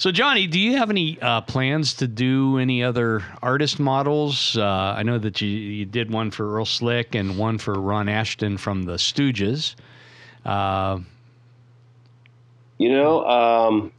[0.04, 4.58] So, Johnny, do you have any uh, plans to do any other artist models?
[4.58, 8.10] Uh, I know that you, you did one for Earl Slick and one for Ron
[8.10, 9.76] Ashton from the Stooges.
[10.44, 11.00] Uh,
[12.80, 13.94] You know, um,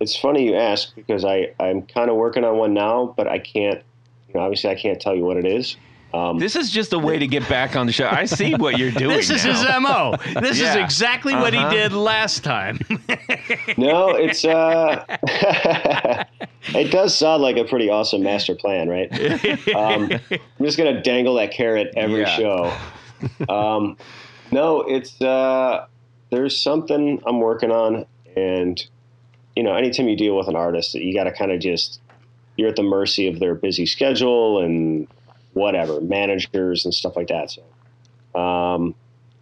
[0.00, 3.38] it's funny you ask because I, I'm kind of working on one now, but I
[3.38, 3.82] can't,
[4.28, 5.76] you know, obviously I can't tell you what it is.
[6.14, 8.08] Um, This is just a way to get back on the show.
[8.08, 9.16] I see what you're doing.
[9.16, 9.52] this is now.
[9.52, 10.40] his MO.
[10.40, 11.68] This is exactly what Uh-huh.
[11.70, 12.78] he did last time.
[13.76, 15.04] no, it's, uh,
[16.74, 19.10] it does sound like a pretty awesome master plan, right?
[19.74, 22.36] Um, I'm just going to dangle that carrot every Yeah.
[22.36, 22.72] show.
[23.48, 23.96] Um,
[24.50, 25.86] no, it's, uh,
[26.30, 28.06] there's something I'm working on.
[28.36, 28.82] And,
[29.56, 32.00] you know, anytime you deal with an artist, you got to kind of just,
[32.56, 35.06] you're at the mercy of their busy schedule and
[35.58, 37.50] whatever, managers and stuff like that.
[37.50, 38.94] So, um,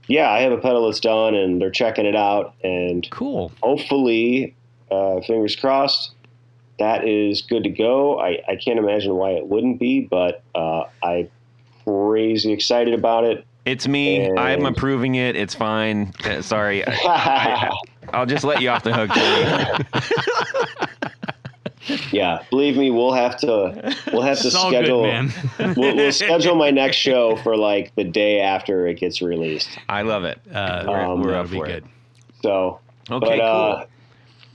[0.09, 2.55] yeah, I have a pedal that's done and they're checking it out.
[2.63, 3.53] And cool.
[3.63, 4.55] hopefully,
[4.91, 6.13] uh, fingers crossed,
[6.79, 8.21] that is good to go.
[8.21, 11.29] I, I can't imagine why it wouldn't be, but uh, I'm
[11.85, 13.45] crazy excited about it.
[13.65, 14.31] It's me.
[14.31, 15.35] I'm approving it.
[15.35, 16.13] It's fine.
[16.25, 16.85] Uh, sorry.
[18.13, 19.11] I'll just let you off the hook.
[21.87, 22.01] Johnny.
[22.13, 25.09] yeah, believe me, we'll have to we'll have to schedule good,
[25.59, 25.75] man.
[25.77, 29.79] we'll, we'll schedule my next show for like the day after it gets released.
[29.89, 30.41] I love it.
[30.53, 31.85] Uh, We're- Um, we're that'll up be for good.
[31.85, 31.91] it.
[32.43, 32.81] So,
[33.11, 33.87] Okay, but uh,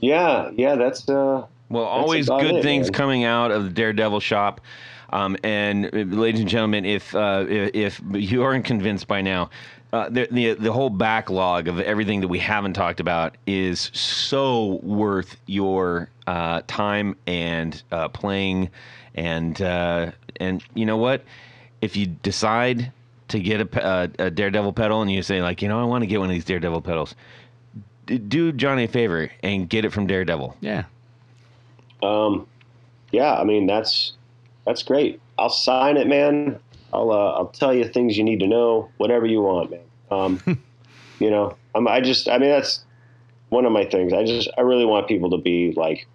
[0.00, 2.92] yeah, yeah, that's uh, Well, always good it, things man.
[2.92, 4.60] coming out of the Daredevil shop.
[5.10, 9.50] Um, and uh, ladies and gentlemen, if uh, if if you aren't convinced by now,
[9.92, 14.80] uh, the, the the whole backlog of everything that we haven't talked about is so
[14.82, 18.70] worth your uh, time and uh, playing,
[19.14, 20.10] and uh,
[20.40, 21.22] and you know what?
[21.82, 22.90] If you decide
[23.28, 25.84] to get a, pe- uh, a Daredevil pedal and you say like, you know, I
[25.84, 27.14] want to get one of these Daredevil pedals,
[28.06, 30.56] d- do Johnny a favor and get it from Daredevil.
[30.60, 30.84] Yeah.
[32.02, 32.46] Um,
[33.10, 34.12] yeah, I mean that's
[34.66, 35.20] that's great.
[35.38, 36.58] I'll sign it, man.
[36.92, 39.80] I'll uh, I'll tell you things you need to know, whatever you want, man.
[40.10, 40.40] Um,
[41.18, 42.84] you know, I'm, I just I mean that's
[43.48, 44.12] one of my things.
[44.12, 46.06] I just I really want people to be like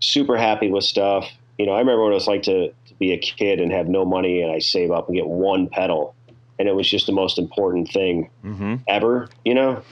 [0.00, 1.28] super happy with stuff.
[1.58, 3.88] You know, I remember what it was like to, to be a kid and have
[3.88, 6.14] no money, and I save up and get one pedal,
[6.58, 8.76] and it was just the most important thing Mm-hmm.
[8.88, 9.28] ever.
[9.44, 9.82] You know,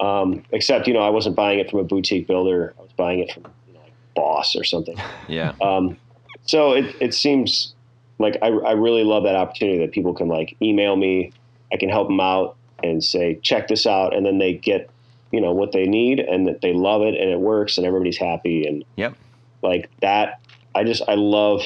[0.00, 2.74] um, except you know I wasn't buying it from a boutique builder.
[2.78, 4.98] I was buying it from you know, like Boss or something.
[5.28, 5.52] Yeah.
[5.62, 5.96] Um,
[6.44, 7.73] so it, it seems
[8.18, 11.32] like I, I really love that opportunity that people can like email me.
[11.72, 14.14] I can help them out and say, check this out.
[14.14, 14.90] And then they get,
[15.32, 18.18] you know, what they need and that they love it and it works and everybody's
[18.18, 18.66] happy.
[18.66, 19.14] And Yep.
[19.62, 20.40] like that,
[20.74, 21.62] I just, I love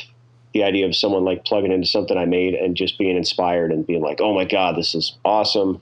[0.55, 3.87] the idea of someone like plugging into something I made and just being inspired and
[3.87, 5.81] being like, oh my God, this is awesome.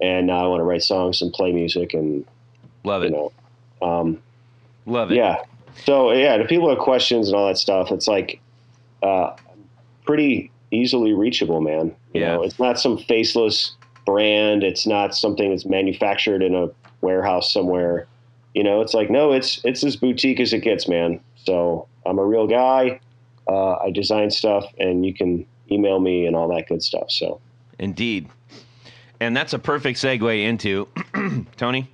[0.00, 2.24] And now I want to write songs and play music and,
[2.84, 3.32] Love it you know,
[3.80, 4.20] um,
[4.84, 5.16] Love it.
[5.16, 5.36] yeah.
[5.84, 8.40] So yeah, if people have questions and all that stuff, it's like
[9.02, 9.34] uh,
[10.12, 11.94] pretty easily reachable, man.
[12.12, 12.34] You Yeah.
[12.36, 14.62] know, it's not some faceless brand.
[14.62, 16.68] It's not something that's manufactured in a
[17.00, 18.06] warehouse somewhere.
[18.54, 21.18] You know, it's like no, it's it's as boutique as it gets, man.
[21.36, 23.00] So I'm a real guy.
[23.48, 27.10] Uh, I design stuff, and you can email me and all that good stuff.
[27.10, 27.40] So
[27.78, 28.28] Indeed.
[29.18, 30.88] And that's a perfect segue into
[31.56, 31.88] Tony.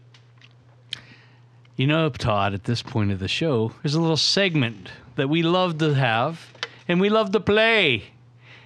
[1.76, 5.42] You know, Todd, at this point of the show, there's a little segment that we
[5.42, 6.52] love to have
[6.88, 8.04] and we love to play.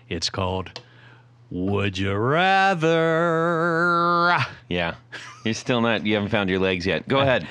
[0.08, 0.80] It's called
[1.50, 2.88] Would You Rather?
[4.68, 4.94] Yeah.
[5.44, 7.06] You're still not you haven't found your legs yet.
[7.08, 7.46] Go ahead.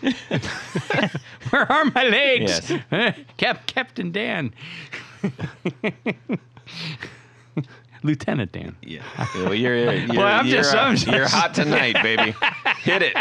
[1.50, 2.70] Where are my legs?
[2.70, 3.14] Yes.
[3.36, 4.52] Cap- Captain Dan.
[8.04, 8.76] Lieutenant Dan.
[8.82, 9.02] Yeah.
[9.34, 12.32] Well, you're, you're, Well, I'm you're, just- uh, I'm just- you're hot tonight, baby.
[12.82, 13.16] Hit it.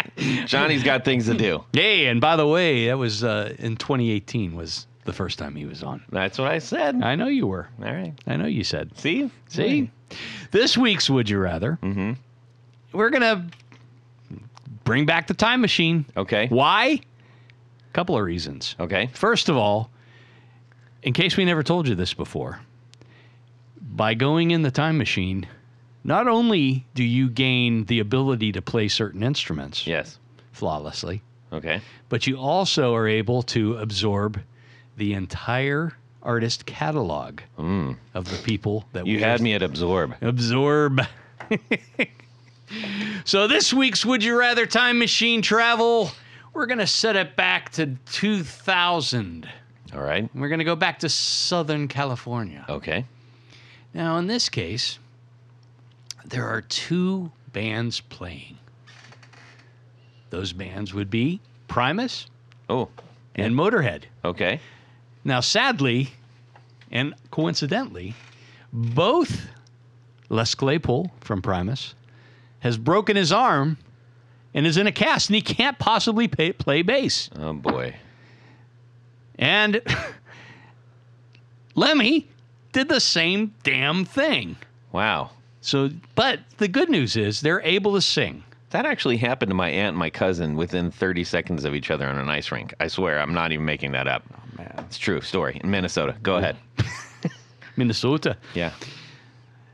[0.47, 1.63] Johnny's got things to do.
[1.73, 5.65] Hey, and by the way, that was uh, in 2018 was the first time he
[5.65, 6.03] was on.
[6.11, 7.01] That's what I said.
[7.01, 7.67] I know you were.
[7.83, 8.13] All right.
[8.27, 8.95] I know you said.
[8.99, 9.31] See?
[9.47, 9.89] See?
[10.51, 12.13] This week's Would You Rather, Mm-hmm.
[12.91, 14.37] we're going to
[14.83, 16.05] bring back the time machine.
[16.15, 16.47] Okay.
[16.49, 16.99] Why?
[17.89, 18.75] A couple of reasons.
[18.79, 19.07] Okay.
[19.13, 19.89] First of all,
[21.03, 22.59] in case we never told you this before,
[23.81, 25.47] by going in the time machine,
[26.03, 30.19] not only do you gain the ability to play certain instruments Yes.
[30.51, 31.21] flawlessly,
[31.51, 31.81] Okay.
[32.09, 34.39] but you also are able to absorb
[34.97, 35.93] the entire
[36.23, 39.07] artist catalog of the people that Mm.
[39.07, 40.15] You had me at absorb.
[40.21, 41.01] absorb.
[43.25, 46.11] so this week's Would You Rather Time Machine Travel,
[46.53, 49.47] we're going to set it back to 2000.
[49.93, 50.29] All right.
[50.35, 52.65] We're going to go back to Southern California.
[52.67, 53.05] Okay.
[53.93, 54.99] Now, in this case,
[56.25, 58.57] there are two bands playing.
[60.29, 62.27] Those bands would be Primus
[62.69, 62.89] Oh.
[63.35, 64.03] and Motorhead.
[64.25, 64.59] Okay.
[65.27, 66.11] Now, sadly,
[66.89, 68.15] and coincidentally,
[68.71, 69.49] both
[70.29, 71.95] Les Claypool from Primus
[72.59, 73.77] has broken his arm
[74.53, 77.29] and is in a cast, and he can't possibly pay, play bass.
[77.37, 77.93] Oh boy.
[79.37, 79.81] And
[81.75, 82.29] Lemmy
[82.71, 84.55] did the same damn thing.
[84.93, 85.31] Wow.
[85.59, 88.45] So, but the good news is they're able to sing.
[88.71, 92.05] That actually happened to my aunt and my cousin within 30 seconds of each other
[92.07, 92.73] on an ice rink.
[92.79, 94.23] I swear, I'm not even making that up.
[94.33, 94.73] Oh, Man.
[94.79, 96.15] It's true story in Minnesota.
[96.21, 96.57] Go ahead.
[97.77, 98.35] Minnesota.
[98.53, 98.73] Yeah.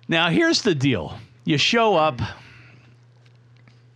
[0.08, 2.20] Now, here's the deal you show up,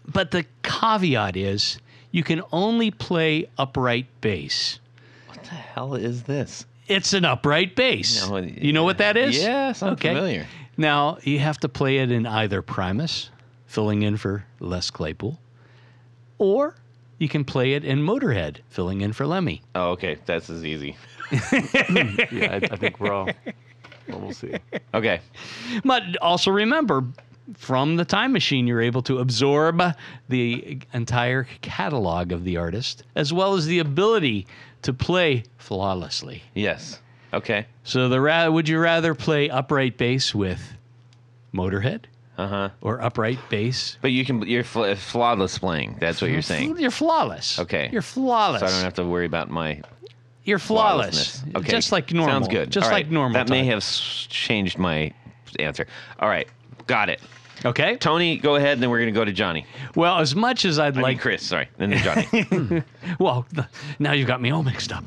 [0.08, 1.78] but the caveat is
[2.12, 4.80] you can only play upright bass.
[5.28, 6.66] What the hell is this?
[6.88, 8.28] It's an upright bass.
[8.28, 9.38] No, you know what that is?
[9.38, 10.48] Yeah, sounds familiar.
[10.78, 13.30] Now, you have to play it in either Primus,
[13.68, 15.40] filling in for Les Claypool,
[16.40, 16.76] or
[17.20, 19.62] you can play it in Motorhead, filling in for Lemmy.
[19.76, 20.18] Oh, okay.
[20.26, 20.98] That's as easy.
[21.32, 23.30] Yeah, I, I think we're all.
[24.08, 24.54] Well, we'll see.
[24.94, 25.20] Okay.
[25.84, 27.04] But also remember,
[27.58, 29.82] from the time machine, you're able to absorb
[30.30, 34.48] the entire catalog of the artist, as well as the ability
[34.84, 36.44] to play flawlessly.
[36.54, 37.02] Yes.
[37.34, 37.66] Okay.
[37.84, 40.76] So, the ra- would you rather play upright bass with
[41.54, 42.04] Motorhead
[42.38, 42.70] Uh huh.
[42.82, 43.98] or upright bass?
[44.02, 44.42] But you can.
[44.44, 45.98] You're fl- flawless playing.
[46.00, 46.78] That's what you're saying.
[46.78, 47.58] You're flawless.
[47.60, 47.90] Okay.
[47.92, 48.60] You're flawless.
[48.60, 49.82] So I don't have to worry about my
[50.44, 51.44] You're flawless.
[51.56, 51.70] Okay.
[51.72, 52.34] Just like normal.
[52.36, 52.70] Sounds good.
[52.72, 53.12] Just All like right.
[53.12, 53.34] normal.
[53.34, 55.12] That may have changed my
[55.60, 55.88] answer.
[56.20, 56.48] All right.
[56.86, 57.22] Got it.
[57.66, 57.96] Okay.
[57.98, 59.66] Tony, go ahead, and then we're going to go to Johnny.
[59.96, 61.68] Well, as much as I'd I like mean, Chris, sorry.
[61.78, 62.84] Then Johnny.
[63.20, 63.48] Well,
[63.98, 65.06] now you've got me all mixed up.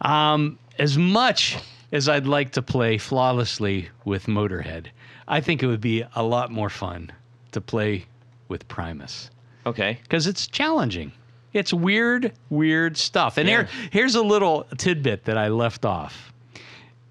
[0.00, 1.56] Um, as much
[1.90, 4.86] as I'd like to play flawlessly with Motorhead,
[5.28, 7.12] I think it would be a lot more fun
[7.52, 8.06] to play
[8.48, 9.30] with Primus
[9.66, 9.98] okay.
[10.02, 11.12] because it's challenging.
[11.52, 13.36] It's weird, weird stuff.
[13.38, 13.64] And Yeah.
[13.64, 16.32] here, here's a little tidbit that I left off.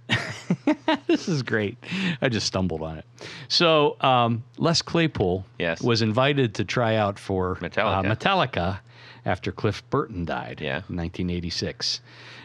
[1.07, 1.77] this is great.
[2.21, 3.05] I just stumbled on it.
[3.49, 5.81] So, um, Les Claypool Yes.
[5.81, 8.05] was invited to try out for Metallica.
[8.05, 8.79] Uh, Metallica
[9.25, 10.81] after Cliff Burton died Yeah.
[10.89, 12.01] in 1986.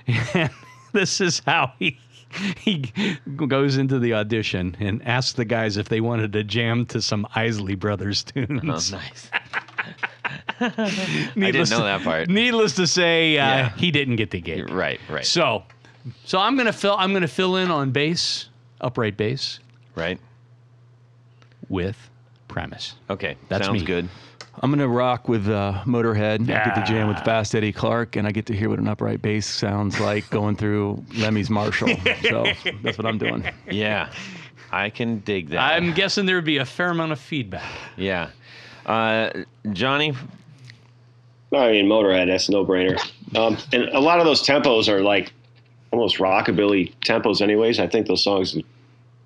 [0.35, 0.51] And
[0.93, 1.99] this is how he
[2.59, 2.93] he
[3.37, 7.27] goes into the audition and asks the guys if they wanted to jam to some
[7.35, 8.93] Isley Brothers tunes.
[8.93, 9.31] Oh, nice.
[10.61, 10.71] I
[11.35, 12.29] didn't know that part.
[12.29, 13.69] Needless to say, uh, Yeah.
[13.77, 14.71] he didn't get the gig.
[14.71, 15.65] Right, right, So,
[16.25, 16.95] so I'm gonna fill.
[16.99, 18.49] I'm gonna fill in on bass,
[18.81, 19.61] upright bass,
[19.95, 20.19] right.
[21.69, 21.97] with
[22.49, 22.95] Primus.
[23.11, 23.37] Okay.
[23.49, 23.87] That's Sounds me.
[23.87, 24.09] good.
[24.61, 26.43] I'm gonna rock with uh, Motorhead.
[26.43, 27.24] I get to jam with Yeah.
[27.24, 30.57] Fast Eddie Clarke, and I get to hear what an upright bass sounds like going
[30.57, 31.89] through Lemmy's Marshall.
[32.23, 32.45] So
[32.83, 33.45] that's what I'm doing.
[33.70, 34.12] Yeah.
[34.70, 35.59] I can dig that.
[35.61, 37.70] I'm guessing there would be a fair amount of feedback.
[37.97, 38.31] Yeah.
[38.87, 39.31] Uh,
[39.73, 40.15] Johnny,
[41.55, 42.99] I mean, Motorhead, that's a no brainer.
[43.37, 45.33] Um, and a lot of those tempos are like
[45.93, 47.79] almost rockabilly tempos, anyways.
[47.79, 48.57] I think those songs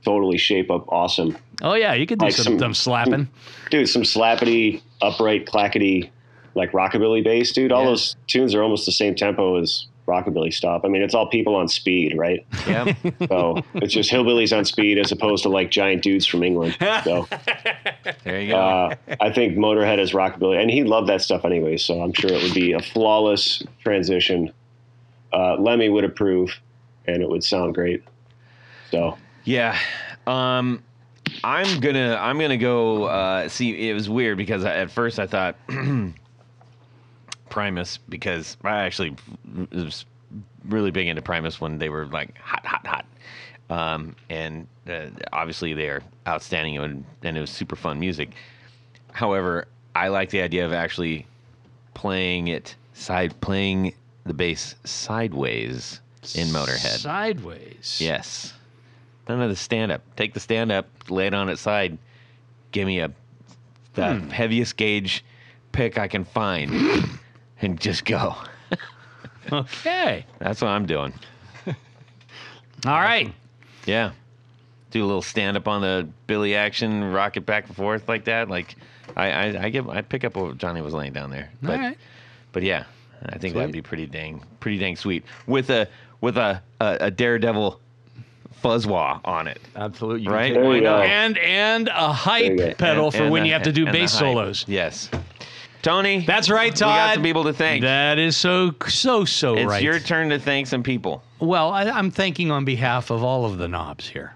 [0.04, 1.36] totally shape up awesome.
[1.62, 3.28] Oh yeah, you could do Like some, some- some slapping.
[3.70, 6.10] Dude, some slappity, upright, clackety,
[6.54, 7.72] like rockabilly bass, dude.
[7.72, 7.88] All Yeah.
[7.90, 10.82] those tunes are almost the same tempo as rockabilly stuff.
[10.84, 12.46] I mean, it's all people on speed, right?
[12.68, 12.94] yeah.
[13.28, 16.76] So it's just hillbillies on speed as opposed to like giant dudes from England.
[17.04, 17.26] So
[18.24, 18.56] there you go.
[18.58, 21.76] uh, I think Motorhead is rockabilly, and he loved that stuff anyway.
[21.76, 24.52] So I'm sure it would be a flawless transition.
[25.32, 26.56] Uh, Lemmy would approve,
[27.06, 28.02] and it would sound great.
[28.92, 29.76] So Yeah.
[30.26, 30.82] Um
[31.46, 35.28] I'm gonna I'm gonna go uh see it was weird because I, at first I
[35.28, 35.56] thought
[37.50, 39.14] Primus because I actually
[39.70, 40.06] was
[40.64, 43.06] really big into Primus when they were like hot hot hot.
[43.70, 48.30] Um and uh, obviously they're outstanding and, and it was super fun music.
[49.12, 51.26] However, I like the idea of actually
[51.94, 53.94] playing it side playing
[54.24, 56.00] the bass sideways
[56.34, 56.98] in Motorhead.
[56.98, 57.98] Sideways.
[58.00, 58.52] Yes.
[59.28, 60.02] None of the stand up.
[60.16, 61.98] Take the stand up, lay it on its side.
[62.72, 63.12] Give me a
[63.94, 64.28] the hmm.
[64.28, 65.24] heaviest gauge
[65.72, 66.70] pick I can find,
[67.60, 68.36] and just go.
[69.52, 70.26] Okay.
[70.38, 71.12] That's what I'm doing.
[71.66, 73.32] All right.
[73.84, 74.12] Yeah.
[74.90, 78.24] Do a little stand up on the Billy action, rock it back and forth like
[78.24, 78.48] that.
[78.48, 78.76] Like
[79.16, 81.50] I, I, I give I pick up what Johnny was laying down there.
[81.62, 81.98] But All right.
[82.52, 82.84] but yeah,
[83.26, 85.24] I think that'd be pretty dang pretty dang sweet.
[85.46, 85.88] With a
[86.20, 87.80] with a a, a daredevil
[88.62, 89.60] Fuzz Wah on it.
[89.76, 90.28] Absolutely.
[90.28, 90.58] Right?
[90.60, 91.04] Why not?
[91.06, 94.12] And and a hype pedal And- for and when the- you have to do bass
[94.12, 94.64] solos.
[94.66, 95.10] Yes.
[95.82, 96.24] Tony.
[96.26, 96.88] That's right, Todd.
[96.88, 97.82] We got some people to thank.
[97.82, 99.76] That is so so so it's right.
[99.76, 101.22] It's your turn to thank some people.
[101.38, 104.34] Well, I, I'm thanking on behalf of all of the knobs here.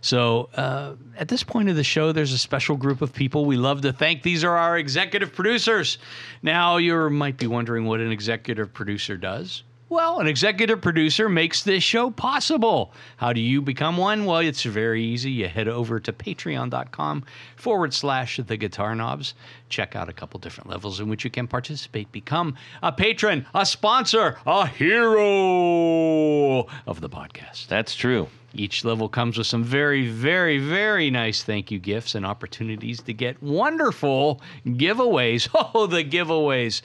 [0.00, 3.56] So, uh, at this point of the show, there's a special group of people we
[3.56, 4.22] love to thank.
[4.22, 5.98] These are our executive producers.
[6.42, 9.62] Now, you might be wondering what an executive producer does.
[9.92, 12.94] Well, an executive producer makes this show possible.
[13.18, 14.24] How do you become one?
[14.24, 15.30] Well, it's very easy.
[15.30, 17.24] You head over to patreon.com
[17.56, 19.34] forward slash the guitar knobs.
[19.68, 22.10] Check out a couple different levels in which you can participate.
[22.10, 27.66] Become a patron, a sponsor, a hero of the podcast.
[27.66, 28.28] That's true.
[28.54, 33.12] Each level comes with some very, very, very nice thank you gifts and opportunities to
[33.12, 35.50] get wonderful giveaways.
[35.74, 36.80] Oh, the giveaways.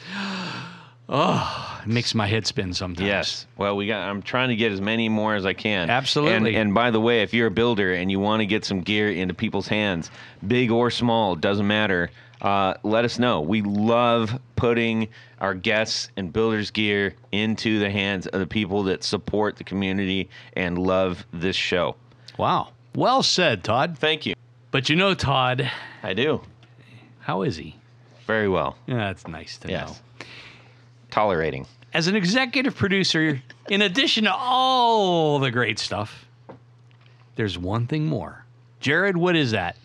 [1.10, 3.08] Oh, it makes my head spin sometimes.
[3.08, 3.48] Yes.
[3.58, 4.08] Well, we got.
[4.10, 5.90] I'm trying to get as many more as I can.
[5.90, 6.50] Absolutely.
[6.56, 8.82] And, and by the way, if you're a builder and you want to get some
[8.82, 10.12] gear into people's hands,
[10.46, 12.10] big or small, doesn't matter.
[12.42, 13.42] Uh, let us know.
[13.42, 15.08] We love putting
[15.42, 20.30] our guests and builders' gear into the hands of the people that support the community
[20.54, 21.96] and love this show.
[22.38, 22.74] Wow.
[22.94, 23.98] Well said, Todd.
[23.98, 24.36] Thank you.
[24.70, 25.72] But you know, Todd,
[26.04, 26.42] I do
[27.22, 27.76] how is he?
[28.28, 28.76] very well.
[28.86, 29.88] Yeah, that's nice to Yes.
[29.90, 29.96] know.
[31.12, 31.66] Tolerating.
[31.94, 36.26] As an executive producer, in addition to all the great stuff,
[37.36, 38.46] there's one thing more.
[38.80, 39.78] Jared, what is that?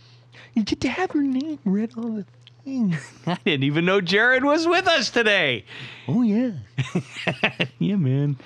[0.55, 2.27] You get to have your name read on the
[2.65, 2.97] thing.
[3.27, 5.65] I didn't even know Jared was with us today.
[6.09, 6.53] Oh yeah.
[7.79, 8.37] yeah, man.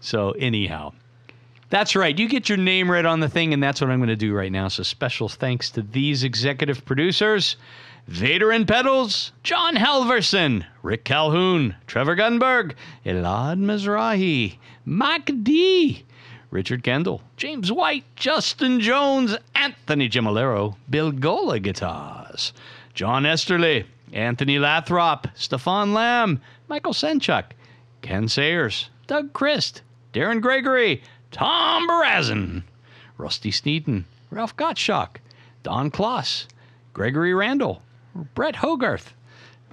[0.00, 0.92] So, anyhow,
[1.70, 2.16] that's right.
[2.16, 4.34] You get your name read on the thing, and that's what I'm going to do
[4.34, 4.68] right now.
[4.68, 7.56] So, special thanks to these executive producers
[8.08, 12.72] Vader and Pedals, John Halverson, Rick Calhoun, Trevor Gunberg,
[13.04, 14.56] Elad Mizrahi,
[14.86, 16.06] Mike D.
[16.50, 22.54] Richard Kendall, James White, Justin Jones, Anthony Gemolero, Bill Gola Guitars,
[22.94, 27.50] John Esterly, Anthony Lathrop, Stefan Lamb, Michael Senchuk,
[28.00, 29.82] Ken Sayers, Doug Christ,
[30.14, 32.62] Darren Gregory, Tom Barazin,
[33.18, 35.16] Rusty Sneeden, Ralph Gottschalk,
[35.62, 36.46] Don Kloss,
[36.94, 37.82] Gregory Randall,
[38.34, 39.14] Brett Hogarth,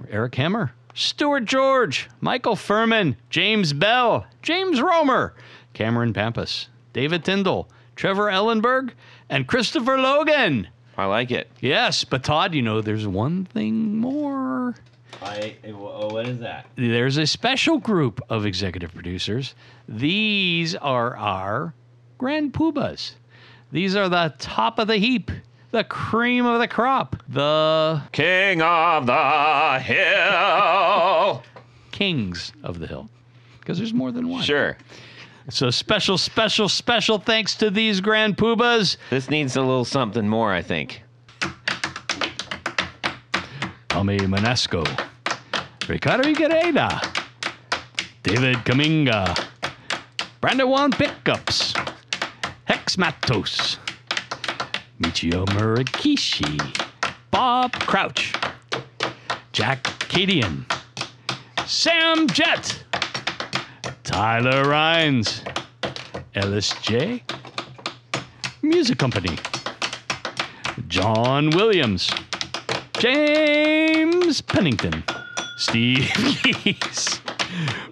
[0.09, 5.33] Eric Hammer, Stuart George, Michael Furman, James Bell, James Romer,
[5.73, 8.91] Cameron Pampas, David Tyndall, Trevor Ellenberg,
[9.29, 10.67] and Christopher Logan.
[10.97, 11.49] I like it.
[11.59, 14.75] Yes, but Todd, you know, there's one thing more.
[15.21, 15.55] I.
[15.67, 16.67] Oh, what is that?
[16.75, 19.55] There's a special group of executive producers.
[19.87, 21.73] These are our
[22.17, 23.13] grand poobahs.
[23.71, 25.31] These are the top of the heap,
[25.75, 31.43] the cream of the crop, the King of the Hill.
[31.91, 33.09] kings of the hill.
[33.59, 34.41] Because there's more than one.
[34.41, 34.77] Sure.
[35.49, 38.95] So special, special, special thanks to these grand poobahs.
[39.09, 41.01] This needs a little something more, I think.
[43.89, 44.85] Tommy Manesco,
[45.89, 47.01] Ricardo Guerrera,
[48.23, 49.45] David Kaminga,
[50.39, 51.73] Brandon Juan Pickups,
[52.63, 53.77] Hex Matos,
[54.99, 56.57] Michio Murakishi,
[57.29, 58.33] Bob Crouch,
[59.51, 60.63] Jack Cadian,
[61.67, 62.83] Sam Jett,
[64.03, 65.43] Tyler Rhines,
[66.33, 67.23] Ellis J,
[68.61, 69.37] Music Company,
[70.87, 72.09] John Williams,
[72.99, 75.03] James Pennington,
[75.57, 76.09] Steve
[76.63, 77.19] Keys,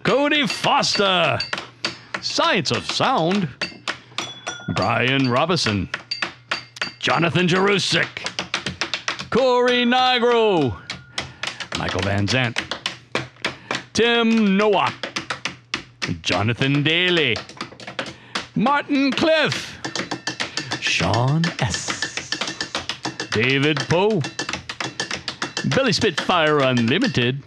[0.04, 1.38] Cody Foster,
[2.22, 3.50] Science of Sound,
[4.76, 5.90] Brian Robinson,
[7.04, 8.30] Jonathan Jerusik,
[9.30, 10.74] Corey Nigro,
[11.78, 12.58] Michael Van Zant,
[13.92, 14.94] Tim Noah,
[16.22, 17.36] Jonathan Daly,
[18.56, 19.78] Martin Cliff,
[20.80, 22.30] Sean S.
[23.32, 24.22] David Poe,
[25.76, 27.44] Billy Spitfire Unlimited,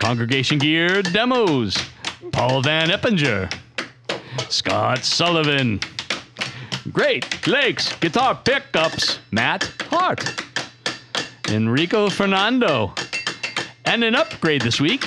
[0.00, 1.76] Congregation Gear Demos,
[2.32, 3.52] Paul Van Eppinger,
[4.48, 5.80] Scott Sullivan,
[6.92, 10.24] Great Lakes Guitar Pickups, Matt Hart,
[11.48, 12.94] Enrico Fernando,
[13.84, 15.04] and an upgrade this week,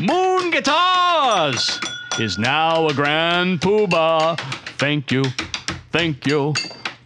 [0.00, 1.78] Moon Guitars
[2.18, 4.38] is now a grand poobah.
[4.78, 5.24] Thank you,
[5.92, 6.54] thank you,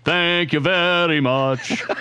[0.04, 1.82] thank you very much.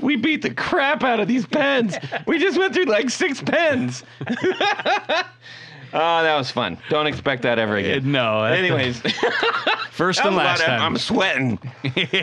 [0.00, 1.94] We beat the crap out of these pens.
[2.26, 4.02] we just went through like six pens.
[5.92, 6.78] Oh, that was fun.
[6.88, 8.10] Don't expect that ever again.
[8.12, 8.44] no.
[8.44, 9.00] Anyways,
[9.90, 10.80] first and I'm, last time.
[10.80, 11.58] I'm sweating.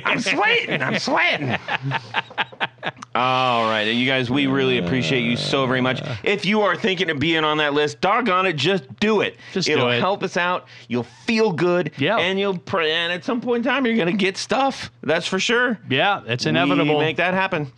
[0.06, 0.82] I'm sweating.
[0.82, 1.58] I'm sweating.
[3.16, 6.02] All right, you guys, we really appreciate you so very much.
[6.24, 9.36] If you are thinking of being on that list, doggone it, just do it.
[9.54, 10.00] Just do It'll it.
[10.00, 10.68] help us out.
[10.88, 11.92] You'll feel good.
[11.98, 12.18] Yeah.
[12.18, 14.92] And you'll pr- and at some point in time, you're gonna get stuff.
[15.02, 15.80] That's for sure.
[15.90, 17.00] yeah, it's inevitable.
[17.00, 17.72] We make that happen.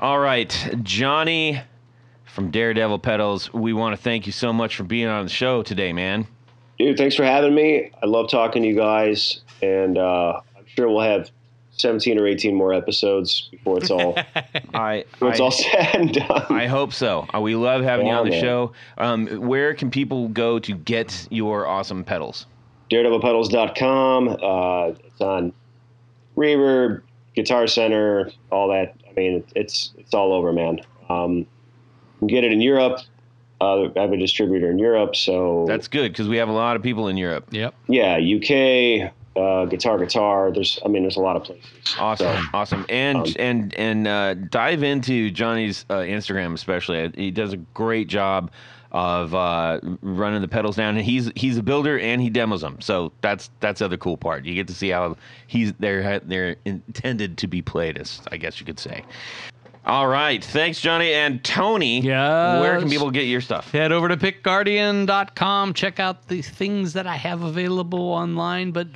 [0.00, 0.50] All right,
[0.82, 1.60] Johnny
[2.38, 3.52] from Daredevil Pedals.
[3.52, 6.24] We want to thank you so much for being on the show today, man.
[6.78, 7.90] Dude, thanks for having me.
[8.00, 11.32] I love talking to you guys, and uh, I'm sure we'll have
[11.72, 14.16] 17 or 18 more episodes before it's all
[14.74, 16.44] I before it's I- all said and done.
[16.48, 17.26] I hope so.
[17.34, 18.40] Uh, we love having you on the man.
[18.40, 18.72] show.
[18.98, 22.46] Um, where can people go to get your awesome pedals?
[22.92, 24.28] DaredevilPedals.com.
[24.28, 25.52] Uh, it's on
[26.36, 27.02] Reverb,
[27.34, 28.94] Guitar Center, all that.
[29.10, 30.78] I mean, it's it's all over, man.
[31.08, 31.46] Um, you can
[32.26, 33.00] get it in Europe.
[33.60, 36.76] Uh, I have a distributor in Europe, so That's good because we have a lot
[36.76, 37.48] of people in Europe.
[37.50, 37.74] Yep.
[37.88, 40.52] yeah, UK, uh, Guitar Guitar.
[40.52, 41.96] There's, I mean, there's a lot of places.
[41.98, 47.10] Awesome, So, awesome, and um, and and uh, dive into Johnny's uh, Instagram especially.
[47.16, 48.52] He does a great job
[48.90, 52.80] of uh, running the pedals down, and he's he's a builder and he demos them.
[52.80, 54.44] So that's that's the other cool part.
[54.44, 55.16] You get to see how
[55.46, 59.04] he's they're they're intended to be played, as I guess you could say.
[59.88, 62.02] All right, thanks, Johnny and Tony.
[62.02, 63.70] where can people get your stuff?
[63.72, 65.72] Head over to pickguardian.com.
[65.74, 68.70] Check out the things that I have available online.
[68.70, 68.88] But,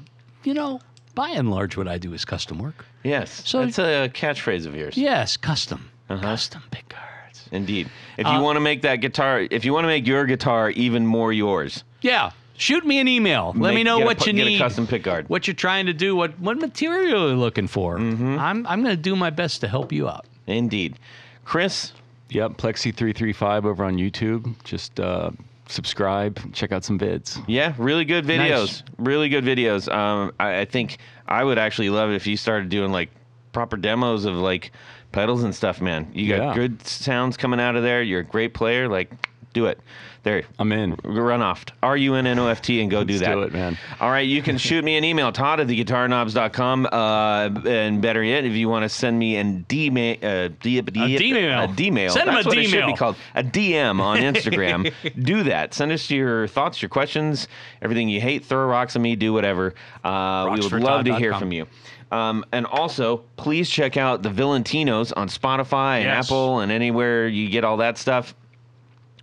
[0.45, 0.81] you know,
[1.15, 2.85] by and large, what I do is custom work.
[3.05, 4.97] Yes, So- that's a catchphrase of yours.
[4.97, 5.89] Yes, custom.
[6.11, 6.21] Uh-huh.
[6.23, 7.49] Custom pick guards.
[7.51, 7.89] Indeed.
[8.19, 10.71] If you Uh, want to make that guitar, if you want to make your guitar
[10.71, 12.31] even more yours, Yeah.
[12.59, 13.55] Shoot me an email.
[13.57, 14.59] Let Make- me know a what pu- you get a need.
[14.59, 15.29] custom pick guard.
[15.29, 16.15] What you're trying to do.
[16.15, 17.99] What what material you're looking for.
[17.99, 18.39] Mm-hmm.
[18.39, 20.27] I'm I'm going to do my best to help you out.
[20.47, 20.99] Indeed.
[21.45, 21.93] Chris,
[22.31, 24.55] Yep, Plexi335 over on YouTube.
[24.65, 25.31] Just uh,
[25.69, 27.43] subscribe, check out some vids.
[27.47, 28.49] yeah, really good videos.
[28.67, 28.83] Nice.
[28.99, 29.93] Really good videos.
[29.93, 30.99] Um, I, I think
[31.29, 33.11] I would actually love it if you started doing like
[33.53, 34.73] proper demos of like
[35.13, 36.11] pedals and stuff, man.
[36.15, 36.55] You got Yeah.
[36.55, 38.03] good sounds coming out of there.
[38.03, 38.89] You're a great player.
[38.89, 39.11] Like,
[39.53, 39.79] do it.
[40.25, 40.45] There.
[40.59, 40.97] I'm in.
[41.03, 41.65] Run off.
[41.83, 43.35] R U N N O F T and go do Let's that.
[43.35, 43.77] do it, man.
[44.01, 46.87] All right, you can shoot me an email, Todd at theguitarknobs.com.
[46.93, 51.17] Uh, and better yet, if you want to send me an D-mail, uh, D- D-
[51.19, 51.63] D-mail.
[51.63, 52.11] a D-mail.
[52.13, 53.17] Send That's a what it should be called.
[53.35, 54.93] A DM on Instagram.
[55.25, 55.75] do that.
[55.75, 57.49] Send us your thoughts, your questions,
[57.81, 58.45] everything you hate.
[58.45, 59.17] Throw rocks at me.
[59.17, 59.75] Do whatever.
[60.05, 61.67] Uh, we would love to hear from you.
[62.13, 66.27] Um, and also, please check out the Valentinos on Spotify and Yes.
[66.27, 68.35] Apple and anywhere you get all that stuff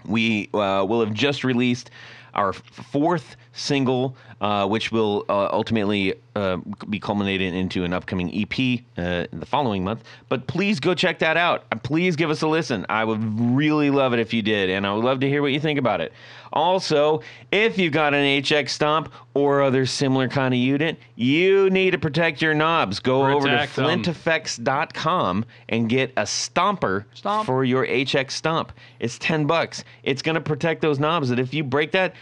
[0.10, 1.92] we uh, will have just released
[2.34, 6.58] our fourth single, uh, which will uh, ultimately uh,
[6.90, 10.04] be culminated into an upcoming EP uh, in the following month.
[10.30, 11.66] But please go check that out.
[11.72, 12.86] Uh, Please give us a listen.
[12.88, 15.52] I would really love it if you did, and I would love to hear what
[15.52, 16.14] you think about it.
[16.54, 17.22] Also,
[17.52, 21.98] if you've got an HX Stomp or other similar kind of unit, you need to
[21.98, 23.00] protect your knobs.
[23.00, 23.86] Go over to Protect 'em.
[24.04, 27.46] flinteffects.com and get a stomper Stomp.
[27.46, 28.72] for your HX Stomp.
[29.00, 29.84] It's 10 bucks.
[30.04, 32.14] It's going to protect those knobs that if you break that,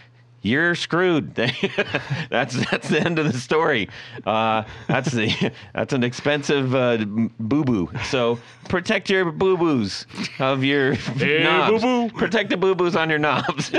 [0.42, 1.34] you're screwed.
[2.30, 3.88] that's that's the end of the story.
[4.24, 7.90] Uh, that's the that's an expensive uh, boo boo.
[8.04, 8.38] So
[8.68, 10.06] protect your boo boos
[10.38, 11.82] of your knobs.
[11.82, 12.10] boo-boo.
[12.16, 13.72] Protect the boo boos on your knobs.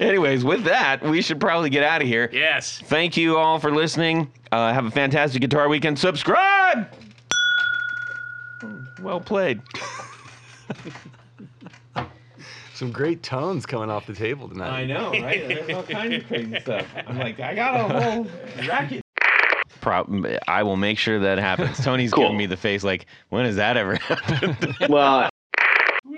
[0.00, 2.28] Anyways, with that, we should probably get out of here.
[2.32, 2.80] Yes.
[2.84, 4.30] Thank you all for listening.
[4.50, 5.98] Uh, have a fantastic guitar weekend.
[5.98, 6.88] Subscribe.
[9.00, 9.60] Well played.
[12.74, 14.70] Some great tones coming off the table tonight.
[14.70, 15.46] I know, right?
[15.48, 16.86] There's all kinds of crazy stuff.
[17.06, 18.26] I'm like, I got a whole
[18.68, 19.02] racket.
[19.80, 21.82] Pro- I will make sure that happens.
[21.84, 22.24] Tony's Cool.
[22.24, 24.76] giving me the face like, when has that ever happened?
[24.88, 25.28] Well,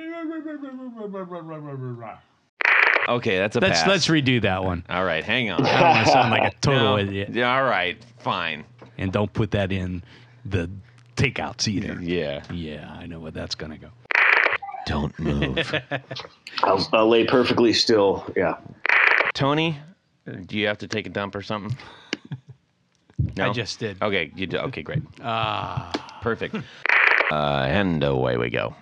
[3.08, 3.88] okay, that's a Let's pass.
[3.88, 4.84] let's redo that one.
[4.88, 5.62] all right, hang on.
[5.66, 6.98] I don't want to sound like a total No.
[6.98, 7.30] idiot.
[7.32, 8.64] Yeah, All right, fine.
[8.98, 10.02] And don't put that in
[10.44, 10.70] the
[11.16, 11.98] takeouts either.
[12.00, 12.42] Yeah.
[12.52, 13.88] Yeah, I know where that's gonna go.
[14.86, 15.74] Don't move.
[16.62, 18.30] I'll, I'll lay perfectly still.
[18.36, 18.56] Yeah.
[19.34, 19.78] Tony,
[20.46, 21.76] do you have to take a dump or something?
[23.36, 23.50] No?
[23.50, 24.00] I just did.
[24.02, 24.58] Okay, you do.
[24.58, 25.02] Okay, great.
[25.22, 25.90] Ah.
[26.20, 26.54] Perfect.
[27.30, 28.74] uh, and away we go.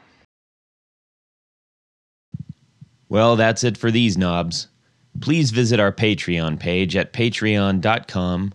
[3.08, 4.68] Well, that's it for these knobs.
[5.20, 8.54] Please visit our Patreon page at patreon.com